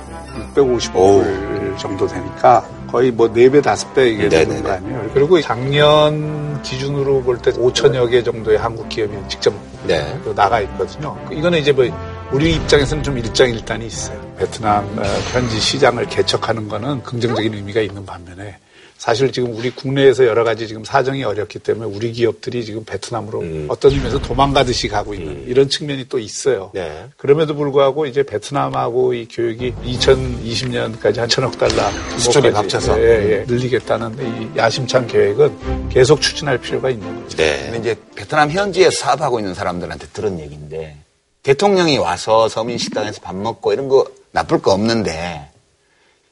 650억 0.55 0.95
어우. 0.95 1.23
불 1.23 1.75
정도 1.77 2.07
되니까 2.07 2.65
거의 2.91 3.11
뭐 3.11 3.27
4배, 3.31 3.61
5배 3.61 4.13
이게 4.13 4.29
되는 4.29 4.49
네네네. 4.49 4.61
거 4.63 4.71
아니에요. 4.73 5.09
그리고 5.13 5.41
작년 5.41 6.61
기준으로 6.61 7.21
볼 7.23 7.37
때 7.39 7.51
5천여 7.51 8.09
개 8.09 8.23
정도의 8.23 8.57
한국 8.57 8.87
기업이 8.89 9.15
직접 9.27 9.53
네. 9.85 10.19
또 10.23 10.33
나가 10.33 10.61
있거든요. 10.61 11.17
이거는 11.31 11.59
이제 11.59 11.71
뭐 11.71 11.85
우리 12.31 12.55
입장에서는 12.55 13.03
좀 13.03 13.17
일장일단이 13.17 13.85
있어요. 13.85 14.19
베트남 14.37 14.83
어, 14.97 15.03
현지 15.31 15.59
시장을 15.59 16.07
개척하는 16.07 16.67
거는 16.67 17.03
긍정적인 17.03 17.53
의미가 17.53 17.81
있는 17.81 18.05
반면에 18.05 18.57
사실 19.05 19.31
지금 19.31 19.55
우리 19.55 19.69
국내에서 19.69 20.25
여러 20.25 20.43
가지 20.43 20.67
지금 20.67 20.83
사정이 20.83 21.23
어렵기 21.23 21.59
때문에 21.59 21.95
우리 21.95 22.11
기업들이 22.11 22.65
지금 22.65 22.83
베트남으로 22.85 23.39
음. 23.41 23.67
어떤 23.69 23.91
의미에서 23.91 24.17
도망가듯이 24.17 24.87
가고 24.87 25.13
있는 25.13 25.47
이런 25.47 25.69
측면이 25.69 26.07
또 26.09 26.17
있어요. 26.17 26.71
네. 26.73 27.05
그럼에도 27.15 27.53
불구하고 27.53 28.07
이제 28.07 28.23
베트남하고 28.23 29.13
이 29.13 29.27
교육이 29.27 29.75
2020년까지 29.85 31.17
한 31.17 31.29
천억 31.29 31.55
달러 31.59 31.83
규모까지, 32.17 32.47
합쳐서. 32.47 32.99
예, 32.99 33.03
예, 33.03 33.45
늘리겠다는 33.47 34.17
이 34.55 34.57
야심찬 34.57 35.05
계획은 35.05 35.89
계속 35.89 36.19
추진할 36.19 36.57
필요가 36.57 36.89
있는 36.89 37.05
거죠. 37.07 37.37
근데 37.37 37.69
네. 37.73 37.77
이제 37.77 37.95
베트남 38.15 38.49
현지에 38.49 38.89
사업하고 38.89 39.37
있는 39.37 39.53
사람들한테 39.53 40.07
들은 40.13 40.39
얘기인데 40.39 40.97
대통령이 41.43 41.99
와서 41.99 42.49
서민 42.49 42.79
식당에서 42.79 43.21
밥 43.21 43.35
먹고 43.35 43.71
이런 43.71 43.87
거 43.87 44.07
나쁠 44.31 44.63
거 44.63 44.73
없는데 44.73 45.51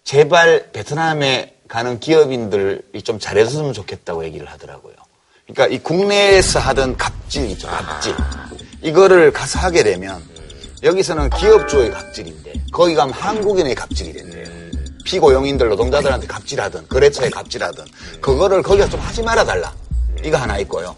제발 0.04 0.72
베트남에 0.74 1.53
가는 1.74 2.00
기업인들이 2.00 3.02
좀 3.02 3.18
잘해줬으면 3.18 3.74
좋겠다고 3.74 4.24
얘기를 4.26 4.46
하더라고요. 4.46 4.94
그러니까 5.48 5.76
이 5.76 5.80
국내에서 5.82 6.60
하던 6.60 6.98
갑질 6.98 7.50
있죠, 7.50 7.68
갑질. 7.68 8.16
이거를 8.84 9.34
가서 9.34 9.58
하게 9.58 9.82
되면 9.82 10.24
여기서는 10.84 11.32
기업주의 11.32 11.90
갑질인데 11.90 12.54
거기 12.72 12.94
가면 12.94 13.16
한국인의 13.16 13.74
갑질이 13.74 14.14
된대요. 14.14 14.48
피고용인들 15.04 15.68
노동자들한테 15.70 16.28
갑질하든 16.28 16.90
거래처에 16.90 17.32
갑질하든 17.32 17.86
그거를 18.22 18.62
거기가 18.62 18.88
좀 18.88 19.00
하지 19.00 19.24
말아 19.24 19.44
달라. 19.44 19.74
이거 20.24 20.38
하나 20.38 20.60
있고요. 20.60 20.96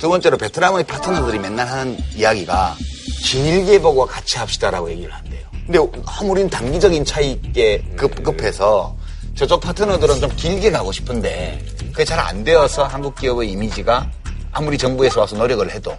두 0.00 0.08
번째로 0.08 0.38
베트남의 0.38 0.88
파트너들이 0.88 1.38
맨날 1.38 1.68
하는 1.68 1.96
이야기가 2.16 2.74
길게 3.22 3.80
보고 3.80 4.04
같이 4.04 4.38
합시다라고 4.38 4.90
얘기를 4.90 5.14
한대요. 5.14 5.46
근데 5.66 5.78
우리는 6.24 6.50
단기적인 6.50 7.04
차이에 7.04 7.84
급, 7.96 8.24
급해서 8.24 8.96
저쪽 9.36 9.60
파트너들은 9.60 10.20
좀 10.20 10.34
길게 10.34 10.70
가고 10.70 10.92
싶은데 10.92 11.62
그게 11.92 12.04
잘 12.04 12.18
안 12.20 12.42
되어서 12.44 12.84
한국 12.84 13.14
기업의 13.16 13.50
이미지가 13.50 14.10
아무리 14.52 14.78
정부에서 14.78 15.20
와서 15.20 15.36
노력을 15.36 15.70
해도 15.70 15.96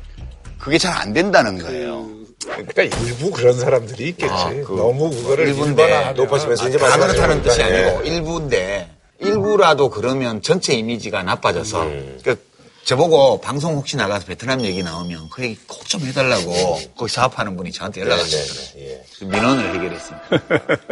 그게 0.59 0.77
잘 0.77 0.93
안 0.97 1.13
된다는 1.13 1.57
거예요. 1.61 2.07
그러니까 2.45 2.83
일부 2.83 3.31
그런 3.31 3.57
사람들이 3.57 4.09
있겠지. 4.09 4.31
아, 4.33 4.49
그 4.49 4.73
너무 4.75 5.09
그거를 5.11 5.47
일부인데 5.49 6.13
높아지면서 6.15 6.67
이제 6.69 6.77
다 6.77 6.97
그렇다는 6.97 7.41
뜻이. 7.43 7.61
아니고 7.61 8.01
일부인데 8.03 8.89
일부라도 9.19 9.89
그러면 9.89 10.41
전체 10.41 10.73
이미지가 10.73 11.23
나빠져서 11.23 11.83
음. 11.83 12.19
그러니까 12.21 12.45
저보고 12.85 13.41
방송 13.41 13.75
혹시 13.75 13.97
나가서 13.97 14.25
베트남 14.25 14.61
얘기 14.61 14.81
나오면 14.81 15.29
그 15.31 15.43
얘기 15.43 15.57
꼭 15.67 15.85
좀 15.88 16.01
해달라고 16.01 16.51
거기 16.97 17.11
사업하는 17.11 17.55
분이 17.55 17.71
저한테 17.71 18.01
네, 18.01 18.07
연락하셨어요. 18.09 18.73
네, 18.75 18.85
네, 18.88 19.03
예. 19.21 19.25
민원을 19.25 19.75
해결했습니다. 19.75 20.27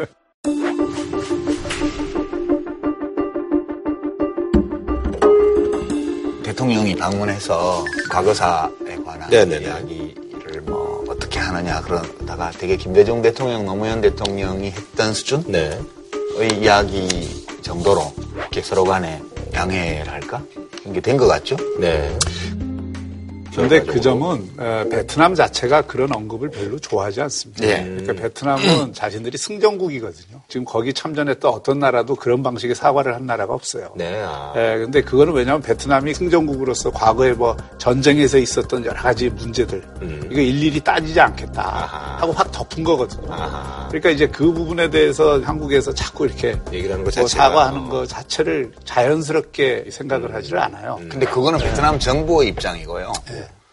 대통령이 6.56 6.96
방문해서 6.96 7.84
과거사에 8.10 8.96
관한 9.06 9.30
네네네. 9.30 9.66
이야기를 9.66 10.62
뭐 10.62 11.04
어떻게 11.10 11.38
하느냐 11.38 11.82
그러다가 11.82 12.50
되게 12.52 12.78
김대중 12.78 13.22
대통령, 13.22 13.66
노무현 13.66 14.00
대통령이 14.00 14.72
했던 14.72 15.14
수준의 15.14 15.44
네. 15.48 16.48
이야기 16.58 17.46
정도로 17.62 18.14
이렇게 18.38 18.62
서로 18.62 18.86
간에 18.86 19.22
양해를 19.54 20.10
할까? 20.10 20.42
그런 20.80 20.94
게된 20.94 21.18
것 21.18 21.28
같죠? 21.28 21.58
네. 21.78 22.18
근데 23.56 23.82
그 23.82 24.02
점은 24.02 24.50
어, 24.58 24.86
베트남 24.90 25.34
자체가 25.36 25.84
그런 25.84 26.14
언급을 26.14 26.50
별로 26.50 26.78
좋아하지 26.80 27.22
않습니다. 27.22 27.66
네. 27.66 27.84
그러니까 27.84 28.14
베트남은 28.14 28.94
자신들이 28.94 29.38
승전국이거든요. 29.38 30.42
지금 30.48 30.66
거기 30.66 30.94
참전했던 30.94 31.52
어떤 31.52 31.80
나라도 31.80 32.16
그런 32.16 32.44
방식의 32.44 32.76
사과를 32.76 33.16
한 33.16 33.26
나라가 33.26 33.54
없어요. 33.54 33.92
네. 33.96 34.22
아. 34.26 34.54
예, 34.56 34.78
근데 34.80 35.02
그거는 35.02 35.34
왜냐하면 35.34 35.62
베트남이 35.62 36.14
승전국으로서 36.14 36.92
과거에 36.92 37.34
뭐 37.34 37.56
전쟁에서 37.78 38.38
있었던 38.38 38.86
여러 38.86 39.02
가지 39.02 39.30
문제들 39.30 39.82
음. 40.02 40.28
이거 40.32 40.42
일일이 40.42 40.80
따지지 40.80 41.20
않겠다 41.20 41.62
아하. 41.62 42.22
하고 42.22 42.32
확 42.34 42.52
덮은 42.52 42.84
거거든요. 42.84 43.32
아하. 43.32 43.88
그러니까 43.88 44.10
이제 44.10 44.28
그 44.28 44.52
부분에 44.52 44.90
대해서 44.90 45.40
한국에서 45.40 45.94
자꾸 45.94 46.26
이렇게 46.26 46.50
얘기를 46.72 46.92
하는 46.94 47.04
것뭐 47.04 47.12
자체가. 47.12 47.44
사과하는 47.44 47.90
거 47.90 48.06
자체를 48.06 48.72
자연스럽게 48.84 49.86
생각을 49.92 50.34
하지를 50.34 50.60
않아요. 50.60 51.00
근데 51.10 51.26
그거는 51.26 51.60
베트남 51.60 51.98
정부의 52.00 52.50
입장이고요. 52.50 53.14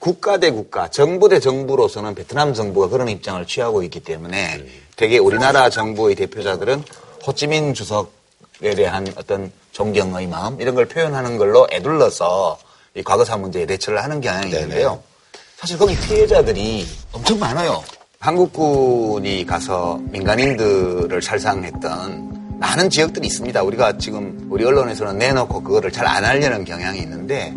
국가 0.02 0.36
대 0.36 0.50
국가, 0.50 0.88
정부 0.88 1.28
대 1.28 1.38
정부로서는 1.38 2.16
베트남 2.16 2.54
정부가 2.54 2.88
그런 2.88 3.08
입장을 3.08 3.46
취하고 3.46 3.84
있기 3.84 4.00
때문에 4.00 4.64
되게 4.96 5.18
우리나라 5.18 5.70
정부의 5.70 6.16
대표자들은 6.16 6.82
호찌민 7.24 7.72
주석에 7.72 8.74
대한 8.74 9.06
어떤 9.14 9.52
존경의 9.70 10.26
마음 10.26 10.60
이런 10.60 10.74
걸 10.74 10.86
표현하는 10.88 11.38
걸로 11.38 11.68
애둘러서 11.70 12.58
이 12.96 13.04
과거사 13.04 13.36
문제에 13.36 13.64
대처를 13.64 14.02
하는 14.02 14.20
경향이 14.20 14.50
있는데요. 14.50 15.00
사실 15.56 15.78
거기 15.78 15.94
피해자들이 15.96 16.84
엄청 17.12 17.38
많아요. 17.38 17.84
한국군이 18.18 19.46
가서 19.46 20.00
민간인들을 20.10 21.22
살상했던 21.22 22.58
많은 22.58 22.90
지역들이 22.90 23.28
있습니다. 23.28 23.62
우리가 23.62 23.98
지금 23.98 24.48
우리 24.50 24.64
언론에서는 24.64 25.16
내놓고 25.16 25.62
그거를 25.62 25.92
잘 25.92 26.08
안 26.08 26.24
하려는 26.24 26.64
경향이 26.64 26.98
있는데 26.98 27.54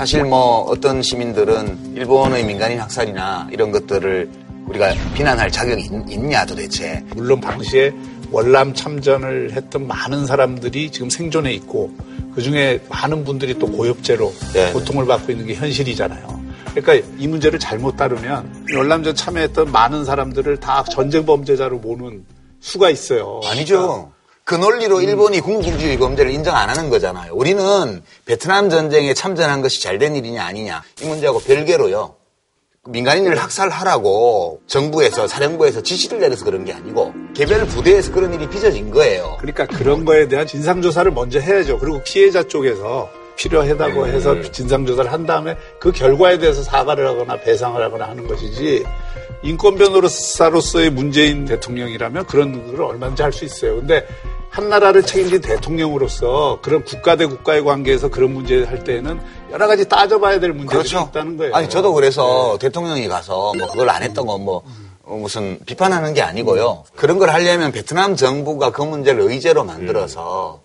사실 0.00 0.24
뭐 0.24 0.62
어떤 0.62 1.02
시민들은 1.02 1.94
일본의 1.94 2.46
민간인 2.46 2.80
학살이나 2.80 3.48
이런 3.52 3.70
것들을 3.70 4.30
우리가 4.66 4.94
비난할 5.12 5.50
자격이 5.50 5.90
있, 6.08 6.18
냐 6.20 6.46
도대체. 6.46 7.04
물론 7.14 7.38
당시에 7.38 7.92
월남 8.30 8.72
참전을 8.72 9.52
했던 9.52 9.86
많은 9.86 10.24
사람들이 10.24 10.90
지금 10.90 11.10
생존해 11.10 11.52
있고 11.52 11.92
그 12.34 12.40
중에 12.40 12.80
많은 12.88 13.24
분들이 13.24 13.58
또 13.58 13.66
고엽제로 13.66 14.32
네. 14.54 14.72
고통을 14.72 15.04
받고 15.04 15.32
있는 15.32 15.46
게 15.46 15.54
현실이잖아요. 15.54 16.40
그러니까 16.74 17.06
이 17.18 17.28
문제를 17.28 17.58
잘못 17.58 17.98
다루면 17.98 18.68
월남전 18.74 19.14
참여했던 19.14 19.70
많은 19.70 20.06
사람들을 20.06 20.56
다 20.60 20.82
전쟁 20.82 21.26
범죄자로 21.26 21.78
모는 21.78 22.24
수가 22.60 22.88
있어요. 22.88 23.42
아니죠. 23.44 24.10
그 24.50 24.56
논리로 24.56 25.00
일본이 25.00 25.38
군국주의 25.38 25.96
범죄를 25.96 26.32
인정 26.32 26.56
안 26.56 26.68
하는 26.68 26.90
거잖아요. 26.90 27.32
우리는 27.34 28.02
베트남 28.24 28.68
전쟁에 28.68 29.14
참전한 29.14 29.62
것이 29.62 29.80
잘 29.80 30.00
된 30.00 30.16
일이냐 30.16 30.44
아니냐 30.44 30.82
이 31.02 31.04
문제하고 31.06 31.38
별개로요. 31.38 32.16
민간인을 32.88 33.36
학살하라고 33.38 34.62
정부에서 34.66 35.28
사령부에서 35.28 35.82
지시를 35.84 36.18
내려서 36.18 36.44
그런 36.44 36.64
게 36.64 36.72
아니고 36.72 37.12
개별 37.32 37.64
부대에서 37.64 38.10
그런 38.10 38.34
일이 38.34 38.48
빚어진 38.48 38.90
거예요. 38.90 39.36
그러니까 39.38 39.66
그런 39.66 40.04
거에 40.04 40.26
대한 40.26 40.48
진상조사를 40.48 41.12
먼저 41.12 41.38
해야죠. 41.38 41.78
그리고 41.78 42.02
피해자 42.02 42.42
쪽에서 42.42 43.08
필요하다고 43.40 44.06
해서 44.06 44.40
진상조사를 44.42 45.10
한 45.10 45.24
다음에 45.24 45.56
그 45.78 45.92
결과에 45.92 46.38
대해서 46.38 46.62
사과를 46.62 47.06
하거나 47.06 47.36
배상을 47.40 47.82
하거나 47.82 48.08
하는 48.08 48.26
것이지 48.28 48.84
인권 49.42 49.76
변호사로서의 49.76 50.90
문재인 50.90 51.46
대통령이라면 51.46 52.26
그런 52.26 52.76
걸 52.76 52.82
얼마든지 52.82 53.22
할 53.22 53.32
수 53.32 53.44
있어요. 53.46 53.76
근데 53.76 54.06
한 54.50 54.68
나라를 54.68 55.04
책임진 55.04 55.40
대통령으로서 55.40 56.58
그런 56.60 56.84
국가 56.84 57.16
대 57.16 57.24
국가의 57.24 57.62
관계에서 57.62 58.08
그런 58.08 58.34
문제 58.34 58.64
할 58.64 58.82
때는 58.82 59.20
여러 59.52 59.66
가지 59.66 59.88
따져봐야 59.88 60.40
될 60.40 60.50
문제가 60.50 60.72
그렇죠. 60.72 61.08
있다는 61.10 61.36
거예요. 61.36 61.54
아니 61.54 61.68
저도 61.70 61.94
그래서 61.94 62.58
네. 62.58 62.66
대통령이 62.66 63.08
가서 63.08 63.52
뭐 63.56 63.68
그걸 63.68 63.88
안 63.88 64.02
했던 64.02 64.26
건뭐 64.26 64.62
어, 65.04 65.16
무슨 65.16 65.58
비판하는 65.64 66.12
게 66.12 66.20
아니고요. 66.20 66.84
그런 66.96 67.18
걸 67.18 67.30
하려면 67.30 67.72
베트남 67.72 68.16
정부가 68.16 68.72
그 68.72 68.82
문제를 68.82 69.22
의제로 69.22 69.64
만들어서 69.64 70.60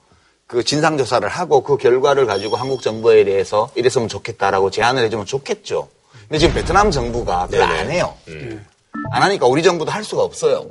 그 0.48 0.64
진상 0.64 0.98
조사를 0.98 1.28
하고 1.28 1.62
그 1.62 1.78
결과를 1.78 2.26
가지고 2.26 2.56
한국 2.56 2.82
정부에 2.82 3.24
대해서 3.24 3.70
이랬으면 3.76 4.08
좋겠다라고 4.08 4.70
제안을 4.70 5.04
해주면 5.06 5.26
좋겠죠. 5.26 5.88
근데 6.28 6.38
지금 6.40 6.54
베트남 6.54 6.92
정부가 6.92 7.48
그걸 7.48 7.64
안 7.64 7.90
해요. 7.90 8.16
음. 8.28 8.66
안 9.12 9.24
하니까 9.24 9.48
우리 9.48 9.64
정부도 9.64 9.92
할 9.92 10.04
수가 10.04 10.24
없어요. 10.24 10.68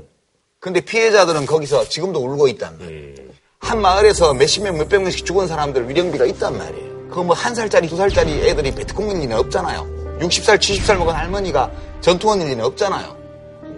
근데 0.61 0.81
피해자들은 0.81 1.47
거기서 1.47 1.89
지금도 1.89 2.21
울고 2.21 2.49
있단 2.49 2.79
말이에요. 2.79 3.15
음. 3.19 3.31
한 3.59 3.81
마을에서 3.81 4.35
몇십 4.35 4.63
명, 4.63 4.77
몇백 4.77 5.01
명씩 5.01 5.25
죽은 5.25 5.49
사람들 5.49 5.89
위령비가 5.89 6.25
있단 6.27 6.57
말이에요. 6.57 7.09
그거 7.09 7.23
뭐한 7.25 7.55
살짜리, 7.55 7.89
두 7.89 7.97
살짜리 7.97 8.49
애들이 8.49 8.71
베트콩 8.75 9.11
일 9.11 9.19
리는 9.21 9.37
없잖아요. 9.39 10.19
60살, 10.21 10.59
70살 10.59 10.99
먹은 10.99 11.15
할머니가 11.15 11.71
전투원 12.01 12.41
일 12.41 12.49
리는 12.49 12.65
없잖아요. 12.65 13.24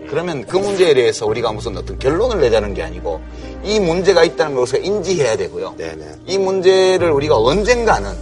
그러면 0.08 0.44
그 0.46 0.56
문제에 0.56 0.94
대해서 0.94 1.26
우리가 1.26 1.52
무슨 1.52 1.76
어떤 1.76 1.98
결론을 1.98 2.40
내자는 2.40 2.74
게 2.74 2.82
아니고 2.82 3.20
이 3.64 3.80
문제가 3.80 4.24
있다는 4.24 4.54
것을 4.54 4.84
인지해야 4.84 5.36
되고요. 5.36 5.74
네네. 5.76 6.06
이 6.26 6.38
문제를 6.38 7.10
우리가 7.10 7.36
언젠가는 7.36 8.12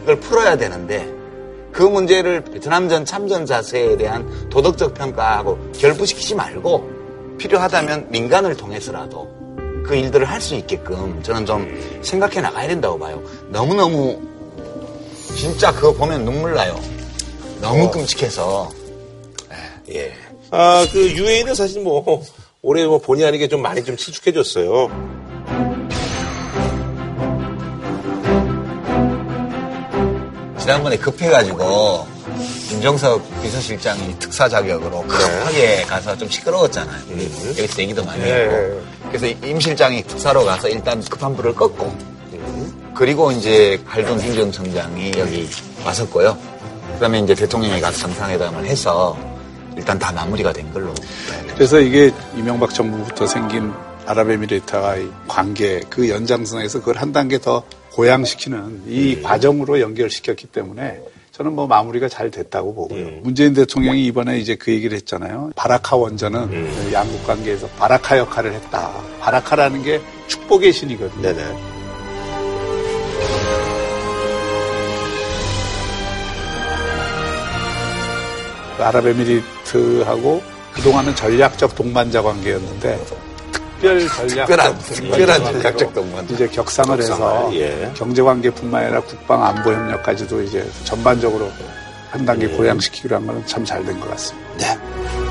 그걸 0.00 0.18
풀어야 0.20 0.56
되는데 0.56 1.08
그 1.72 1.82
문제를 1.82 2.42
베트남전 2.44 3.04
참전 3.04 3.46
자세에 3.46 3.96
대한 3.96 4.48
도덕적 4.50 4.94
평가하고 4.94 5.58
결부시키지 5.78 6.34
말고 6.34 6.90
필요하다면 7.38 8.08
민간을 8.10 8.56
통해서라도 8.56 9.28
그 9.86 9.94
일들을 9.94 10.28
할 10.28 10.40
수 10.40 10.54
있게끔 10.54 11.22
저는 11.22 11.46
좀 11.46 11.66
생각해 12.02 12.40
나가야 12.40 12.68
된다고 12.68 12.98
봐요. 12.98 13.22
너무너무 13.48 14.20
진짜 15.36 15.72
그거 15.72 15.92
보면 15.92 16.24
눈물 16.24 16.54
나요. 16.54 16.78
너무 17.60 17.84
어. 17.84 17.90
끔찍해서. 17.90 18.70
예. 19.92 20.12
아, 20.54 20.86
그 20.92 21.10
UAE는 21.16 21.54
사실 21.54 21.82
뭐 21.82 22.22
올해 22.60 22.84
뭐 22.84 22.98
본의 22.98 23.24
아니게 23.24 23.48
좀 23.48 23.62
많이 23.62 23.82
좀 23.82 23.96
친축해졌어요. 23.96 24.90
지난번에 30.58 30.98
급해가지고 30.98 32.06
김정석 32.68 33.42
비서실장이 33.42 34.18
특사 34.18 34.46
자격으로 34.46 35.00
급하게 35.02 35.58
네. 35.58 35.82
가서 35.84 36.16
좀 36.18 36.28
시끄러웠잖아요. 36.28 37.02
음. 37.08 37.54
여기서 37.58 37.82
얘기도 37.82 38.04
많이 38.04 38.22
네. 38.22 38.32
했고. 38.32 38.82
그래서 39.08 39.26
임 39.26 39.58
실장이 39.58 40.02
특사로 40.02 40.44
가서 40.44 40.68
일단 40.68 41.02
급한 41.02 41.34
불을 41.34 41.54
껐고 41.54 41.80
음. 42.34 42.92
그리고 42.94 43.32
이제 43.32 43.80
할돈 43.86 44.20
행정청장이 44.20 45.12
여기 45.16 45.48
왔었고요. 45.82 46.36
그다음에 46.94 47.20
이제 47.20 47.34
대통령이 47.34 47.80
가서 47.80 47.98
정상회담을 48.00 48.66
해서 48.66 49.16
일단 49.76 49.98
다 49.98 50.12
마무리가 50.12 50.52
된 50.52 50.72
걸로. 50.72 50.92
그래서 51.54 51.80
이게 51.80 52.12
이명박 52.36 52.72
정부부터 52.74 53.26
생긴 53.26 53.72
아랍에미레이트와의 54.06 55.08
관계 55.28 55.80
그 55.88 56.08
연장선에서 56.08 56.80
그걸 56.80 56.96
한 56.96 57.12
단계 57.12 57.38
더 57.38 57.62
고양시키는 57.92 58.82
이 58.86 59.16
음. 59.16 59.22
과정으로 59.22 59.80
연결시켰기 59.80 60.46
때문에 60.46 61.00
저는 61.30 61.54
뭐 61.54 61.66
마무리가 61.66 62.08
잘 62.08 62.30
됐다고 62.30 62.74
보고요. 62.74 62.98
음. 63.00 63.20
문재인 63.22 63.54
대통령이 63.54 64.04
이번에 64.06 64.38
이제 64.38 64.54
그 64.54 64.70
얘기를 64.72 64.96
했잖아요. 64.96 65.52
바라카 65.56 65.96
원전은 65.96 66.40
음. 66.40 66.90
양국 66.92 67.26
관계에서 67.26 67.66
바라카 67.78 68.18
역할을 68.18 68.52
했다. 68.52 68.92
바라카라는 69.20 69.82
게 69.82 70.00
축복의 70.26 70.72
신이거든요. 70.72 71.22
네네. 71.22 71.71
아랍에미리트하고 78.82 80.42
그동안은 80.74 81.14
전략적 81.14 81.74
동반자 81.74 82.22
관계였는데 82.22 82.98
특별 83.52 84.08
전략적 84.08 84.36
특별한, 84.36 84.78
특별한 84.78 85.44
전략적 85.44 85.94
동반자 85.94 86.34
이제 86.34 86.46
격상을 86.48 86.98
해서 86.98 87.50
예. 87.54 87.90
경제 87.94 88.22
관계뿐만 88.22 88.84
아니라 88.84 89.00
국방 89.02 89.44
안보 89.44 89.72
협력까지도 89.72 90.42
이제 90.42 90.66
전반적으로 90.84 91.50
한 92.10 92.24
단계 92.24 92.46
음. 92.46 92.56
고양시키기로 92.56 93.16
한 93.16 93.26
거는 93.26 93.46
참 93.46 93.64
잘 93.64 93.84
된 93.84 93.98
것 94.00 94.08
같습니다. 94.10 94.56
네. 94.58 95.21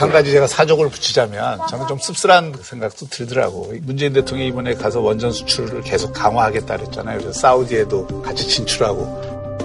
한 0.00 0.10
가지 0.10 0.32
제가 0.32 0.46
사족을 0.46 0.88
붙이자면 0.88 1.60
저는 1.68 1.86
좀 1.86 1.98
씁쓸한 1.98 2.54
생각도 2.62 3.06
들더라고. 3.08 3.74
문재인 3.82 4.14
대통령이 4.14 4.48
이번에 4.48 4.72
가서 4.72 5.00
원전 5.00 5.30
수출을 5.30 5.82
계속 5.82 6.14
강화하겠다 6.14 6.78
그랬잖아요. 6.78 7.18
그래서 7.18 7.38
사우디에도 7.38 8.22
같이 8.22 8.48
진출하고. 8.48 9.60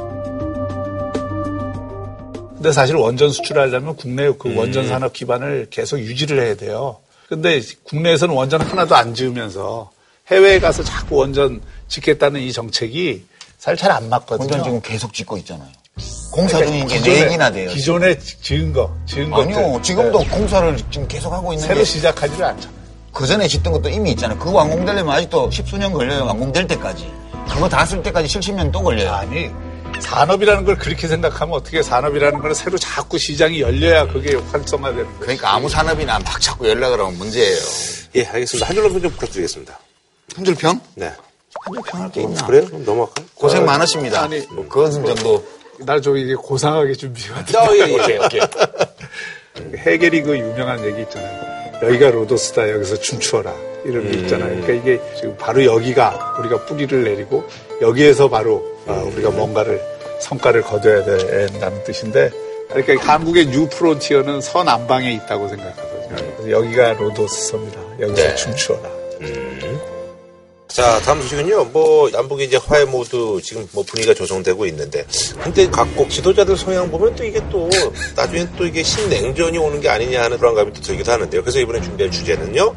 근데 2.57 2.71
사실 2.73 2.97
원전 2.97 3.29
수출하려면 3.29 3.95
국내 3.95 4.29
그 4.37 4.49
음. 4.49 4.57
원전 4.57 4.89
산업 4.89 5.13
기반을 5.13 5.67
계속 5.69 5.99
유지를 5.99 6.41
해야 6.43 6.55
돼요. 6.55 6.97
근데 7.29 7.61
국내에서는 7.83 8.35
원전 8.35 8.59
하나도 8.59 8.93
안 8.93 9.15
지으면서 9.15 9.89
해외에 10.27 10.59
가서 10.59 10.83
자꾸 10.83 11.15
원전 11.15 11.61
짓겠다는 11.87 12.41
이 12.41 12.51
정책이 12.51 13.23
사실 13.57 13.77
잘 13.77 13.91
안 13.91 14.09
맞거든요. 14.09 14.49
원전 14.49 14.63
지금 14.65 14.81
계속 14.81 15.13
짓고 15.13 15.37
있잖아요. 15.37 15.69
공사 16.31 16.57
중인 16.65 16.85
게 16.87 16.99
4기나 16.99 17.53
돼요. 17.53 17.69
기존에 17.69 18.17
지은 18.19 18.73
거, 18.73 18.93
지은 19.05 19.29
거. 19.29 19.41
아니요, 19.41 19.55
것들. 19.73 19.83
지금도 19.83 20.19
네. 20.19 20.27
공사를 20.29 20.77
지금 20.91 21.07
계속 21.07 21.31
하고 21.31 21.53
있는데. 21.53 21.73
새로 21.73 21.85
시작하지를 21.85 22.43
않잖아요. 22.45 22.75
그 23.13 23.25
전에 23.25 23.47
짓던 23.47 23.71
것도 23.71 23.87
이미 23.89 24.11
있잖아요. 24.11 24.37
그거 24.37 24.51
완공되려면 24.51 25.15
아직도 25.15 25.49
십수년 25.51 25.93
걸려요, 25.93 26.25
완공될 26.25 26.67
때까지. 26.67 27.09
그거 27.47 27.69
다 27.69 27.85
쓸 27.85 28.03
때까지 28.03 28.27
70년 28.39 28.71
또 28.73 28.81
걸려요. 28.83 29.13
아니, 29.13 29.49
산업이라는 30.01 30.65
걸 30.65 30.77
그렇게 30.77 31.07
생각하면 31.07 31.55
어떻게 31.55 31.81
산업이라는 31.81 32.39
걸 32.39 32.53
새로 32.53 32.77
자꾸 32.77 33.17
시장이 33.17 33.61
열려야 33.61 34.07
그게 34.07 34.35
활성화되는 34.35 35.05
거예요. 35.05 35.19
그러니까 35.19 35.53
아무 35.55 35.69
산업이나 35.69 36.19
막 36.19 36.41
자꾸 36.41 36.67
열려 36.67 36.89
그러면 36.89 37.17
문제예요. 37.17 37.57
예, 38.15 38.25
알겠습니다. 38.25 38.67
한 38.67 38.75
줄로 38.75 38.89
평좀 38.91 39.11
부탁드리겠습니다. 39.11 39.79
한 40.35 40.43
줄 40.43 40.55
평? 40.55 40.81
네. 40.95 41.13
한 41.61 41.73
줄 41.73 41.83
평할 41.83 42.11
게 42.11 42.21
있나? 42.23 42.45
그래요? 42.45 42.65
그럼 42.65 42.83
넘어갈까요? 42.83 43.25
고생 43.35 43.61
어, 43.61 43.65
많으십니다. 43.65 44.23
아니, 44.23 44.45
뭐, 44.51 44.67
그건 44.67 44.91
정도. 44.91 45.45
나좀 45.79 46.17
이게 46.17 46.35
고상하게 46.35 46.93
준비해왔다. 46.93 47.63
어, 47.63 47.75
예, 47.75 47.79
예. 47.79 47.93
오케이, 47.93 48.17
오케이. 48.17 48.41
해겔이 49.77 50.21
그 50.21 50.37
유명한 50.37 50.83
얘기 50.85 51.01
있잖아요. 51.01 51.55
여기가 51.81 52.11
로도스다 52.11 52.71
여기서 52.71 52.97
춤추어라 52.97 53.53
이런 53.83 54.09
게 54.09 54.17
음. 54.17 54.23
있잖아요. 54.23 54.61
그러니까 54.61 54.73
이게 54.73 55.01
지금 55.15 55.35
바로 55.37 55.63
여기가 55.63 56.37
우리가 56.39 56.65
뿌리를 56.65 57.03
내리고 57.03 57.47
여기에서 57.81 58.29
바로 58.29 58.63
어, 58.85 59.09
우리가 59.13 59.31
뭔가를 59.31 59.81
성과를 60.19 60.61
거둬야 60.61 61.03
된다는 61.03 61.83
뜻인데 61.83 62.31
그러니까 62.69 63.13
한국의 63.13 63.47
new 63.47 63.67
frontier는 63.69 64.41
서남방에 64.41 65.11
있다고 65.13 65.47
생각하거든요. 65.49 66.51
여기가 66.51 66.93
로도스 66.93 67.49
섬이다. 67.49 67.79
여기서 67.99 68.15
네. 68.27 68.35
춤추어라. 68.35 68.89
음. 69.21 69.74
자, 70.75 70.99
다음 70.99 71.21
소식은요. 71.21 71.63
뭐 71.71 72.09
남북이 72.09 72.43
이제 72.43 72.57
화해 72.57 72.83
모드 72.83 73.39
지금 73.41 73.65
뭐 73.71 73.81
분위기가 73.87 74.13
조성되고 74.13 74.65
있는데, 74.65 75.05
근데 75.41 75.69
각국 75.69 76.09
지도자들 76.09 76.57
성향 76.57 76.91
보면 76.91 77.15
또 77.15 77.23
이게 77.23 77.39
또 77.49 77.69
나중에 78.13 78.45
또 78.57 78.65
이게 78.65 78.83
신냉전이 78.83 79.57
오는 79.57 79.79
게 79.79 79.87
아니냐 79.87 80.23
하는 80.23 80.37
불안감이 80.37 80.73
또 80.73 80.81
들기도 80.81 81.13
하는데요. 81.13 81.41
그래서 81.43 81.61
이번에 81.61 81.79
준비한 81.79 82.11
주제는요. 82.11 82.75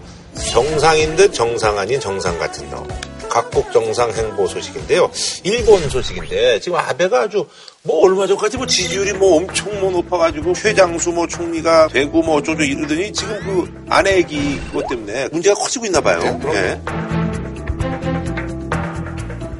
정상인 0.53 1.17
듯 1.17 1.35
정상 1.35 1.77
아닌 1.77 1.99
정상 1.99 2.39
같은 2.39 2.71
너. 2.71 2.87
각국 3.29 3.73
정상 3.73 4.13
행보 4.13 4.47
소식인데요. 4.47 5.11
일본 5.43 5.91
소식인데 5.91 6.61
지금 6.61 6.79
아베가 6.79 7.23
아주 7.23 7.47
뭐 7.83 8.05
얼마 8.05 8.29
전까지 8.29 8.59
뭐 8.59 8.67
지지율이 8.67 9.15
뭐 9.15 9.39
엄청 9.39 9.81
뭐 9.81 9.91
높아가지고 9.91 10.53
최장수 10.53 11.11
뭐 11.11 11.27
총리가 11.27 11.89
되고 11.89 12.23
뭐 12.23 12.37
어쩌고 12.37 12.63
이러더니 12.63 13.13
지금 13.13 13.37
그 13.45 13.85
아내 13.91 14.19
얘기 14.19 14.61
그것 14.71 14.87
때문에 14.87 15.29
문제가 15.33 15.57
커지고 15.57 15.87
있나 15.87 16.01
봐요. 16.01 16.21
네, 16.45 16.81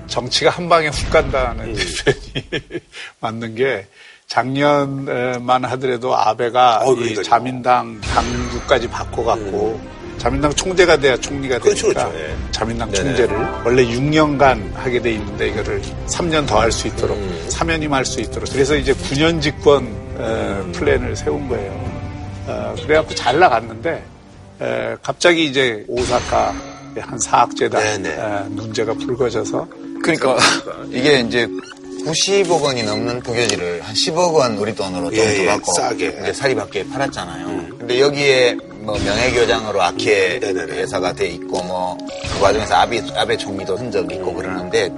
정치가 0.07 0.51
한 0.51 0.69
방에 0.69 0.89
훅 0.89 1.11
간다는 1.11 1.67
음. 1.67 1.75
표현이 1.75 2.81
맞는 3.21 3.55
게 3.55 3.87
작년만 4.27 5.65
하더라도 5.65 6.17
아베가 6.17 6.81
어, 6.85 6.93
이 6.95 7.15
자민당 7.23 8.01
당주까지 8.01 8.89
바꿔갖고 8.89 9.81
음. 9.83 9.99
자민당 10.19 10.53
총재가 10.53 10.97
돼야 10.97 11.17
총리가 11.17 11.61
그렇죠, 11.61 11.83
되니까 11.93 12.09
그렇죠. 12.11 12.25
예. 12.25 12.35
자민당 12.51 12.91
네네. 12.91 13.05
총재를 13.17 13.37
원래 13.65 13.85
6년간 13.87 14.75
하게 14.75 15.01
돼 15.01 15.13
있는데 15.13 15.49
이거를 15.49 15.81
3년 16.09 16.47
더 16.47 16.59
할 16.59 16.73
수 16.73 16.89
있도록 16.89 17.17
음. 17.17 17.47
사면임 17.49 17.95
할 17.95 18.05
수 18.05 18.21
있도록 18.21 18.51
그래서 18.53 18.75
이제 18.75 18.93
9년 18.93 19.41
집권 19.41 19.85
음. 20.19 20.73
플랜을 20.75 21.15
세운 21.15 21.49
거예요. 21.49 21.71
어, 22.49 22.75
그래갖고 22.83 23.15
잘 23.15 23.39
나갔는데 23.39 24.03
에, 24.61 24.97
갑자기 25.03 25.45
이제 25.45 25.85
오사카 25.87 26.53
한 26.97 27.19
사학재단 27.19 28.03
문제가 28.51 28.95
불거져서. 28.95 29.67
그러니까 30.03 30.37
이게 30.91 31.21
이제 31.21 31.49
90억 32.07 32.63
원이 32.63 32.85
넘는 32.85 33.21
국유지를 33.23 33.83
한 33.83 33.95
10억 33.95 34.35
원 34.35 34.57
우리 34.59 34.75
돈으로 34.75 35.11
좀더 35.11 35.17
예, 35.17 35.41
예, 35.43 35.47
받고 35.47 35.73
싸게. 35.73 36.07
이제 36.23 36.33
사리받게 36.33 36.89
팔았잖아요. 36.89 37.47
음. 37.47 37.77
근데 37.79 38.01
여기에 38.01 38.57
뭐 38.81 38.97
명예교장으로 38.99 39.83
아키에 39.83 40.41
회사가 40.43 41.13
돼 41.13 41.29
있고 41.29 41.63
뭐 41.65 41.99
그 42.39 42.43
과정에서 42.43 42.75
아베, 42.77 43.03
아베 43.17 43.37
총리도 43.37 43.77
흔적 43.77 44.11
있고 44.13 44.33
그러는데 44.33 44.91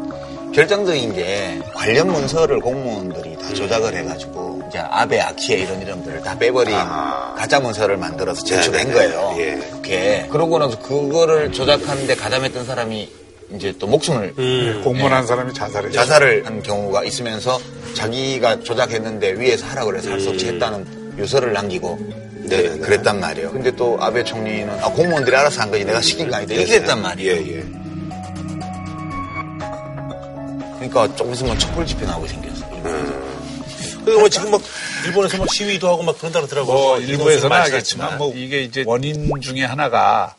결정적인 0.52 1.14
게 1.14 1.58
관련 1.74 2.12
문서를 2.12 2.60
공무원들이 2.60 3.38
다 3.38 3.48
조작을 3.54 3.94
해가지고 3.96 4.49
이제 4.70 4.78
아베 4.78 5.20
아키에 5.20 5.58
이런 5.58 5.82
이름들을 5.82 6.22
다 6.22 6.38
빼버린 6.38 6.72
아. 6.76 7.34
가짜 7.36 7.58
문서를 7.58 7.96
만들어서 7.96 8.44
제출한 8.44 8.86
네네. 8.86 8.94
거예요. 8.94 9.34
예. 9.38 9.56
그렇게 9.68 10.28
그러고 10.30 10.58
나서 10.60 10.78
그거를 10.78 11.50
조작하는데 11.50 12.14
가담했던 12.14 12.64
사람이 12.64 13.10
이제 13.56 13.74
또 13.80 13.88
목숨을 13.88 14.34
음, 14.38 14.80
공무원한 14.84 15.24
예. 15.24 15.26
사람이 15.26 15.52
자살을 15.54 15.90
자살을 15.90 16.46
한 16.46 16.62
경우가 16.62 17.02
있으면서 17.02 17.60
자기가 17.94 18.60
조작했는데 18.60 19.32
위에서 19.40 19.66
하라 19.66 19.84
그래서 19.86 20.08
할 20.12 20.20
수 20.20 20.30
없이 20.30 20.46
음. 20.48 20.54
했다는 20.54 21.14
유서를 21.18 21.52
남기고 21.52 21.98
네, 22.44 22.68
그랬단 22.78 23.18
말이에요. 23.18 23.50
근데 23.50 23.72
또 23.74 23.96
아베 24.00 24.22
총리는 24.22 24.70
아, 24.82 24.88
공무원들이 24.90 25.34
알아서 25.34 25.62
한 25.62 25.70
거지 25.72 25.84
내가 25.84 26.00
시킨 26.00 26.30
거 26.30 26.36
아니다 26.36 26.54
이렇게 26.54 26.76
했단 26.76 27.02
말이에요. 27.02 27.32
예, 27.34 27.56
예. 27.58 27.64
그러니까 30.76 31.14
조금 31.16 31.32
있으면 31.32 31.58
촛불 31.58 31.84
집회 31.84 32.06
나오게 32.06 32.28
생겼어. 32.28 32.66
음. 32.84 33.29
그리고 34.04 34.20
뭐 34.20 34.28
지금 34.28 34.50
막 34.50 34.62
일본에서 35.06 35.38
막 35.38 35.52
시위도 35.52 35.88
하고 35.88 36.02
막 36.02 36.18
그런다 36.18 36.40
그러더라고요. 36.40 36.74
뭐 36.74 36.98
일부에서는 36.98 37.56
하겠지만 37.56 38.18
뭐 38.18 38.32
이게 38.34 38.62
이제 38.62 38.84
원인 38.86 39.30
중에 39.40 39.64
하나가 39.64 40.34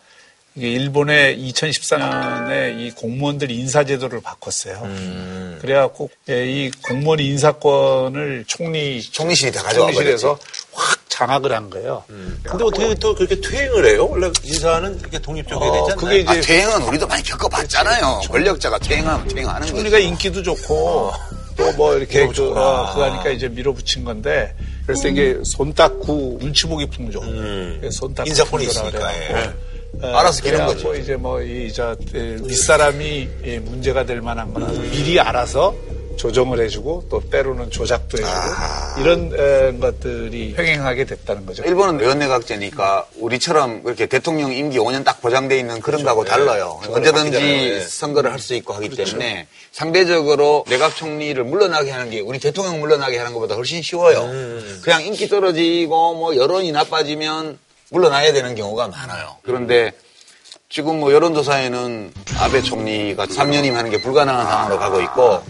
이게 0.55 0.67
일본의 0.69 1.39
2014년에 1.39 2.77
이 2.77 2.91
공무원들 2.91 3.49
인사제도를 3.51 4.19
바꿨어요. 4.21 4.81
음. 4.83 5.57
그래갖고 5.61 6.09
예, 6.29 6.45
이 6.45 6.71
공무원 6.83 7.19
인사권을 7.19 8.43
총리 8.47 9.01
총리실이 9.01 9.53
다 9.53 9.63
가져가 9.63 9.91
총리실에서 9.91 10.37
확 10.73 10.99
장악을 11.07 11.53
한 11.53 11.69
거예요. 11.69 12.03
음. 12.09 12.41
근데 12.43 12.63
어떻게 12.65 12.93
또 12.95 13.15
그렇게 13.15 13.39
퇴행을 13.39 13.85
해요? 13.85 14.07
원래 14.09 14.29
인사는 14.43 14.99
이렇게 14.99 15.19
독립적이 15.19 15.63
어, 15.63 15.71
되잖아요. 15.71 15.95
그게 15.95 16.19
이제 16.19 16.29
아, 16.29 16.41
퇴행은 16.41 16.81
우리도 16.83 17.07
많이 17.07 17.23
겪어봤잖아요. 17.23 18.21
권력자가 18.29 18.77
퇴행하면 18.79 19.27
퇴행하는 19.29 19.61
거죠. 19.61 19.73
총리가 19.73 19.99
인기도 19.99 20.43
좋고 20.43 20.75
어. 20.75 21.40
또 21.55 21.71
뭐 21.73 21.95
이렇게 21.95 22.27
그, 22.27 22.51
어, 22.51 22.93
그 22.93 23.01
하니까 23.01 23.29
이제 23.29 23.47
밀어붙인 23.47 24.03
건데 24.03 24.53
그래서 24.85 25.07
음. 25.07 25.11
이게 25.11 25.39
손닦고 25.43 26.39
눈치 26.41 26.67
보기 26.67 26.85
풍조. 26.87 27.21
음. 27.21 27.89
손닦고 27.91 28.29
인사권이 28.29 28.65
있으니까. 28.65 29.13
예. 29.13 29.53
네, 29.93 30.07
알아서 30.07 30.41
기는 30.41 30.65
거죠. 30.65 30.87
뭐 30.87 30.95
이제 30.95 31.15
뭐, 31.15 31.41
이, 31.41 31.71
저, 31.71 31.95
윗사람이 32.13 33.27
문제가 33.63 34.05
될 34.05 34.21
만한 34.21 34.53
거나 34.53 34.67
음. 34.67 34.89
미리 34.91 35.19
알아서 35.19 35.75
조정을 36.17 36.59
해주고 36.61 37.05
또 37.09 37.21
때로는 37.29 37.71
조작도 37.71 38.17
해주고 38.17 38.29
아. 38.29 38.95
이런 38.99 39.31
에, 39.33 39.77
것들이 39.79 40.55
횡행하게 40.57 41.05
됐다는 41.05 41.45
거죠. 41.45 41.63
일본은 41.63 41.99
의원내각제니까 42.01 43.05
우리처럼 43.17 43.83
그렇게 43.83 44.05
대통령 44.05 44.51
임기 44.53 44.77
5년 44.77 45.03
딱 45.03 45.21
보장돼 45.21 45.57
있는 45.57 45.79
그런 45.79 46.03
거하고 46.03 46.21
그렇죠. 46.23 46.37
달라요. 46.45 46.79
네. 46.83 46.93
언제든지 46.93 47.39
네. 47.39 47.79
선거를 47.81 48.31
할 48.31 48.41
수 48.41 48.55
있고 48.55 48.73
하기 48.73 48.89
그렇죠. 48.89 49.05
때문에 49.11 49.45
상대적으로 49.71 50.65
내각 50.67 50.95
총리를 50.95 51.43
물러나게 51.43 51.91
하는 51.91 52.09
게 52.09 52.19
우리 52.21 52.39
대통령 52.39 52.79
물러나게 52.79 53.17
하는 53.19 53.33
것보다 53.33 53.53
훨씬 53.55 53.81
쉬워요. 53.83 54.23
음. 54.23 54.81
그냥 54.83 55.05
인기 55.05 55.29
떨어지고 55.29 56.15
뭐 56.15 56.35
여론이 56.35 56.71
나빠지면 56.71 57.59
물러나야 57.91 58.33
되는 58.33 58.55
경우가 58.55 58.87
많아요. 58.87 59.35
그런데 59.43 59.91
지금 60.69 60.99
뭐 60.99 61.11
여론조사에는 61.13 62.13
아베 62.39 62.61
총리가 62.61 63.25
3년이면 63.27 63.73
하는 63.73 63.91
게 63.91 64.01
불가능한 64.01 64.45
상황으로 64.45 64.79
가고 64.79 65.01
있고 65.01 65.43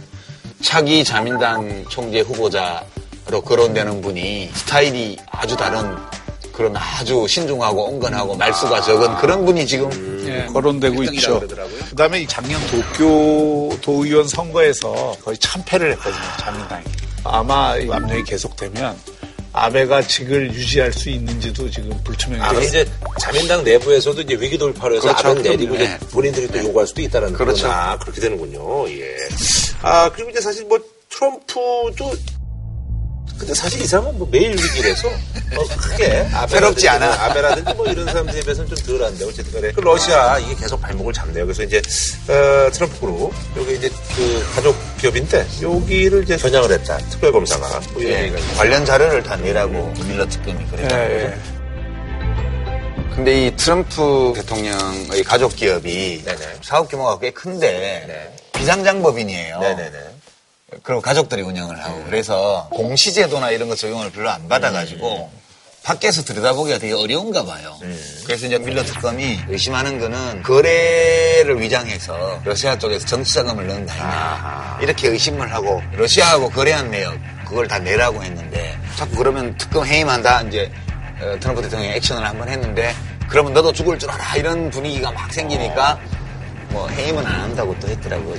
차기 0.61 1.03
자민당 1.03 1.85
총재 1.89 2.21
후보자로 2.21 3.41
거론되는 3.43 4.01
분이 4.01 4.51
스타일이 4.53 5.17
아주 5.31 5.55
다른 5.55 5.95
그런 6.53 6.75
아주 6.75 7.25
신중하고 7.27 7.85
온건하고 7.85 8.35
말수가 8.35 8.81
적은 8.81 9.15
그런 9.17 9.45
분이 9.45 9.65
지금 9.65 9.89
음, 9.91 10.25
예, 10.27 10.51
거론되고 10.51 11.03
있죠. 11.03 11.41
그다음에 11.89 12.25
작년 12.27 12.59
도쿄 12.67 13.75
도의원 13.81 14.27
선거에서 14.27 15.15
거의 15.23 15.37
참패를 15.37 15.91
했거든요. 15.93 16.21
자민당이. 16.39 16.83
아마 17.23 17.73
압력이 17.73 18.23
계속되면 18.23 18.95
아베가 19.53 20.01
직을 20.01 20.53
유지할 20.53 20.93
수 20.93 21.09
있는지도 21.09 21.69
지금 21.69 21.91
불투명해요. 22.03 22.59
아, 22.59 22.61
이제 22.61 22.87
자민당 23.19 23.63
내부에서도 23.63 24.21
이제 24.21 24.35
위기 24.35 24.57
돌파로 24.57 24.95
해서 24.95 25.13
그렇죠. 25.13 25.27
아베 25.27 25.41
내리고 25.41 25.77
네. 25.77 25.97
본인들이 26.11 26.47
또 26.47 26.59
요구할 26.59 26.87
수도 26.87 27.01
있다는 27.01 27.33
그렇죠. 27.33 27.69
아, 27.69 27.97
그렇게 27.97 28.21
되는군요. 28.21 28.89
예. 28.89 29.17
아 29.81 30.11
그리고 30.13 30.29
이제 30.29 30.41
사실 30.41 30.65
뭐 30.65 30.79
트럼프도 31.09 32.13
근데 33.37 33.55
사실 33.55 33.81
이 33.81 33.87
사람은 33.87 34.19
뭐 34.19 34.27
매일 34.29 34.51
위기라서 34.51 35.09
뭐 35.55 35.65
크게 35.67 36.27
새롭지 36.47 36.87
않아. 36.87 37.07
뭐 37.07 37.15
아베라든지 37.15 37.73
뭐 37.73 37.87
이런 37.87 38.05
사람들에 38.05 38.39
비해서는 38.41 38.75
좀 38.75 38.85
덜한데 38.85 39.25
어쨌든 39.25 39.51
간에 39.53 39.71
그 39.71 39.79
러시아 39.79 40.37
이게 40.37 40.53
계속 40.53 40.79
발목을 40.79 41.11
잡네요. 41.11 41.45
그래서 41.45 41.63
이제 41.63 41.81
어, 42.27 42.69
트럼프 42.71 42.99
그룹 42.99 43.33
여기 43.57 43.75
이제 43.77 43.89
그 44.15 44.45
가족 44.53 44.75
기업인데 44.99 45.47
여기를 45.59 46.23
이제 46.23 46.37
겨냥을 46.37 46.71
했다. 46.71 46.99
특별 47.09 47.31
검사가 47.31 47.81
뭐 47.93 48.03
예, 48.03 48.31
관련 48.55 48.85
자료를 48.85 49.23
다 49.23 49.35
내라고 49.37 49.91
밀러 50.05 50.27
특검이 50.27 50.63
그랬다는 50.67 51.09
예, 51.09 51.23
예. 51.23 51.37
근데 53.15 53.47
이 53.47 53.55
트럼프 53.55 54.33
대통령의 54.35 55.23
가족 55.23 55.55
기업이 55.55 56.23
네네. 56.23 56.59
사업 56.61 56.87
규모가 56.89 57.17
꽤 57.17 57.31
큰데 57.31 58.05
네. 58.07 58.40
비상장법인이에요. 58.61 59.59
네네네. 59.59 59.99
그리고 60.83 61.01
가족들이 61.01 61.41
운영을 61.41 61.83
하고 61.83 61.97
음. 61.97 62.05
그래서 62.05 62.67
공시제도나 62.71 63.51
이런 63.51 63.67
거 63.67 63.75
적용을 63.75 64.11
별로 64.11 64.29
안 64.29 64.47
받아가지고 64.47 65.29
음. 65.33 65.41
밖에서 65.83 66.23
들여다보기가 66.23 66.77
되게 66.77 66.93
어려운가 66.93 67.43
봐요. 67.43 67.77
음. 67.81 67.99
그래서 68.25 68.45
이제 68.45 68.57
밀러 68.59 68.83
특검이 68.83 69.39
의심하는 69.49 69.99
거는 69.99 70.43
거래를 70.43 71.59
위장해서 71.59 72.39
러시아 72.45 72.77
쪽에서 72.77 73.05
정치자금을 73.07 73.67
거 73.67 73.73
아니냐 73.73 74.79
이렇게 74.81 75.07
의심을 75.09 75.51
하고 75.51 75.81
러시아하고 75.93 76.49
거래한 76.51 76.91
내역 76.91 77.17
그걸 77.47 77.67
다 77.67 77.79
내라고 77.79 78.23
했는데 78.23 78.77
자꾸 78.95 79.15
그러면 79.17 79.57
특검 79.57 79.85
해임한다 79.85 80.43
이제 80.43 80.71
어, 81.19 81.37
트럼프 81.39 81.61
대통령이 81.63 81.95
액션을 81.95 82.25
한번 82.25 82.47
했는데 82.47 82.95
그러면 83.27 83.53
너도 83.53 83.73
죽을 83.73 83.97
줄 83.97 84.09
알아 84.11 84.35
이런 84.35 84.69
분위기가 84.69 85.11
막 85.11 85.33
생기니까 85.33 85.99
뭐 86.71 86.87
해임은 86.87 87.25
안 87.25 87.41
한다고 87.41 87.75
또 87.79 87.87
했더라고요. 87.87 88.35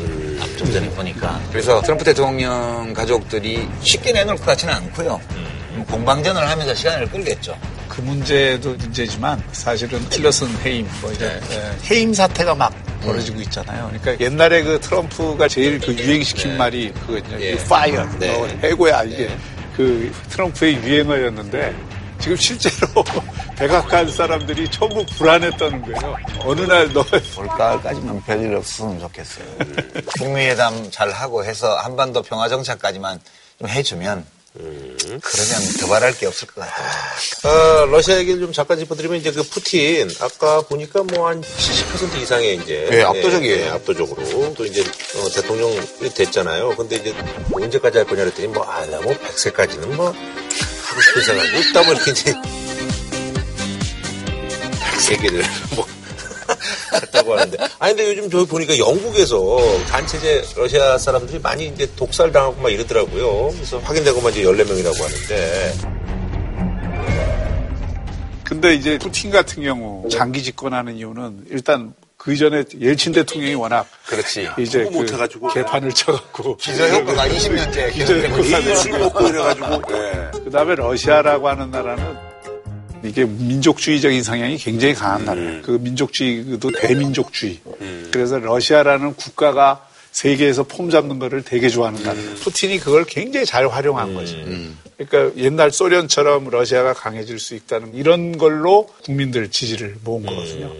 좀 0.56 0.72
전에 0.72 0.88
보니까. 0.90 1.40
그래서 1.50 1.80
트럼프 1.82 2.04
대통령 2.04 2.92
가족들이 2.94 3.68
쉽게 3.82 4.12
내놓을 4.12 4.36
것 4.36 4.46
같지는 4.46 4.74
않고요. 4.74 5.20
음. 5.32 5.84
공방전을 5.88 6.48
하면서 6.48 6.74
시간을 6.74 7.06
끌겠죠. 7.06 7.56
그 7.88 8.00
문제도 8.00 8.70
문제지만 8.70 9.42
사실은 9.52 10.00
틸러슨 10.08 10.48
해임, 10.64 10.88
뭐 11.00 11.12
이제 11.12 11.40
네. 11.48 11.76
해임 11.90 12.14
사태가 12.14 12.54
막 12.54 12.72
벌어지고 13.02 13.38
음. 13.38 13.42
있잖아요. 13.42 13.90
그러니까 13.92 14.24
옛날에 14.24 14.62
그 14.62 14.80
트럼프가 14.80 15.48
제일 15.48 15.78
그 15.80 15.92
유행시킨 15.92 16.52
네. 16.52 16.56
말이 16.56 16.92
그거죠. 16.92 17.40
예. 17.40 17.56
파이어, 17.56 18.08
네. 18.18 18.36
뭐 18.36 18.46
해고야 18.62 19.02
이게 19.04 19.26
네. 19.26 19.38
그 19.76 20.12
트럼프의 20.30 20.74
유행어였는데 20.76 21.74
지금 22.22 22.36
실제로 22.36 22.86
백악관 23.58 24.10
사람들이 24.12 24.70
전부 24.70 25.04
불안했다는 25.04 25.82
거예요. 25.82 26.16
어느 26.40 26.60
날 26.60 26.92
너. 26.92 27.04
올가을까지만 27.36 28.22
별일 28.24 28.54
없으면 28.54 29.00
좋겠어요. 29.00 29.44
북미회담 30.18 30.90
잘 30.92 31.10
하고 31.10 31.44
해서 31.44 31.74
한반도 31.78 32.22
평화정착까지만 32.22 33.20
좀 33.58 33.68
해주면 33.68 34.24
음. 34.60 34.96
그러면 35.00 35.72
더 35.80 35.86
말할 35.88 36.16
게 36.16 36.26
없을 36.26 36.46
것 36.46 36.60
같아요. 36.60 36.88
어, 37.44 37.86
러시아 37.86 38.18
얘기를 38.18 38.38
좀 38.38 38.52
잠깐 38.52 38.78
짚어드리면 38.78 39.18
이제 39.18 39.32
그 39.32 39.42
푸틴 39.42 40.08
아까 40.20 40.60
보니까 40.62 41.02
뭐 41.02 41.26
한 41.26 41.40
70% 41.40 42.20
이상의 42.22 42.56
이제 42.56 42.86
네, 42.90 43.02
압도적이에요. 43.02 43.64
네, 43.64 43.70
압도적으로 43.70 44.54
또 44.54 44.64
이제 44.64 44.82
어, 44.82 45.28
대통령이 45.34 45.80
됐잖아요. 46.14 46.76
근데 46.76 46.96
이제 46.96 47.14
언제까지 47.52 47.98
할 47.98 48.06
거냐 48.06 48.24
그랬더니 48.24 48.48
뭐 48.48 48.62
아나 48.64 49.00
뭐 49.00 49.12
100세까지는 49.14 49.86
뭐 49.94 50.14
생각이 51.24 51.56
없다 51.56 51.82
보니까 51.84 52.10
이제 52.10 52.34
100세기를 54.96 55.44
뭐 55.76 55.86
했다고 56.94 57.34
하는데. 57.34 57.58
아니, 57.78 57.94
근데 57.94 58.10
요즘 58.10 58.30
저기 58.30 58.46
보니까 58.46 58.78
영국에서 58.78 59.58
단체제 59.88 60.44
러시아 60.56 60.98
사람들이 60.98 61.38
많이 61.38 61.66
이제 61.66 61.90
독살 61.96 62.32
당하고 62.32 62.60
막 62.60 62.70
이러더라고요. 62.70 63.50
그래서 63.52 63.78
확인되고만 63.78 64.32
이제 64.32 64.42
14명이라고 64.42 65.02
하는데. 65.02 65.74
근데 68.44 68.74
이제 68.74 68.98
푸틴 68.98 69.30
같은 69.30 69.62
경우 69.62 70.06
장기 70.10 70.42
집권하는 70.42 70.96
이유는 70.96 71.46
일단 71.48 71.94
그 72.22 72.36
전에 72.36 72.62
옐친 72.80 73.12
대통령이 73.12 73.56
워낙 73.56 73.84
그렇지 74.06 74.48
이제 74.56 74.84
그 74.84 74.90
못해가지고 74.90 75.48
개판을 75.48 75.90
쳐갖고 75.90 76.56
기저 76.56 76.86
효과가 76.86 77.26
20년째 77.26 77.92
기저 77.92 78.16
효과가 78.16 78.76
술 78.76 78.92
먹고 78.92 79.26
이래가지고 79.26 79.82
네. 79.88 80.30
그다음에 80.44 80.76
러시아라고 80.76 81.48
하는 81.48 81.72
나라는 81.72 82.16
이게 83.02 83.24
민족주의적인 83.24 84.22
성향이 84.22 84.56
굉장히 84.58 84.94
강한 84.94 85.24
나라예요. 85.24 85.50
음. 85.50 85.62
그 85.64 85.72
민족주의도 85.72 86.70
대민족주의. 86.70 87.58
음. 87.80 88.08
그래서 88.12 88.38
러시아라는 88.38 89.14
국가가 89.14 89.84
세계에서 90.12 90.62
폼 90.62 90.90
잡는 90.90 91.18
거를 91.18 91.42
되게 91.42 91.68
좋아하는 91.68 92.04
나라. 92.04 92.20
음. 92.20 92.36
푸틴이 92.40 92.78
그걸 92.78 93.04
굉장히 93.04 93.46
잘 93.46 93.66
활용한 93.66 94.10
음. 94.10 94.14
거지. 94.14 94.76
그러니까 94.96 95.36
옛날 95.42 95.72
소련처럼 95.72 96.50
러시아가 96.50 96.92
강해질 96.92 97.40
수 97.40 97.56
있다는 97.56 97.94
이런 97.94 98.38
걸로 98.38 98.86
국민들 99.02 99.50
지지를 99.50 99.96
모은 100.04 100.24
거거든요. 100.24 100.72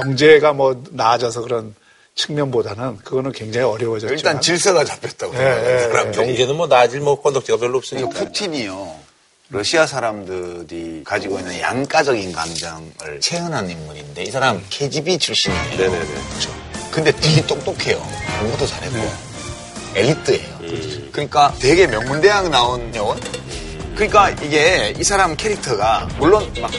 음. 0.00 0.04
경제가 0.04 0.52
뭐 0.52 0.82
나아져서 0.90 1.42
그런 1.42 1.74
측면보다는 2.14 2.98
그거는 2.98 3.32
굉장히 3.32 3.66
어려워졌죠. 3.66 4.12
일단 4.12 4.40
질서가 4.40 4.84
잡혔다고. 4.84 5.32
네, 5.32 5.88
네, 5.88 6.10
경제는 6.12 6.56
뭐 6.56 6.66
나아질 6.66 7.00
뭐 7.00 7.20
건덕지가 7.20 7.58
별로 7.58 7.78
없으니까. 7.78 8.08
푸틴이요. 8.08 9.02
러시아 9.48 9.86
사람들이 9.86 11.02
가지고 11.04 11.38
있는 11.38 11.60
양가적인 11.60 12.32
감정을 12.32 13.20
체현한 13.20 13.68
인물인데 13.68 14.22
이 14.22 14.30
사람 14.30 14.62
KGB 14.70 15.18
출신이에요. 15.18 15.76
네네네. 15.76 16.06
그렇죠. 16.06 16.50
근데 16.90 17.12
되게 17.12 17.46
똑똑해요. 17.46 18.02
공부도 18.40 18.66
잘했고 18.66 18.96
네. 18.96 19.12
엘리트예요. 19.94 20.58
음. 20.62 21.08
그러니까 21.12 21.54
되게 21.60 21.86
명문대학 21.86 22.48
나온 22.48 22.94
여원. 22.94 23.20
그러니까 23.94 24.30
이게 24.30 24.94
이 24.98 25.04
사람 25.04 25.36
캐릭터가 25.36 26.08
물론 26.18 26.50
막, 26.60 26.70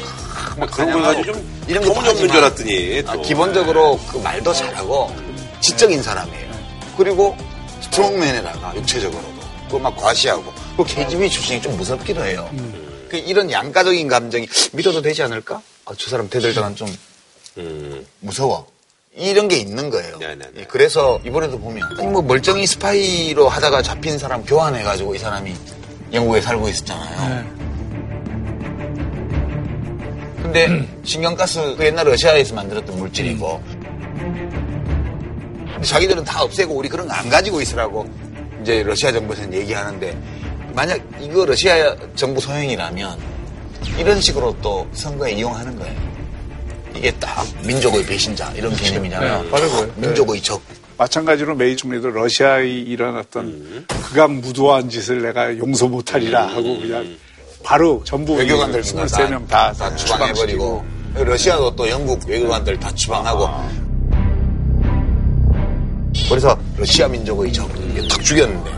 막 0.58 0.70
그런 0.72 0.92
걸 0.92 1.02
가지고 1.02 1.34
좀 1.34 1.64
이런 1.68 1.84
거 1.84 1.92
없는 1.92 2.16
줄 2.16 2.32
알았더니 2.32 3.04
아, 3.08 3.16
기본적으로 3.18 4.00
그 4.10 4.18
말도 4.18 4.54
잘하고 4.54 5.14
지적인 5.62 6.02
사람이에요. 6.02 6.52
그리고 6.98 7.36
strongman에다가 7.82 8.76
육체적으로도 8.76 9.44
그 9.70 9.83
막 9.83 9.96
과시하고 9.96 10.44
그 10.78 10.84
KGB 10.84 11.30
출신이 11.30 11.62
좀 11.62 11.76
무섭기도 11.78 12.24
해요. 12.24 12.50
음. 12.54 13.08
그 13.10 13.18
이런 13.18 13.52
양가적인 13.52 14.08
감정이 14.08 14.48
믿어도 14.74 15.02
되지 15.02 15.24
않을까? 15.24 15.62
아, 15.86 15.92
저 15.98 16.10
사람 16.10 16.30
대들다간 16.30 16.76
좀 16.76 16.88
음. 17.58 18.06
무서워. 18.20 18.68
이런 19.16 19.48
게 19.48 19.58
있는 19.58 19.92
거예요. 19.92 20.18
네네네. 20.18 20.52
예, 20.58 20.64
그래서 20.64 21.20
이번에도 21.24 21.60
보면 21.60 21.84
아니 22.00 22.08
뭐 22.08 22.22
멀쩡히 22.24 22.66
스파이로 22.66 23.48
하다가 23.48 23.84
잡힌 23.84 24.18
사람 24.18 24.44
교환해가지고 24.44 25.14
이 25.14 25.20
사람이 25.20 25.54
영국에 26.12 26.42
살고 26.42 26.68
있었잖아요. 26.70 27.30
네. 27.30 27.63
근데 30.44 30.88
신경가스 31.04 31.76
그 31.78 31.86
옛날 31.86 32.06
러시아에서 32.08 32.54
만들었던 32.54 32.98
물질이고 32.98 33.64
자기들은 35.82 36.24
다 36.24 36.44
없애고 36.44 36.74
우리 36.76 36.88
그런 36.90 37.08
거 37.08 37.14
안 37.14 37.30
가지고 37.30 37.62
있으라고 37.62 38.08
이제 38.62 38.84
러시아 38.84 39.12
정부에서는 39.12 39.54
얘기하는데 39.54 40.18
만약 40.74 41.00
이거 41.22 41.46
러시아 41.46 41.96
정부 42.16 42.40
소행이라면 42.42 43.18
이런 43.98 44.20
식으로 44.22 44.56
또 44.62 44.88
선거에 44.94 45.32
이용하는 45.34 45.76
거예요. 45.78 46.14
이게 46.96 47.12
딱 47.20 47.46
민족의 47.66 48.06
배신자 48.06 48.52
이런 48.56 48.76
개념이잖아요. 48.76 49.44
네, 49.44 49.50
바로 49.50 49.64
민족의 49.98 50.42
적. 50.42 50.62
마찬가지로 50.98 51.56
메이 51.56 51.76
총리도 51.76 52.12
러시아에 52.12 52.68
일어났던 52.68 53.46
음. 53.46 53.86
극악 53.90 54.32
무도한 54.32 54.90
짓을 54.90 55.22
내가 55.24 55.58
용서 55.58 55.88
못하리라 55.88 56.48
하고 56.48 56.76
음. 56.76 56.82
그냥 56.82 57.18
바로 57.64 58.02
전부 58.04 58.34
외교관들 58.34 58.82
23명 58.82 59.48
다, 59.48 59.72
다 59.74 59.96
추방해버리고 59.96 60.84
러시아도 61.16 61.76
또 61.76 61.90
영국 61.90 62.20
외교관들 62.28 62.80
다 62.80 62.94
추방하고 62.94 63.48
아. 63.48 63.70
그래서 66.30 66.58
러시아 66.78 67.08
민족의 67.08 67.52
적 67.54 67.70
음. 67.76 68.08
딱 68.10 68.24
죽였는데 68.24 68.72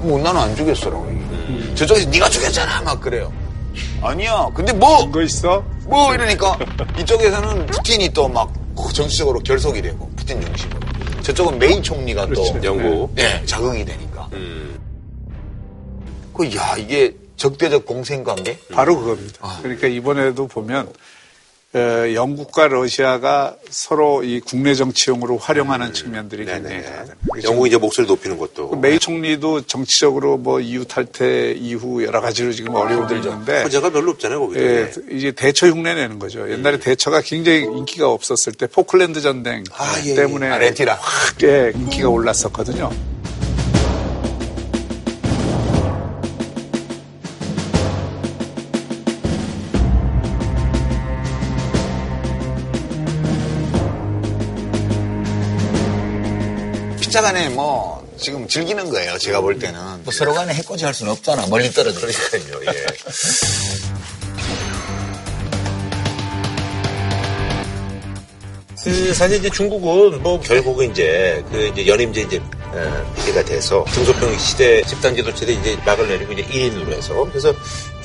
뭐 0.00 0.20
나는 0.20 0.40
안 0.40 0.56
죽였어라고 0.56 1.02
음. 1.04 1.72
저쪽에서 1.74 2.08
네가 2.10 2.28
죽였잖아 2.28 2.82
막 2.82 3.00
그래요 3.00 3.32
아니야 4.02 4.48
근데 4.54 4.72
뭐 4.72 4.98
증거 5.00 5.22
있어? 5.22 5.64
뭐 5.86 6.14
이러니까 6.14 6.58
이쪽에서는 6.98 7.66
푸틴이 7.66 8.10
또 8.12 8.28
막 8.28 8.52
정치적으로 8.92 9.40
결속이 9.40 9.80
되고 9.82 10.10
푸틴 10.16 10.40
중심으로 10.40 10.80
저쪽은 11.22 11.58
메인 11.58 11.82
총리가 11.82 12.26
그렇지. 12.26 12.52
또 12.54 12.64
영국 12.64 13.14
네, 13.14 13.42
자극이 13.46 13.84
되니까 13.84 14.28
음. 14.32 14.78
그야 16.34 16.76
이게 16.76 17.14
적대적 17.36 17.86
공생관계 17.86 18.58
바로 18.72 18.98
그겁니다. 18.98 19.38
아. 19.40 19.58
그러니까 19.62 19.86
이번에도 19.86 20.46
보면 20.46 20.92
영국과 22.14 22.68
러시아가 22.68 23.56
서로 23.68 24.22
이 24.22 24.38
국내 24.38 24.76
정치용으로 24.76 25.38
활용하는 25.38 25.88
음. 25.88 25.92
측면들이 25.92 26.44
굉장히 26.44 26.82
강하잖아요. 26.82 27.16
영국이 27.42 27.68
이제 27.68 27.76
목소리 27.78 28.06
높이는 28.06 28.38
것도. 28.38 28.68
그 28.70 28.76
메이 28.76 29.00
총리도 29.00 29.62
정치적으로 29.62 30.36
뭐 30.36 30.60
이후 30.60 30.84
탈퇴 30.84 31.50
이후 31.52 32.04
여러 32.04 32.20
가지로 32.20 32.52
지금 32.52 32.76
어려움들이 32.76 33.18
있는데. 33.18 33.64
호재가 33.64 33.90
별로 33.90 34.12
없잖아요, 34.12 34.38
거기 34.38 34.60
예, 34.60 34.92
이제 35.10 35.32
대처 35.32 35.66
흉내 35.66 35.94
내는 35.94 36.20
거죠. 36.20 36.48
옛날에 36.48 36.76
음. 36.76 36.80
대처가 36.80 37.20
굉장히 37.22 37.62
인기가 37.62 38.08
없었을 38.08 38.52
때 38.52 38.68
포클랜드 38.68 39.20
전쟁 39.20 39.64
아, 39.72 40.00
예, 40.04 40.10
예. 40.10 40.14
때문에 40.14 40.48
아. 40.48 40.60
확 40.94 41.42
예, 41.42 41.72
인기가 41.74 42.08
올랐었거든요. 42.08 43.13
각자 57.14 57.22
간에 57.22 57.48
뭐 57.48 58.04
지금 58.18 58.48
즐기는 58.48 58.90
거예요. 58.90 59.16
제가 59.18 59.40
볼 59.40 59.56
때는. 59.56 60.02
뭐 60.02 60.12
서로 60.12 60.34
간에 60.34 60.52
해코지 60.52 60.84
할 60.84 60.92
수는 60.92 61.12
없잖아. 61.12 61.46
멀리 61.46 61.70
떨어지니까요. 61.70 62.60
예. 62.66 62.86
그 68.84 69.14
사실 69.14 69.38
이제 69.38 69.48
중국은 69.48 70.22
뭐 70.22 70.38
결국은 70.38 70.90
이제 70.90 71.42
그 71.50 71.68
이제 71.68 71.86
연임제 71.86 72.20
이제 72.20 72.42
비례가 73.16 73.40
어, 73.40 73.44
돼서 73.44 73.84
등소평 73.88 74.36
시대 74.38 74.82
집단 74.82 75.14
지도체대 75.14 75.54
이제 75.54 75.76
막을 75.86 76.06
내리고 76.06 76.34
이제 76.34 76.42
1인으로 76.42 76.92
해서 76.92 77.24
그래서 77.30 77.54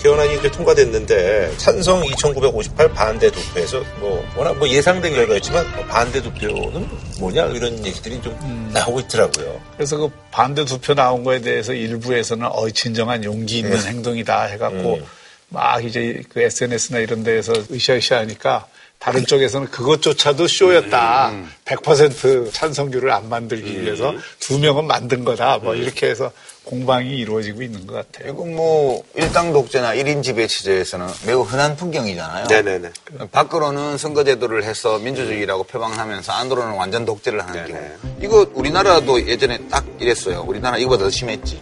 개헌안이 0.02 0.38
이제 0.38 0.50
통과됐는데 0.50 1.58
찬성 1.58 2.06
2,958 2.06 2.94
반대 2.94 3.30
투표에서 3.30 3.84
뭐 4.00 4.26
워낙 4.38 4.58
뭐 4.58 4.70
예상된 4.70 5.14
결과였지만 5.14 5.76
뭐 5.76 5.86
반대 5.86 6.22
투표는 6.22 6.88
뭐냐 7.20 7.48
이런 7.48 7.86
얘기들이 7.86 8.22
좀 8.22 8.34
음. 8.44 8.72
나오고 8.74 9.02
있더라고요. 9.02 9.60
그래서 9.76 9.98
그 9.98 10.10
반대 10.32 10.64
투표 10.64 10.94
나온 10.94 11.26
거에 11.26 11.42
대해서 11.42 11.74
일부에서는 11.74 12.48
어이 12.50 12.72
진정한 12.72 13.26
용기 13.26 13.60
있는 13.60 13.78
네. 13.78 13.88
행동이다 13.90 14.44
해갖고 14.44 14.96
음. 14.96 15.06
막 15.50 15.84
이제 15.84 16.22
그 16.30 16.42
SNS나 16.42 17.00
이런 17.00 17.24
데에서 17.24 17.52
으쌰으쌰 17.70 18.20
하니까 18.20 18.68
다른 19.00 19.26
쪽에서는 19.26 19.70
그것조차도 19.70 20.48
쇼였다. 20.48 21.30
음. 21.30 21.50
100% 21.64 22.52
찬성률을 22.52 23.12
안 23.12 23.30
만들기 23.30 23.78
음. 23.78 23.82
위해서 23.86 24.14
두 24.40 24.60
명은 24.60 24.86
만든 24.86 25.24
거다. 25.24 25.60
뭐 25.60 25.74
음. 25.74 25.78
이렇게 25.82 26.08
해서 26.08 26.32
공방이 26.66 27.18
이루어지고 27.18 27.64
있는 27.64 27.88
것 27.88 27.94
같아요. 27.94 28.34
이건 28.34 28.56
뭐 28.56 29.04
일당 29.16 29.54
독재나 29.54 29.96
1인 29.96 30.22
지배 30.22 30.46
체제에서는 30.48 31.08
매우 31.26 31.42
흔한 31.42 31.78
풍경이잖아요. 31.78 32.48
네네네. 32.48 32.90
밖으로는 33.32 33.98
선거제도를 33.98 34.66
해서 34.66 35.00
민주주의라고 35.00 35.64
표방하면서 35.64 36.32
안으로는 36.34 36.74
완전 36.74 37.06
독재를 37.06 37.42
하는 37.42 37.66
네네. 37.66 37.68
경우. 37.68 38.16
이거 38.22 38.52
우리나라도 38.54 39.26
예전에 39.26 39.60
딱 39.70 39.86
이랬어요. 40.00 40.44
우리나라 40.46 40.78
이거보다 40.78 41.06
더 41.06 41.10
심했지. 41.10 41.62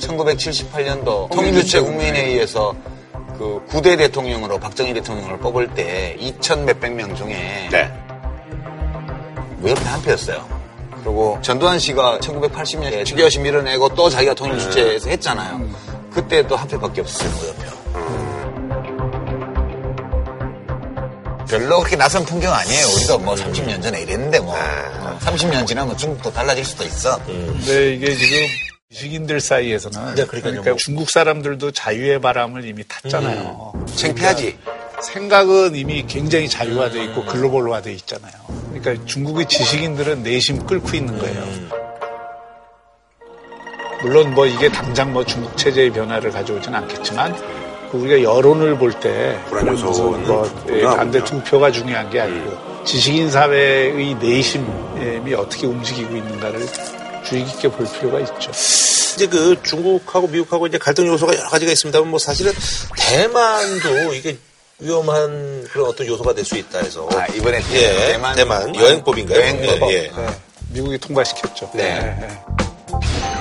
1978년도 0.00 1.30
통일주체 1.30 1.80
국민회의에서 1.80 2.74
그 3.38 3.64
9대 3.68 3.98
대통령으로 3.98 4.58
박정희 4.58 4.94
대통령을 4.94 5.38
뽑을 5.38 5.68
때 5.74 6.16
2천 6.20 6.60
몇백 6.60 6.92
명 6.92 7.14
중에 7.14 7.68
네. 7.70 7.92
무협표 9.58 9.84
한 9.84 10.02
표였어요. 10.02 10.46
그리고 11.02 11.38
전두환 11.42 11.78
씨가 11.78 12.18
1980년에 12.20 13.04
추기여시 13.04 13.40
밀어내고 13.40 13.94
또 13.94 14.08
자기가 14.08 14.34
통일 14.34 14.58
주체에서 14.58 15.10
했잖아요. 15.10 15.68
그때 16.10 16.46
또한 16.46 16.66
표밖에 16.68 17.00
없었어요, 17.00 17.30
무협표. 17.30 17.84
별로 21.46 21.78
그렇게 21.78 21.96
낯선 21.96 22.24
풍경 22.24 22.52
아니에요. 22.52 22.86
우리도 22.96 23.18
뭐 23.18 23.34
30년 23.34 23.82
전에 23.82 24.02
이랬는데 24.02 24.40
뭐. 24.40 24.56
30년 25.20 25.66
지나면 25.66 25.96
중국도 25.96 26.32
달라질 26.32 26.64
수도 26.64 26.84
있어. 26.84 27.18
근데 27.24 27.94
이게 27.94 28.14
지금 28.14 28.38
지식인들 28.94 29.40
사이에서는 29.40 30.14
네, 30.14 30.24
그러니까 30.24 30.70
뭐. 30.70 30.76
중국 30.76 31.10
사람들도 31.10 31.72
자유의 31.72 32.20
바람을 32.20 32.64
이미 32.64 32.84
탔잖아요. 32.86 33.72
음. 33.74 33.86
창피하지. 33.86 34.56
그러니까 34.62 35.02
생각은 35.02 35.74
이미 35.74 36.06
굉장히 36.06 36.48
자유화돼 36.48 37.02
있고 37.06 37.24
글로벌화돼 37.24 37.92
있잖아요. 37.94 38.32
그러니까 38.72 39.04
중국의 39.04 39.48
지식인들은 39.48 40.22
내심 40.22 40.64
끓고 40.64 40.96
있는 40.96 41.18
거예요. 41.18 41.42
음. 41.42 41.70
물론 44.02 44.32
뭐 44.32 44.46
이게 44.46 44.70
당장 44.70 45.12
뭐 45.12 45.24
중국 45.24 45.56
체제의 45.56 45.90
변화를 45.90 46.30
가져오진 46.30 46.72
않겠지만 46.74 47.34
우리가 47.92 48.22
여론을 48.22 48.78
볼때 48.78 49.40
무슨 49.50 50.26
뭐 50.26 50.64
예, 50.70 50.82
반대 50.82 51.22
투표가 51.24 51.70
중요한 51.70 52.10
게 52.10 52.20
아니고 52.20 52.50
음. 52.50 52.84
지식인 52.84 53.30
사회의 53.30 54.14
내심이 54.14 55.34
어떻게 55.34 55.66
움직이고 55.66 56.14
있는가를 56.16 56.60
주의 57.24 57.44
깊게 57.44 57.68
볼 57.70 57.86
필요가 57.90 58.20
있죠. 58.20 58.50
이제 59.14 59.26
그 59.28 59.56
중국하고 59.62 60.26
미국하고 60.28 60.66
이제 60.66 60.78
갈등 60.78 61.06
요소가 61.06 61.36
여러 61.36 61.48
가지가 61.48 61.72
있습니다만 61.72 62.08
뭐 62.10 62.18
사실은 62.18 62.52
대만도 62.96 64.12
이게 64.14 64.36
위험한 64.80 65.68
그런 65.72 65.86
어떤 65.88 66.06
요소가 66.06 66.34
될 66.34 66.44
수 66.44 66.56
있다 66.58 66.80
해서 66.80 67.08
아, 67.12 67.26
이번에 67.28 67.60
예, 67.72 68.12
대만, 68.12 68.34
대만 68.34 68.74
여행법인가요? 68.74 69.38
여행법. 69.40 69.90
예, 69.92 69.94
예. 69.94 70.10
네. 70.14 70.26
미국이 70.70 70.98
통과시켰죠. 70.98 71.70
네. 71.74 72.00
네. 72.00 73.33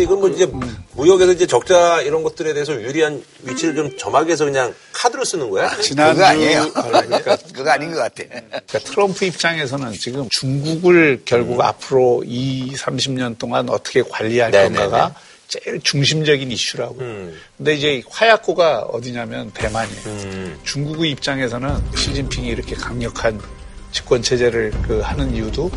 근데 0.00 0.04
이건 0.04 0.20
뭐 0.20 0.28
이제 0.28 0.46
무역에서 0.94 1.32
이제 1.32 1.46
적자 1.46 2.00
이런 2.00 2.22
것들에 2.22 2.54
대해서 2.54 2.72
유리한 2.80 3.22
위치를 3.42 3.74
좀 3.74 3.96
점하기 3.98 4.28
위해서 4.28 4.44
그냥 4.44 4.74
카드를 4.92 5.26
쓰는 5.26 5.50
거야? 5.50 5.66
아, 5.66 5.76
지난 5.76 6.14
그거 6.14 6.24
아니에요. 6.24 6.72
그러니까 6.72 7.36
그거 7.52 7.70
아닌 7.70 7.92
것 7.92 7.98
같아. 7.98 8.24
그러니까 8.24 8.78
트럼프 8.78 9.24
입장에서는 9.26 9.92
지금 9.92 10.28
중국을 10.30 11.22
결국 11.24 11.56
음. 11.56 11.60
앞으로 11.60 12.22
2, 12.24 12.72
30년 12.74 13.36
동안 13.38 13.68
어떻게 13.68 14.02
관리할 14.02 14.50
네네네. 14.50 14.78
건가가 14.78 15.14
제일 15.48 15.80
중심적인 15.82 16.50
이슈라고. 16.50 16.96
음. 17.00 17.38
근데 17.58 17.74
이제 17.74 18.02
화약고가 18.08 18.82
어디냐면 18.82 19.50
대만이에요. 19.50 20.00
음. 20.06 20.58
중국의 20.64 21.10
입장에서는 21.10 21.76
시진핑이 21.94 22.48
이렇게 22.48 22.74
강력한 22.74 23.38
집권 23.92 24.22
체제를 24.22 24.72
그 24.86 25.00
하는 25.00 25.34
이유도 25.34 25.70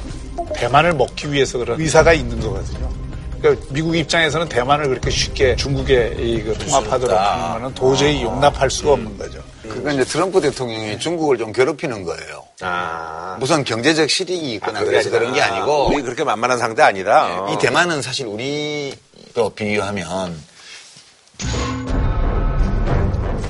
대만을 0.56 0.94
먹기 0.94 1.32
위해서 1.34 1.58
그런 1.58 1.82
의사가 1.82 2.14
있는 2.14 2.40
거거든요. 2.40 3.04
그러니까 3.44 3.66
미국 3.72 3.94
입장에서는 3.94 4.48
대만을 4.48 4.88
그렇게 4.88 5.10
쉽게 5.10 5.58
중국에 5.58 6.12
그 6.46 6.56
통합하도록 6.60 7.20
하는 7.20 7.54
거는 7.54 7.74
도저히 7.76 8.20
아. 8.20 8.22
용납할 8.22 8.72
수가 8.72 8.94
없는 8.94 9.18
거죠. 9.18 9.44
그러니까 9.64 9.92
이제 9.92 10.06
트럼프 10.06 10.40
대통령이 10.40 10.98
중국을 10.98 11.38
좀 11.38 11.52
괴롭히는 11.52 12.06
거예요. 12.06 12.46
아. 12.62 13.36
무슨 13.42 13.66
경제적 13.66 14.10
실익이 14.10 14.54
있거나 14.54 14.80
아, 14.80 14.84
그래서 14.86 15.10
그런 15.10 15.34
게 15.34 15.42
아니고. 15.42 15.90
우리 15.90 16.02
그렇게 16.02 16.24
만만한 16.24 16.58
상대 16.58 16.84
아니다. 16.84 17.46
네, 17.48 17.54
이 17.54 17.58
대만은 17.58 18.02
사실 18.02 18.28
우리로 18.28 19.50
비유하면 19.54 20.42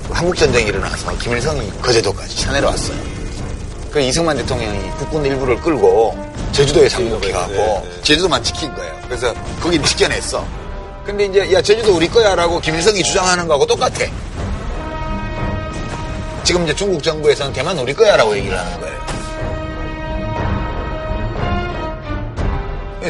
한국전쟁이 0.09 0.69
일어나서 0.69 1.15
김일성이 1.19 1.69
거제도까지 1.83 2.35
차내려 2.41 2.67
왔어요. 2.67 2.97
그 3.91 3.99
이승만 4.01 4.37
대통령이 4.37 4.89
국군 4.97 5.23
일부를 5.23 5.61
끌고 5.61 6.32
제주도에 6.53 6.87
상륙해가고 6.87 7.51
네, 7.51 7.81
네. 7.83 8.01
제주도만 8.03 8.43
지킨 8.43 8.73
거예요. 8.75 8.95
그래서 9.05 9.33
거긴 9.59 9.83
지켜냈어. 9.83 10.45
근데 11.05 11.25
이제 11.25 11.51
야 11.51 11.61
제주도 11.61 11.95
우리 11.95 12.07
거야라고 12.07 12.61
김일성이 12.61 13.03
주장하는 13.03 13.47
거하고 13.47 13.65
똑같아. 13.65 14.05
지금 16.43 16.63
이제 16.63 16.75
중국 16.75 17.01
정부에서는 17.03 17.53
대만 17.53 17.77
우리 17.79 17.93
거야라고 17.93 18.37
얘기를 18.37 18.57
하는 18.57 18.79
거예요. 18.79 19.03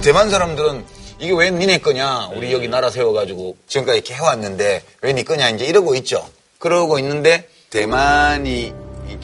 대만 0.01 0.29
사람들은 0.29 0.85
이게 1.19 1.33
왜 1.35 1.51
니네 1.51 1.77
거냐? 1.79 2.29
우리 2.35 2.51
여기 2.51 2.67
나라 2.67 2.89
세워가지고 2.89 3.55
지금까지 3.67 3.99
이렇게 3.99 4.13
해왔는데 4.15 4.83
왜 5.01 5.13
니 5.13 5.23
거냐? 5.23 5.49
이제 5.49 5.65
이러고 5.65 5.93
있죠. 5.95 6.27
그러고 6.59 6.97
있는데 6.99 7.47
대만이 7.69 8.73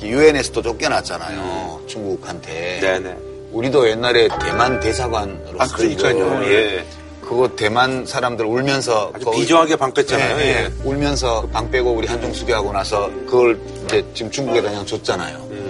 유엔에서도 0.02 0.62
쫓겨났잖아요. 0.62 1.82
중국한테. 1.88 2.80
네네. 2.82 3.29
우리도 3.52 3.90
옛날에 3.90 4.28
대만 4.42 4.80
대사관으로 4.80 5.60
아, 5.62 5.68
그러니까요. 5.68 6.44
예. 6.46 6.86
그거 7.22 7.56
대만 7.56 8.06
사람들 8.06 8.46
울면서 8.46 9.12
아주 9.14 9.30
비정하게 9.32 9.76
방 9.76 9.94
뺐잖아요. 9.94 10.40
예, 10.40 10.46
예. 10.46 10.72
울면서 10.84 11.48
방 11.52 11.70
빼고 11.70 11.92
우리 11.92 12.08
한중 12.08 12.34
수교하고 12.34 12.72
나서 12.72 13.08
그걸 13.26 13.60
이제 13.86 14.04
지금 14.16 14.32
중국에다 14.32 14.70
그냥 14.70 14.86
줬잖아요. 14.86 15.38
음. 15.52 15.70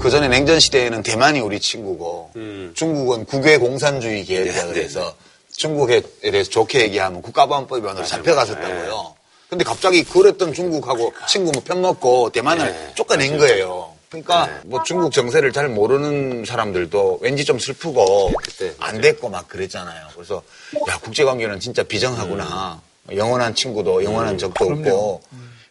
그 0.00 0.08
전에 0.08 0.28
냉전 0.28 0.58
시대에는 0.60 1.02
대만이 1.02 1.40
우리 1.40 1.60
친구고 1.60 2.30
음. 2.36 2.72
중국은 2.74 3.26
국외 3.26 3.58
공산주의 3.58 4.24
계열이라 4.24 4.64
네, 4.64 4.72
그래서 4.72 5.00
네. 5.00 5.14
중국에 5.56 6.02
대해서 6.22 6.48
좋게 6.48 6.80
얘기하면 6.84 7.20
국가보안법 7.20 7.80
위반으로 7.80 8.06
잡혀갔었다고요. 8.06 9.19
근데 9.50 9.64
갑자기 9.64 10.04
그랬던 10.04 10.52
중국하고 10.54 11.12
친구 11.28 11.50
뭐 11.50 11.62
편 11.64 11.82
먹고 11.82 12.30
대만을 12.30 12.66
네. 12.72 12.92
쫓아낸 12.94 13.36
거예요. 13.36 13.92
그러니까 14.08 14.46
네. 14.46 14.52
뭐 14.64 14.82
중국 14.84 15.12
정세를 15.12 15.52
잘 15.52 15.68
모르는 15.68 16.44
사람들도 16.44 17.18
왠지 17.20 17.44
좀 17.44 17.58
슬프고 17.58 18.32
그때 18.42 18.72
안 18.78 19.00
됐고 19.00 19.28
막 19.28 19.48
그랬잖아요. 19.48 20.08
그래서 20.14 20.42
야 20.88 20.98
국제 21.02 21.24
관계는 21.24 21.60
진짜 21.60 21.82
비정하구나. 21.82 22.80
음. 23.08 23.16
영원한 23.16 23.54
친구도 23.54 24.04
영원한 24.04 24.34
음. 24.34 24.38
적도 24.38 24.68
음. 24.68 24.78
없고 24.78 25.22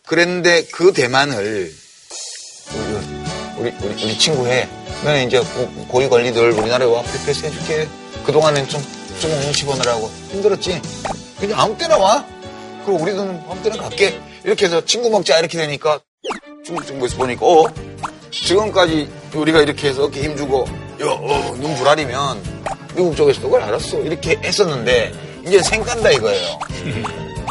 그랬는데 0.05 0.65
그 0.73 0.91
대만을 0.93 1.73
우리 3.57 3.73
우리, 3.81 3.93
우리 4.03 4.17
친구 4.17 4.47
해. 4.47 4.67
그러면 5.01 5.27
이제 5.27 5.39
고위 5.87 6.09
관리들 6.09 6.51
우리나라에 6.51 6.87
와 6.87 7.01
free 7.01 7.23
pass 7.23 7.45
해줄게. 7.45 7.87
그 8.25 8.31
동안엔 8.31 8.67
좀 8.67 8.81
중국 9.19 9.39
눈치 9.39 9.65
보느라고 9.65 10.09
힘들었지. 10.31 10.81
그냥 11.39 11.59
아무 11.59 11.77
때나 11.77 11.97
와. 11.97 12.38
그리고 12.85 13.01
우리도 13.03 13.21
아무 13.21 13.61
때나 13.63 13.77
갈게. 13.77 14.19
이렇게 14.43 14.65
해서 14.65 14.83
친구 14.85 15.09
먹자 15.09 15.39
이렇게 15.39 15.57
되니까 15.57 15.99
중국 16.65 16.85
정부에서 16.85 17.17
보니까 17.17 17.45
어 17.45 17.65
지금까지 18.31 19.09
우리가 19.33 19.61
이렇게 19.61 19.89
해서 19.89 20.05
어깨 20.05 20.23
힘주고 20.23 20.65
어, 21.01 21.55
눈 21.59 21.75
부라리면 21.75 22.41
미국 22.95 23.15
쪽에서도 23.15 23.47
그걸 23.49 23.61
알았어 23.63 23.99
이렇게 24.01 24.37
했었는데 24.43 25.13
이제 25.45 25.61
쌩깐다 25.61 26.09
이거예요. 26.11 26.59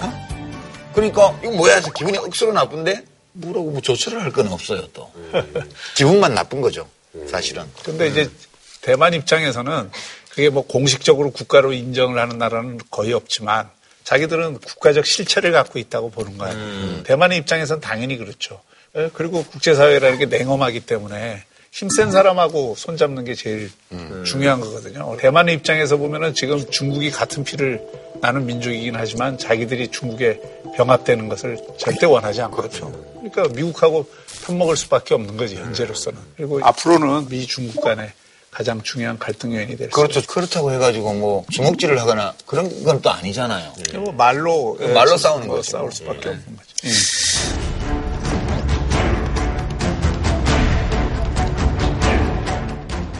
어? 0.03 0.29
그러니까 0.95 1.39
이거 1.43 1.53
뭐야 1.53 1.76
해서 1.76 1.91
기분이 1.93 2.18
억수로 2.18 2.53
나쁜데 2.53 3.05
뭐라고 3.33 3.70
뭐 3.70 3.81
조처를 3.81 4.20
할 4.22 4.33
건 4.33 4.49
없어요 4.49 4.87
또 4.93 5.11
기분만 5.97 6.35
나쁜 6.35 6.61
거죠 6.61 6.89
사실은. 7.31 7.64
근데 7.85 8.09
이제 8.09 8.31
대만 8.83 9.14
입장에서는 9.14 9.91
그게 10.31 10.49
뭐 10.51 10.66
공식적으로 10.66 11.31
국가로 11.31 11.72
인정을 11.72 12.18
하는 12.20 12.39
나라는 12.39 12.79
거의 12.91 13.12
없지만 13.12 13.68
자기들은 14.09 14.61
국가적 14.61 15.04
실체를 15.04 15.52
갖고 15.52 15.78
있다고 15.78 16.11
보는 16.11 16.38
거예요. 16.38 16.56
음. 16.56 17.02
대만의 17.04 17.36
입장에서는 17.40 17.82
당연히 17.82 18.16
그렇죠. 18.16 18.59
예, 18.96 19.11
그리고 19.12 19.44
국제사회라는 19.44 20.18
게 20.18 20.24
냉엄하기 20.24 20.80
때문에 20.80 21.42
힘센 21.72 22.11
사람하고 22.11 22.74
손잡는 22.74 23.24
게 23.24 23.34
제일 23.34 23.70
음. 23.92 24.24
중요한 24.24 24.61
거거든요. 24.61 25.14
대만의 25.18 25.56
입장에서 25.56 25.98
보면은 25.98 26.32
지금 26.32 26.64
중국이 26.70 27.11
같은 27.11 27.44
피를 27.44 27.82
나는 28.22 28.46
민족이긴 28.46 28.94
하지만 28.96 29.36
자기들이 29.36 29.88
중국에 29.88 30.40
병합되는 30.74 31.28
것을 31.28 31.59
절대 31.76 32.06
원하지 32.06 32.40
않거든요. 32.40 32.90
그렇죠. 32.90 33.20
그러니까 33.30 33.54
미국하고 33.54 34.09
편먹을 34.46 34.78
수밖에 34.78 35.12
없는 35.16 35.36
거지 35.36 35.56
현재로서는. 35.56 36.18
그리고 36.38 36.61
앞으로는 36.62 37.28
미 37.28 37.46
중국 37.46 37.82
간에 37.82 38.14
가장 38.59 38.82
중요한 38.82 39.16
갈등 39.20 39.54
요인이 39.54 39.76
될 39.76 39.88
그렇죠. 39.90 40.20
그렇다고 40.26 40.72
해가지고 40.72 41.14
뭐 41.14 41.44
주먹질을 41.48 42.00
하거나 42.00 42.34
그런 42.44 42.82
건 42.82 43.00
또 43.00 43.09
아니잖아요. 43.09 43.72
네. 43.92 43.98
뭐 43.98 44.11
말로 44.12 44.76
예, 44.80 44.88
말로 44.88 45.16
싸우는 45.16 45.46
뭐 45.46 45.56
거죠. 45.59 45.70
싸울 45.70 45.92
수밖에 45.92 46.18
네. 46.22 46.30
없는 46.30 46.56
거죠. 46.56 46.68
예. 46.84 46.90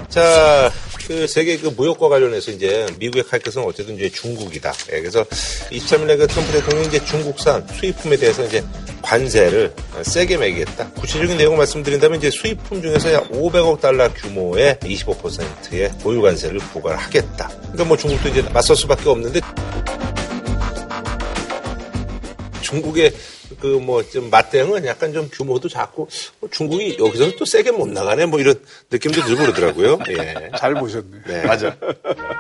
자, 0.09 0.70
그 1.09 1.27
세계 1.27 1.57
그 1.57 1.69
무역과 1.69 2.11
관련해서 2.11 2.51
이제 2.51 2.87
미국의 2.99 3.25
칼끝은 3.25 3.65
어쨌든 3.65 3.95
이제 3.95 4.11
중국이다. 4.11 4.75
예, 4.93 5.01
그래서 5.01 5.25
23일에 5.25 6.19
그 6.19 6.27
트럼프 6.27 6.53
대통령이 6.53 6.89
이제 6.89 7.03
중국산 7.03 7.67
수입품에 7.67 8.19
대해서 8.19 8.45
이제 8.45 8.63
관세를 9.01 9.73
세게 10.03 10.37
매기겠다. 10.37 10.91
구체적인 10.93 11.39
내용을 11.39 11.57
말씀드린다면 11.57 12.19
이제 12.19 12.31
수입품 12.31 12.83
중에서 12.83 13.11
약 13.15 13.31
500억 13.31 13.81
달러 13.81 14.13
규모의 14.13 14.77
25%의 14.83 15.93
보유 16.03 16.21
관세를 16.21 16.59
부과하겠다. 16.59 17.49
그러니까 17.49 17.85
뭐 17.85 17.97
중국도 17.97 18.29
이제 18.29 18.43
맞설 18.43 18.77
수밖에 18.77 19.09
없는데 19.09 19.41
중국의 22.61 23.15
그 23.61 23.67
뭐좀 23.67 24.31
맞대응은 24.31 24.85
약간 24.87 25.13
좀 25.13 25.29
규모도 25.33 25.69
작고 25.69 26.09
뭐 26.41 26.51
중국이 26.51 26.97
여기서 26.99 27.37
또 27.37 27.45
세게 27.45 27.71
못 27.73 27.89
나가네 27.89 28.27
뭐 28.27 28.41
이런 28.41 28.55
느낌도 28.91 29.23
들고 29.23 29.43
그러더라고요. 29.43 29.99
예. 30.09 30.51
잘 30.59 30.75
보셨네. 30.75 31.07
네. 31.27 31.43
맞아. 31.47 31.77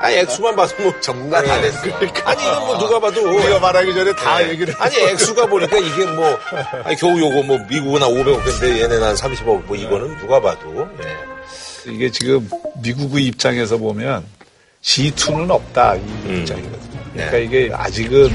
아니 0.00 0.16
액수만 0.16 0.54
봐서 0.56 0.74
뭐 0.82 0.92
전문가 1.00 1.42
다 1.42 1.60
됐어. 1.60 1.82
그러니까. 1.82 2.30
아니 2.30 2.42
이건 2.42 2.66
뭐 2.66 2.78
누가 2.78 3.00
봐도 3.00 3.22
우리가 3.22 3.58
말하기 3.58 3.94
전에 3.94 4.12
다 4.14 4.38
네. 4.38 4.50
얘기를 4.50 4.74
아니 4.78 4.96
액수가 4.98 5.46
보니까 5.46 5.78
이게 5.78 6.04
뭐 6.06 6.38
아니 6.84 6.96
겨우 6.96 7.18
요거 7.18 7.42
뭐 7.42 7.58
미국은 7.68 8.02
한 8.02 8.10
500억인데 8.10 8.82
얘네는 8.82 9.02
한 9.02 9.14
30억 9.14 9.64
뭐 9.64 9.76
이거는 9.76 10.16
누가 10.18 10.40
봐도 10.40 10.88
예. 11.02 11.92
이게 11.92 12.10
지금 12.10 12.48
미국의 12.82 13.24
입장에서 13.26 13.78
보면 13.78 14.24
G2는 14.82 15.50
없다 15.50 15.96
이 15.96 15.98
음. 16.00 16.40
입장이거든요. 16.40 16.87
그러니까 17.26 17.36
네. 17.36 17.44
이게 17.44 17.74
아직은 17.74 18.30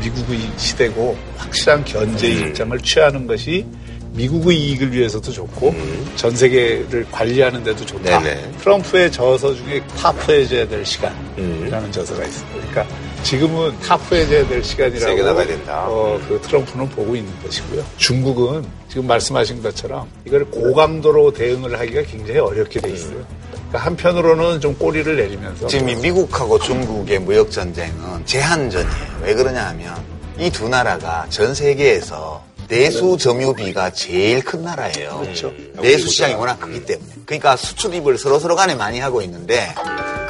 미국의 0.00 0.38
시대고 0.56 1.16
확실한 1.36 1.84
견제의 1.84 2.36
음. 2.42 2.48
입장을 2.48 2.78
취하는 2.80 3.26
것이 3.26 3.64
미국의 4.12 4.56
이익을 4.56 4.92
위해서도 4.92 5.30
좋고 5.30 5.70
음. 5.70 6.12
전 6.16 6.34
세계를 6.34 7.06
관리하는 7.10 7.62
데도 7.62 7.84
좋다. 7.84 8.18
네네. 8.20 8.52
트럼프의 8.60 9.12
저서 9.12 9.54
중에 9.54 9.80
타프해져야 9.98 10.66
될 10.66 10.84
시간이라는 10.84 11.28
음. 11.38 11.92
저서가 11.92 12.24
있습니다. 12.24 12.70
그러니까 12.70 12.96
지금은 13.22 13.78
타프해져야 13.80 14.48
될 14.48 14.64
시간이라고 14.64 15.22
나가야 15.22 15.46
된다. 15.46 15.84
어, 15.88 16.18
그 16.28 16.40
트럼프는 16.42 16.88
보고 16.90 17.14
있는 17.14 17.30
것이고요. 17.42 17.84
중국은 17.98 18.64
지금 18.88 19.06
말씀하신 19.06 19.62
것처럼 19.62 20.08
이걸 20.24 20.44
고감도로 20.46 21.32
대응을 21.32 21.78
하기가 21.78 22.02
굉장히 22.02 22.40
어렵게 22.40 22.80
돼 22.80 22.92
있어요. 22.92 23.26
그러니까 23.68 23.78
한편으로는 23.78 24.60
좀 24.60 24.74
꼬리를 24.76 25.16
내리면서 25.16 25.66
지금 25.66 25.86
미국하고 26.00 26.58
중국의 26.58 27.18
무역 27.20 27.50
전쟁은 27.50 28.24
제한전이에요. 28.26 29.18
왜 29.22 29.34
그러냐 29.34 29.66
하면 29.68 29.94
이 30.38 30.50
두 30.50 30.68
나라가 30.68 31.26
전 31.30 31.54
세계에서 31.54 32.44
내수 32.68 33.16
점유비가 33.16 33.90
제일 33.90 34.42
큰 34.44 34.62
나라예요. 34.64 35.20
그렇죠. 35.20 35.52
내수 35.80 36.08
시장이 36.08 36.34
워낙 36.34 36.58
크기 36.60 36.84
때문에. 36.84 37.08
그러니까 37.24 37.56
수출입을 37.56 38.18
서로 38.18 38.38
서로 38.38 38.54
간에 38.56 38.74
많이 38.74 38.98
하고 38.98 39.22
있는데 39.22 39.72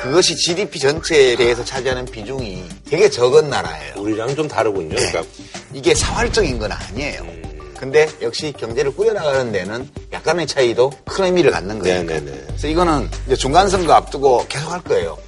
그것이 0.03 0.37
GDP 0.37 0.79
전체에 0.79 1.37
대해서 1.37 1.65
차지하는 1.65 2.05
비중이 2.05 2.63
되게 2.89 3.09
적은 3.11 3.49
나라예요. 3.51 3.95
우리랑 3.97 4.37
좀 4.37 4.47
다르군요. 4.47 4.95
그러니까 4.97 5.23
이게 5.73 5.95
사활적인 5.95 6.59
건 6.59 6.71
아니에요. 6.73 7.23
근데 7.79 8.09
역시 8.23 8.53
경제를 8.57 8.95
꾸려나가는 8.95 9.53
데는 9.53 9.89
약간의 10.13 10.47
차이도 10.47 10.91
큰 11.05 11.27
의미를 11.27 11.51
갖는 11.51 11.79
거예요. 11.79 12.03
네네네. 12.03 12.43
그래서 12.49 12.69
이거는 12.69 13.09
이제 13.27 13.37
중간선거 13.37 13.93
앞두고 13.93 14.47
계속 14.49 14.73
할 14.73 14.81
거예요. 14.83 15.19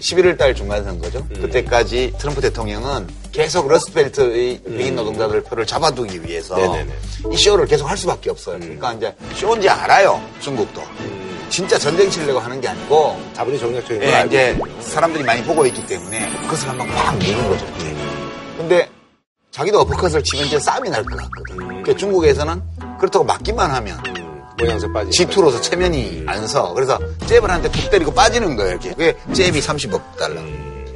11월 0.00 0.36
달 0.36 0.54
중간선거죠. 0.54 1.26
그때까지 1.40 2.14
트럼프 2.18 2.40
대통령은 2.40 3.06
계속 3.32 3.68
Rust 3.68 4.05
Belt의 4.05 4.60
백인 4.64 4.96
노동자들 4.96 5.42
표를 5.42 5.66
잡아두기 5.66 6.22
위해서 6.24 6.56
네네네. 6.56 6.92
이 7.32 7.36
쇼를 7.36 7.66
계속 7.66 7.86
할 7.86 7.96
수밖에 7.96 8.30
없어요. 8.30 8.58
그러니까 8.58 8.92
이제 8.92 9.14
쇼인지 9.34 9.68
알아요. 9.68 10.20
중국도. 10.40 10.82
진짜 11.48 11.78
전쟁 11.78 12.10
치려고 12.10 12.38
하는 12.38 12.60
게 12.60 12.68
아니고 12.68 13.18
자본이 13.34 13.58
정략적인 13.58 14.00
걸 14.00 14.08
예, 14.08 14.24
이제. 14.26 14.58
사람들이 14.80 15.24
많이 15.24 15.42
보고 15.42 15.64
있기 15.66 15.86
때문에 15.86 16.28
그것을 16.42 16.68
한번 16.68 16.86
꽉 16.94 17.16
미는 17.16 17.48
거죠. 17.48 17.66
근데 18.58 18.88
자기도 19.58 19.80
어퍼컷을 19.80 20.22
치면 20.22 20.46
이제 20.46 20.58
싸움이 20.60 20.88
날 20.88 21.02
것 21.04 21.16
같거든. 21.16 21.56
그러니까 21.66 21.96
중국에서는 21.96 22.62
그렇다고 22.98 23.24
맞기만 23.24 23.68
하면 23.72 23.98
모양새 24.60 24.86
빠지. 24.92 25.10
G2로서 25.10 25.60
체면이 25.60 26.22
안 26.26 26.46
서. 26.46 26.72
그래서 26.74 26.96
잽을 27.26 27.50
한테 27.50 27.68
툭 27.72 27.90
때리고 27.90 28.12
빠지는 28.14 28.54
거예요. 28.54 28.72
이렇게. 28.72 28.90
그게 28.90 29.14
잽이 29.32 29.60
30억 29.60 30.00
달러. 30.16 30.40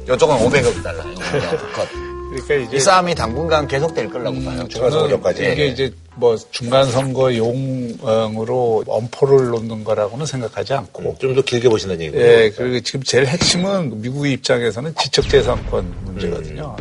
이쪽은 0.03 0.37
500억 0.37 0.81
달러. 0.83 0.99
어퍼컷. 1.01 1.89
그러니까 2.31 2.55
이제 2.55 2.77
이 2.77 2.79
싸움이 2.79 3.13
당분간 3.15 3.67
계속될 3.67 4.09
거라고 4.09 4.41
봐요. 4.41 4.65
중간선거까지. 4.69 5.43
이게 5.51 5.67
이제 5.67 5.93
뭐 6.15 6.37
중간 6.51 6.89
선거 6.89 7.35
용으로 7.35 8.83
엄포를 8.87 9.47
놓는 9.49 9.83
거라고는 9.83 10.25
생각하지 10.25 10.73
않고 10.73 11.17
좀 11.19 11.35
더 11.35 11.41
길게 11.41 11.67
보신다는 11.69 12.01
얘기군요. 12.05 12.23
예, 12.25 12.49
그리고 12.55 12.79
지금 12.81 13.03
제일 13.03 13.25
핵심은 13.27 14.01
미국의 14.01 14.33
입장에서는 14.33 14.95
지적 14.95 15.27
재산권 15.29 15.93
문제거든요. 16.05 16.75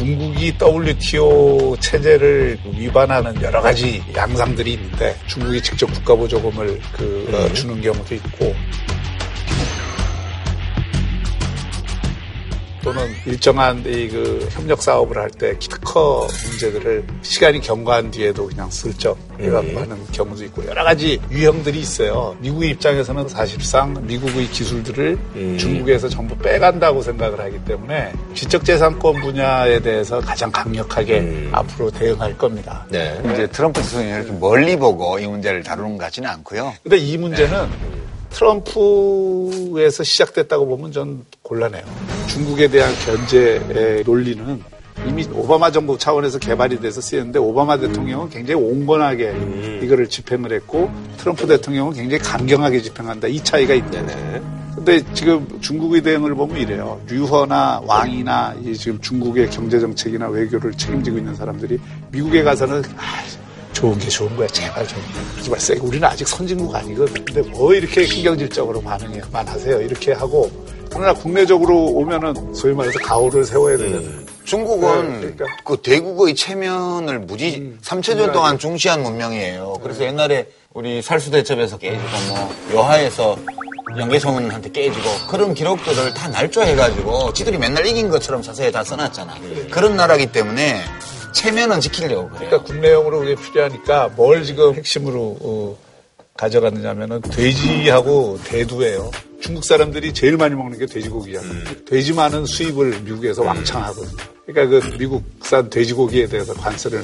중국이 0.00 0.54
WTO 0.58 1.76
체제를 1.78 2.58
위반하는 2.74 3.38
여러 3.42 3.60
가지 3.60 4.02
양상들이 4.16 4.72
있는데 4.72 5.14
중국이 5.26 5.60
직접 5.62 5.92
국가보조금을 5.92 6.80
그 6.96 7.28
어, 7.34 7.52
주는 7.52 7.78
경우도 7.82 8.14
있고 8.14 8.54
또는 12.82 13.06
일정한 13.26 13.78
이 13.86 14.10
그 14.10 14.48
협력 14.50 14.82
사업을 14.82 15.16
할때 15.16 15.56
특허 15.58 16.26
문제들을 16.48 17.04
시간이 17.22 17.60
경과한 17.60 18.10
뒤에도 18.10 18.46
그냥 18.46 18.70
슬쩍 18.70 19.16
해갖고 19.38 19.78
하는 19.80 19.96
경우도 20.12 20.44
있고 20.44 20.66
여러 20.66 20.84
가지 20.84 21.20
유형들이 21.30 21.78
있어요. 21.80 22.36
미국의 22.40 22.70
입장에서는 22.70 23.28
사실상 23.28 23.94
미국의 24.06 24.48
기술들을 24.48 25.18
중국에서 25.58 26.08
전부 26.08 26.36
빼간다고 26.36 27.02
생각을 27.02 27.40
하기 27.40 27.64
때문에 27.64 28.12
지적재산권 28.34 29.20
분야에 29.20 29.80
대해서 29.80 30.20
가장 30.20 30.50
강력하게 30.50 31.48
앞으로 31.52 31.90
대응할 31.90 32.36
겁니다. 32.36 32.84
네. 32.90 33.18
이제 33.32 33.46
트럼프 33.46 33.80
대통령이 33.82 34.12
이렇게 34.12 34.32
멀리 34.38 34.76
보고 34.76 35.18
이 35.18 35.26
문제를 35.26 35.62
다루는 35.62 35.96
것 35.96 36.04
같지는 36.04 36.28
않고요. 36.28 36.74
근데 36.82 36.96
이 36.98 37.16
문제는 37.16 37.68
트럼프에서 38.30 40.02
시작됐다고 40.02 40.66
보면 40.66 40.92
전 40.92 41.24
곤란해요. 41.42 41.84
중국에 42.28 42.68
대한 42.68 42.92
견제의 43.04 44.04
논리는 44.04 44.62
이미 45.06 45.26
오바마 45.32 45.70
정부 45.70 45.96
차원에서 45.96 46.38
개발이 46.38 46.80
돼서 46.80 47.00
쓰였는데 47.00 47.38
오바마 47.38 47.78
대통령은 47.78 48.28
굉장히 48.28 48.60
온건하게 48.62 49.80
이거를 49.82 50.08
집행을 50.08 50.52
했고 50.52 50.90
트럼프 51.16 51.46
대통령은 51.46 51.94
굉장히 51.94 52.22
강경하게 52.22 52.82
집행한다. 52.82 53.28
이 53.28 53.42
차이가 53.42 53.74
있네. 53.74 54.42
근데 54.74 55.02
지금 55.14 55.46
중국의 55.60 56.02
대응을 56.02 56.34
보면 56.34 56.56
이래요. 56.56 57.00
류허나 57.08 57.82
왕이나 57.84 58.56
이 58.64 58.74
지금 58.74 59.00
중국의 59.00 59.50
경제 59.50 59.80
정책이나 59.80 60.28
외교를 60.28 60.72
책임지고 60.72 61.18
있는 61.18 61.34
사람들이 61.34 61.78
미국에 62.12 62.42
가서는 62.42 62.82
아, 62.96 63.22
좋은 63.72 63.98
게 63.98 64.08
좋은 64.08 64.34
거야. 64.36 64.46
제발 64.48 64.86
좀 64.86 64.98
하지 65.36 65.50
마세요. 65.50 65.78
우리는 65.82 66.06
아직 66.06 66.26
선진국 66.26 66.74
아니거든. 66.74 67.24
근데 67.24 67.42
뭐 67.42 67.72
이렇게 67.74 68.04
신경질적으로 68.04 68.80
반응해만 68.80 69.46
하세요. 69.46 69.80
이렇게 69.80 70.12
하고. 70.12 70.50
그러나 70.90 71.12
국내적으로 71.14 71.84
오면은 71.86 72.52
소위 72.52 72.74
말해서 72.74 72.98
가오를 72.98 73.44
세워야 73.44 73.76
되는. 73.76 74.26
중국은 74.44 75.12
네, 75.12 75.20
그러니까. 75.20 75.44
그 75.64 75.76
대국의 75.76 76.34
체면을 76.34 77.20
무지 77.20 77.76
3천년 77.82 78.32
동안 78.32 78.58
중시한 78.58 79.02
문명이에요. 79.02 79.78
그래서 79.82 80.04
옛날에 80.04 80.48
우리 80.72 81.00
살수대첩에서 81.00 81.78
깨지고 81.78 82.02
뭐 82.28 82.54
여하에서 82.74 83.38
영계성은한테 83.96 84.70
깨지고 84.70 85.08
그런 85.28 85.54
기록들을 85.54 86.14
다 86.14 86.28
날조해가지고 86.28 87.32
지들이 87.32 87.58
맨날 87.58 87.86
이긴 87.86 88.08
것처럼 88.08 88.42
자세히 88.42 88.72
다 88.72 88.82
써놨잖아. 88.82 89.34
그런 89.70 89.96
나라기 89.96 90.32
때문에 90.32 90.80
체면은 91.32 91.80
지키려고 91.80 92.28
그래요. 92.28 92.48
그러니까 92.48 92.62
국내용으로 92.62 93.20
그게 93.20 93.34
필요하니까 93.34 94.08
뭘 94.16 94.42
지금 94.44 94.74
핵심으로 94.74 95.36
어, 95.40 95.78
가져갔느냐면은 96.36 97.20
돼지하고 97.20 98.38
대두예요. 98.44 99.10
중국 99.40 99.64
사람들이 99.64 100.12
제일 100.14 100.36
많이 100.36 100.54
먹는 100.54 100.78
게 100.78 100.86
돼지고기잖아요. 100.86 101.84
돼지 101.86 102.12
많은 102.12 102.46
수입을 102.46 103.00
미국에서 103.00 103.42
왕창 103.42 103.82
하거든요. 103.84 104.16
그러니까 104.52 104.80
그 104.88 104.96
미국산 104.96 105.70
돼지고기에 105.70 106.26
대해서 106.26 106.52
관세를 106.54 107.02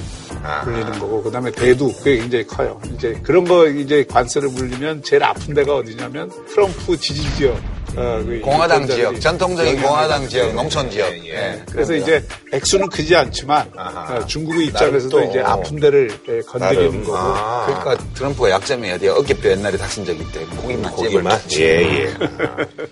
물리는 0.64 0.98
거고, 0.98 1.22
그 1.22 1.30
다음에 1.30 1.50
대두, 1.50 1.92
그게 1.98 2.18
굉장히 2.18 2.46
커요. 2.46 2.80
이제 2.94 3.18
그런 3.22 3.44
거 3.44 3.68
이제 3.68 4.04
관세를 4.04 4.48
물리면 4.50 5.02
제일 5.02 5.24
아픈 5.24 5.54
데가 5.54 5.76
어디냐면 5.76 6.30
트럼프 6.48 6.96
지지 6.96 7.22
지역. 7.36 7.56
어, 7.96 8.22
그 8.26 8.40
공화당 8.42 8.86
지역, 8.86 9.18
전통적인 9.18 9.80
공화당. 9.80 10.28
지역, 10.28 10.54
농촌 10.54 10.90
지역. 10.90 11.10
예, 11.14 11.24
예. 11.24 11.30
예. 11.30 11.62
그래서 11.70 11.94
이제 11.94 12.22
액수는 12.52 12.88
크지 12.90 13.14
않지만 13.16 13.70
아하. 13.74 14.16
어, 14.16 14.26
중국의 14.26 14.66
입장에서도 14.66 15.22
이제 15.24 15.40
아픈 15.40 15.80
데를 15.80 16.10
예, 16.28 16.40
건드리는 16.40 16.90
나름. 16.90 17.04
거고. 17.04 17.16
아. 17.16 17.64
그러니까 17.66 18.04
트럼프가 18.12 18.50
약점이 18.50 18.90
어디야? 18.90 19.14
어깨뼈 19.14 19.50
옛날에 19.50 19.78
다친 19.78 20.04
적 20.04 20.12
있대. 20.14 20.44
고기만 20.44 20.92
고기만? 20.92 21.40
예, 21.58 22.04
예. 22.04 22.14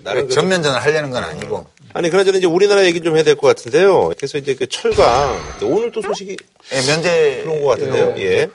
그 0.03 0.27
전면전을 0.29 0.79
하려는 0.81 1.11
건 1.11 1.23
아니고. 1.23 1.67
아니, 1.97 2.09
그나저나 2.09 2.37
이제 2.39 2.45
우리나라 2.45 2.83
얘기 2.83 2.99
좀 2.99 3.15
해야 3.15 3.23
될 3.23 3.37
것 3.37 3.47
같은데요. 3.47 4.11
그래서 4.17 4.37
이제 4.37 4.53
그 4.53 4.67
철강, 4.67 5.33
오늘 5.63 5.89
또 5.93 6.01
소식이 6.01 6.35
예, 6.73 6.75
면제 6.91 7.41
그런 7.45 7.61
것 7.61 7.67
같은데요? 7.69 8.13
예. 8.17 8.49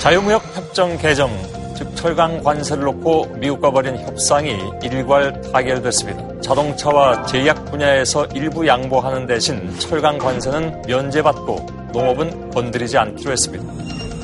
자유무역 0.00 0.56
협정 0.56 0.98
개정, 0.98 1.30
즉 1.78 1.94
철강 1.94 2.42
관세를 2.42 2.82
놓고 2.82 3.26
미국과 3.38 3.70
벌인 3.70 3.96
협상이 3.98 4.56
일괄 4.82 5.40
타결됐습니다. 5.52 6.40
자동차와 6.40 7.24
제약 7.26 7.66
분야에서 7.70 8.26
일부 8.34 8.66
양보하는 8.66 9.28
대신 9.28 9.78
철강 9.78 10.18
관세는 10.18 10.82
면제받고 10.88 11.66
농업은 11.92 12.50
건드리지 12.50 12.98
않기로 12.98 13.30
했습니다. 13.30 13.64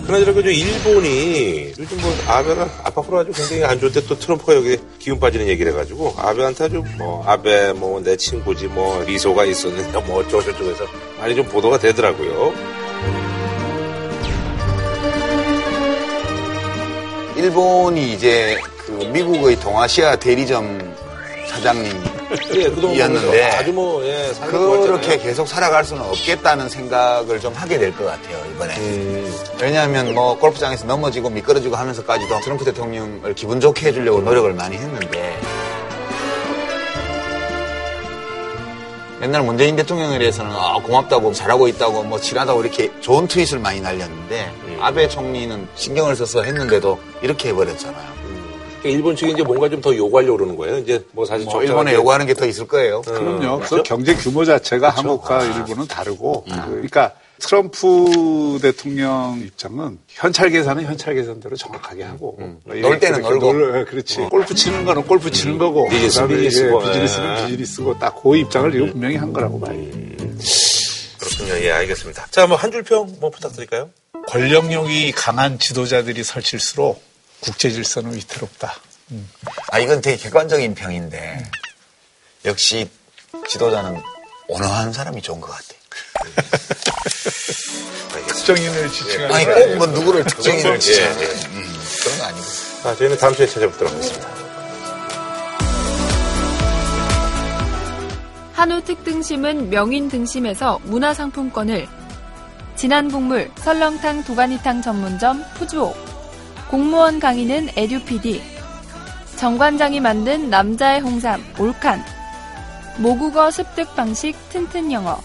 그나저나 0.05 0.33
그저 0.33 0.51
일본이 0.51 1.73
요즘 1.79 2.01
뭐 2.01 2.13
아베가 2.27 2.69
아파트로 2.85 3.19
아주 3.21 3.33
굉장히 3.33 3.63
안 3.65 3.79
좋을 3.79 3.93
때또 3.93 4.19
트럼프가 4.19 4.55
여기 4.57 4.79
기운 5.07 5.21
빠지는 5.21 5.47
얘기를 5.47 5.71
해가지고 5.71 6.15
아베한테 6.19 6.65
아주 6.65 6.83
뭐 6.99 7.23
아베 7.25 7.73
뭐 7.73 8.01
내 8.03 8.17
친구지 8.17 8.67
뭐 8.67 9.05
리소가 9.05 9.45
있었는데 9.45 10.01
뭐 10.01 10.19
어쩌고 10.19 10.43
저쩌고 10.43 10.69
해서 10.69 10.85
많이 11.21 11.37
좀 11.37 11.45
보도가 11.47 11.79
되더라고요. 11.79 12.53
일본이 17.37 18.15
이제 18.15 18.59
그 18.79 18.91
미국의 19.13 19.61
동아시아 19.61 20.17
대리점 20.17 20.93
사장님 21.51 21.93
예, 22.55 22.65
그동안 22.65 22.97
이었는데 22.97 23.43
아주 23.45 23.73
뭐 23.73 24.05
예, 24.05 24.33
그렇게. 24.47 25.17
계속 25.19 25.47
살아갈 25.49 25.85
수는 25.85 26.03
없겠다는 26.03 26.69
생각을 26.69 27.41
좀 27.41 27.53
하게 27.55 27.79
될 27.79 27.93
것 27.97 28.05
같아요 28.05 28.39
이번에 28.55 28.77
음, 28.77 29.35
왜냐하면 29.61 30.15
뭐 30.15 30.37
골프장에서 30.39 30.87
넘어지고 30.87 31.31
미끄러지고 31.31 31.77
하면서까지도 31.77 32.41
트럼프 32.41 32.65
대통령을 32.65 33.35
기분 33.35 33.61
좋게 33.61 33.89
해주려고 33.89 34.21
노력을 34.21 34.53
많이 34.55 34.77
했는데 34.77 35.39
옛날 39.23 39.43
문재인 39.43 39.75
대통령에 39.77 40.19
대해서는 40.19 40.53
아, 40.55 40.75
고맙다고 40.75 41.33
잘하고 41.33 41.69
있다고 41.69 42.03
뭐 42.03 42.21
칠하다고 42.21 42.61
이렇게 42.63 42.91
좋은 43.01 43.27
트윗을 43.27 43.59
많이 43.59 43.81
날렸는데 43.81 44.53
음. 44.67 44.79
아베 44.81 45.09
총리는 45.09 45.67
신경을 45.75 46.15
써서 46.17 46.43
했는데도 46.43 46.99
이렇게 47.23 47.49
해버렸잖아요. 47.49 48.26
그러니까 48.87 48.97
일본 48.97 49.17
측이 49.17 49.33
이제 49.33 49.43
뭔가 49.43 49.69
좀 49.69 49.81
더 49.81 49.95
요구하려고 49.95 50.37
그러는 50.39 50.57
거예요. 50.57 50.79
이제 50.79 51.05
뭐 51.13 51.25
사실 51.27 51.45
뭐 51.47 51.63
일본에 51.63 51.95
요구하는 51.95 52.27
게 52.27 52.35
더 52.35 52.47
있을 52.47 52.67
거예요. 52.67 53.03
그럼요. 53.03 53.61
그 53.61 53.69
그렇죠? 53.69 53.83
경제 53.83 54.15
규모 54.15 54.45
자체가 54.45 54.91
한국과 54.91 55.45
일본은 55.45 55.87
다르고, 55.87 56.45
그, 56.45 56.51
러니까 56.55 57.13
트럼프 57.39 58.59
대통령 58.63 59.39
입장은 59.45 59.99
현찰 60.09 60.51
계산은 60.51 60.85
현찰 60.85 61.15
계산대로 61.15 61.55
정확하게 61.57 62.03
하고 62.05 62.37
음. 62.41 62.59
놀 62.65 62.99
때는 62.99 63.21
놀고 63.23 63.53
놀, 63.53 63.85
그렇지 63.85 64.23
어. 64.23 64.29
골프 64.29 64.55
치는 64.55 64.85
거는 64.85 65.03
골프 65.07 65.31
치는 65.31 65.55
음. 65.55 65.59
거고 65.59 65.89
비즈니스 65.89 66.27
비즈니스고 66.27 66.83
예, 66.83 66.87
비즈니스는 66.89 67.39
예. 67.39 67.45
비즈니스고 67.47 67.99
딱 67.99 68.15
그 68.23 68.37
입장을 68.37 68.75
음. 68.75 68.91
분명히 68.93 69.17
한 69.17 69.33
거라고 69.33 69.61
봐요. 69.61 69.73
음. 69.75 70.39
그렇군요. 71.19 71.55
예, 71.65 71.71
알겠습니다. 71.73 72.27
자, 72.31 72.47
뭐 72.47 72.57
한 72.57 72.71
줄 72.73 72.83
평 72.83 73.07
뭐 73.21 73.31
부탁드릴까요? 73.31 73.91
권력력이 74.29 75.13
강한 75.13 75.59
지도자들이 75.59 76.25
설칠수록 76.25 77.01
국제 77.41 77.71
질서는 77.71 78.15
위태롭다. 78.15 78.75
음. 79.13 79.29
아 79.71 79.79
이건 79.79 80.01
되게 80.01 80.17
객관적인 80.17 80.75
평인데 80.75 81.49
역시 82.45 82.91
지도자는 83.49 84.01
온화한 84.49 84.93
사람이 84.93 85.23
좋은 85.23 85.41
것 85.41 85.49
같아. 85.49 85.65
특정인을 88.29 88.91
지칭하는 88.91 89.35
아니 89.35 89.45
꼭 89.47 89.77
뭐 89.77 89.87
누구를 89.87 90.25
특정인을 90.25 90.81
지칭하는 90.81 91.21
예, 91.21 91.25
예. 91.25 91.29
음, 91.47 91.81
그런 92.03 92.19
거 92.19 92.25
아니고. 92.25 92.45
아, 92.85 92.97
저희는 92.97 93.19
다음 93.19 93.35
주에 93.35 93.47
찾아뵙도록 93.47 93.93
하겠습니다. 93.93 94.29
한우 98.55 98.83
특등심은 98.83 99.71
명인 99.71 100.09
등심에서 100.09 100.81
문화상품권을 100.85 101.87
진한 102.77 103.11
국물 103.11 103.51
설렁탕 103.59 104.25
도가니탕 104.25 104.83
전문점 104.83 105.45
푸주옥 105.55 105.97
공무원 106.71 107.21
강의는 107.21 107.71
에듀피디 107.77 108.43
정관장이 109.37 110.01
만든 110.01 110.51
남자의 110.51 111.01
홍삼 111.01 111.43
올칸 111.59 112.03
모국어 112.99 113.51
습득 113.51 113.95
방식 113.95 114.35
튼튼 114.49 114.91
영어 114.91 115.19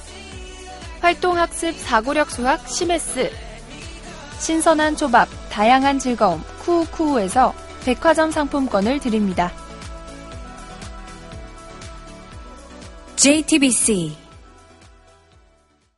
활동학습 1.02 1.76
사고력 1.78 2.30
수학 2.30 2.68
시메스 2.68 3.32
신선한 4.40 4.96
초밥 4.96 5.28
다양한 5.50 6.00
즐거움 6.00 6.42
쿠우쿠우에서 6.60 7.54
백화점 7.86 8.32
상품권을 8.32 9.00
드립니다. 9.00 9.52
JTBC 13.16 14.16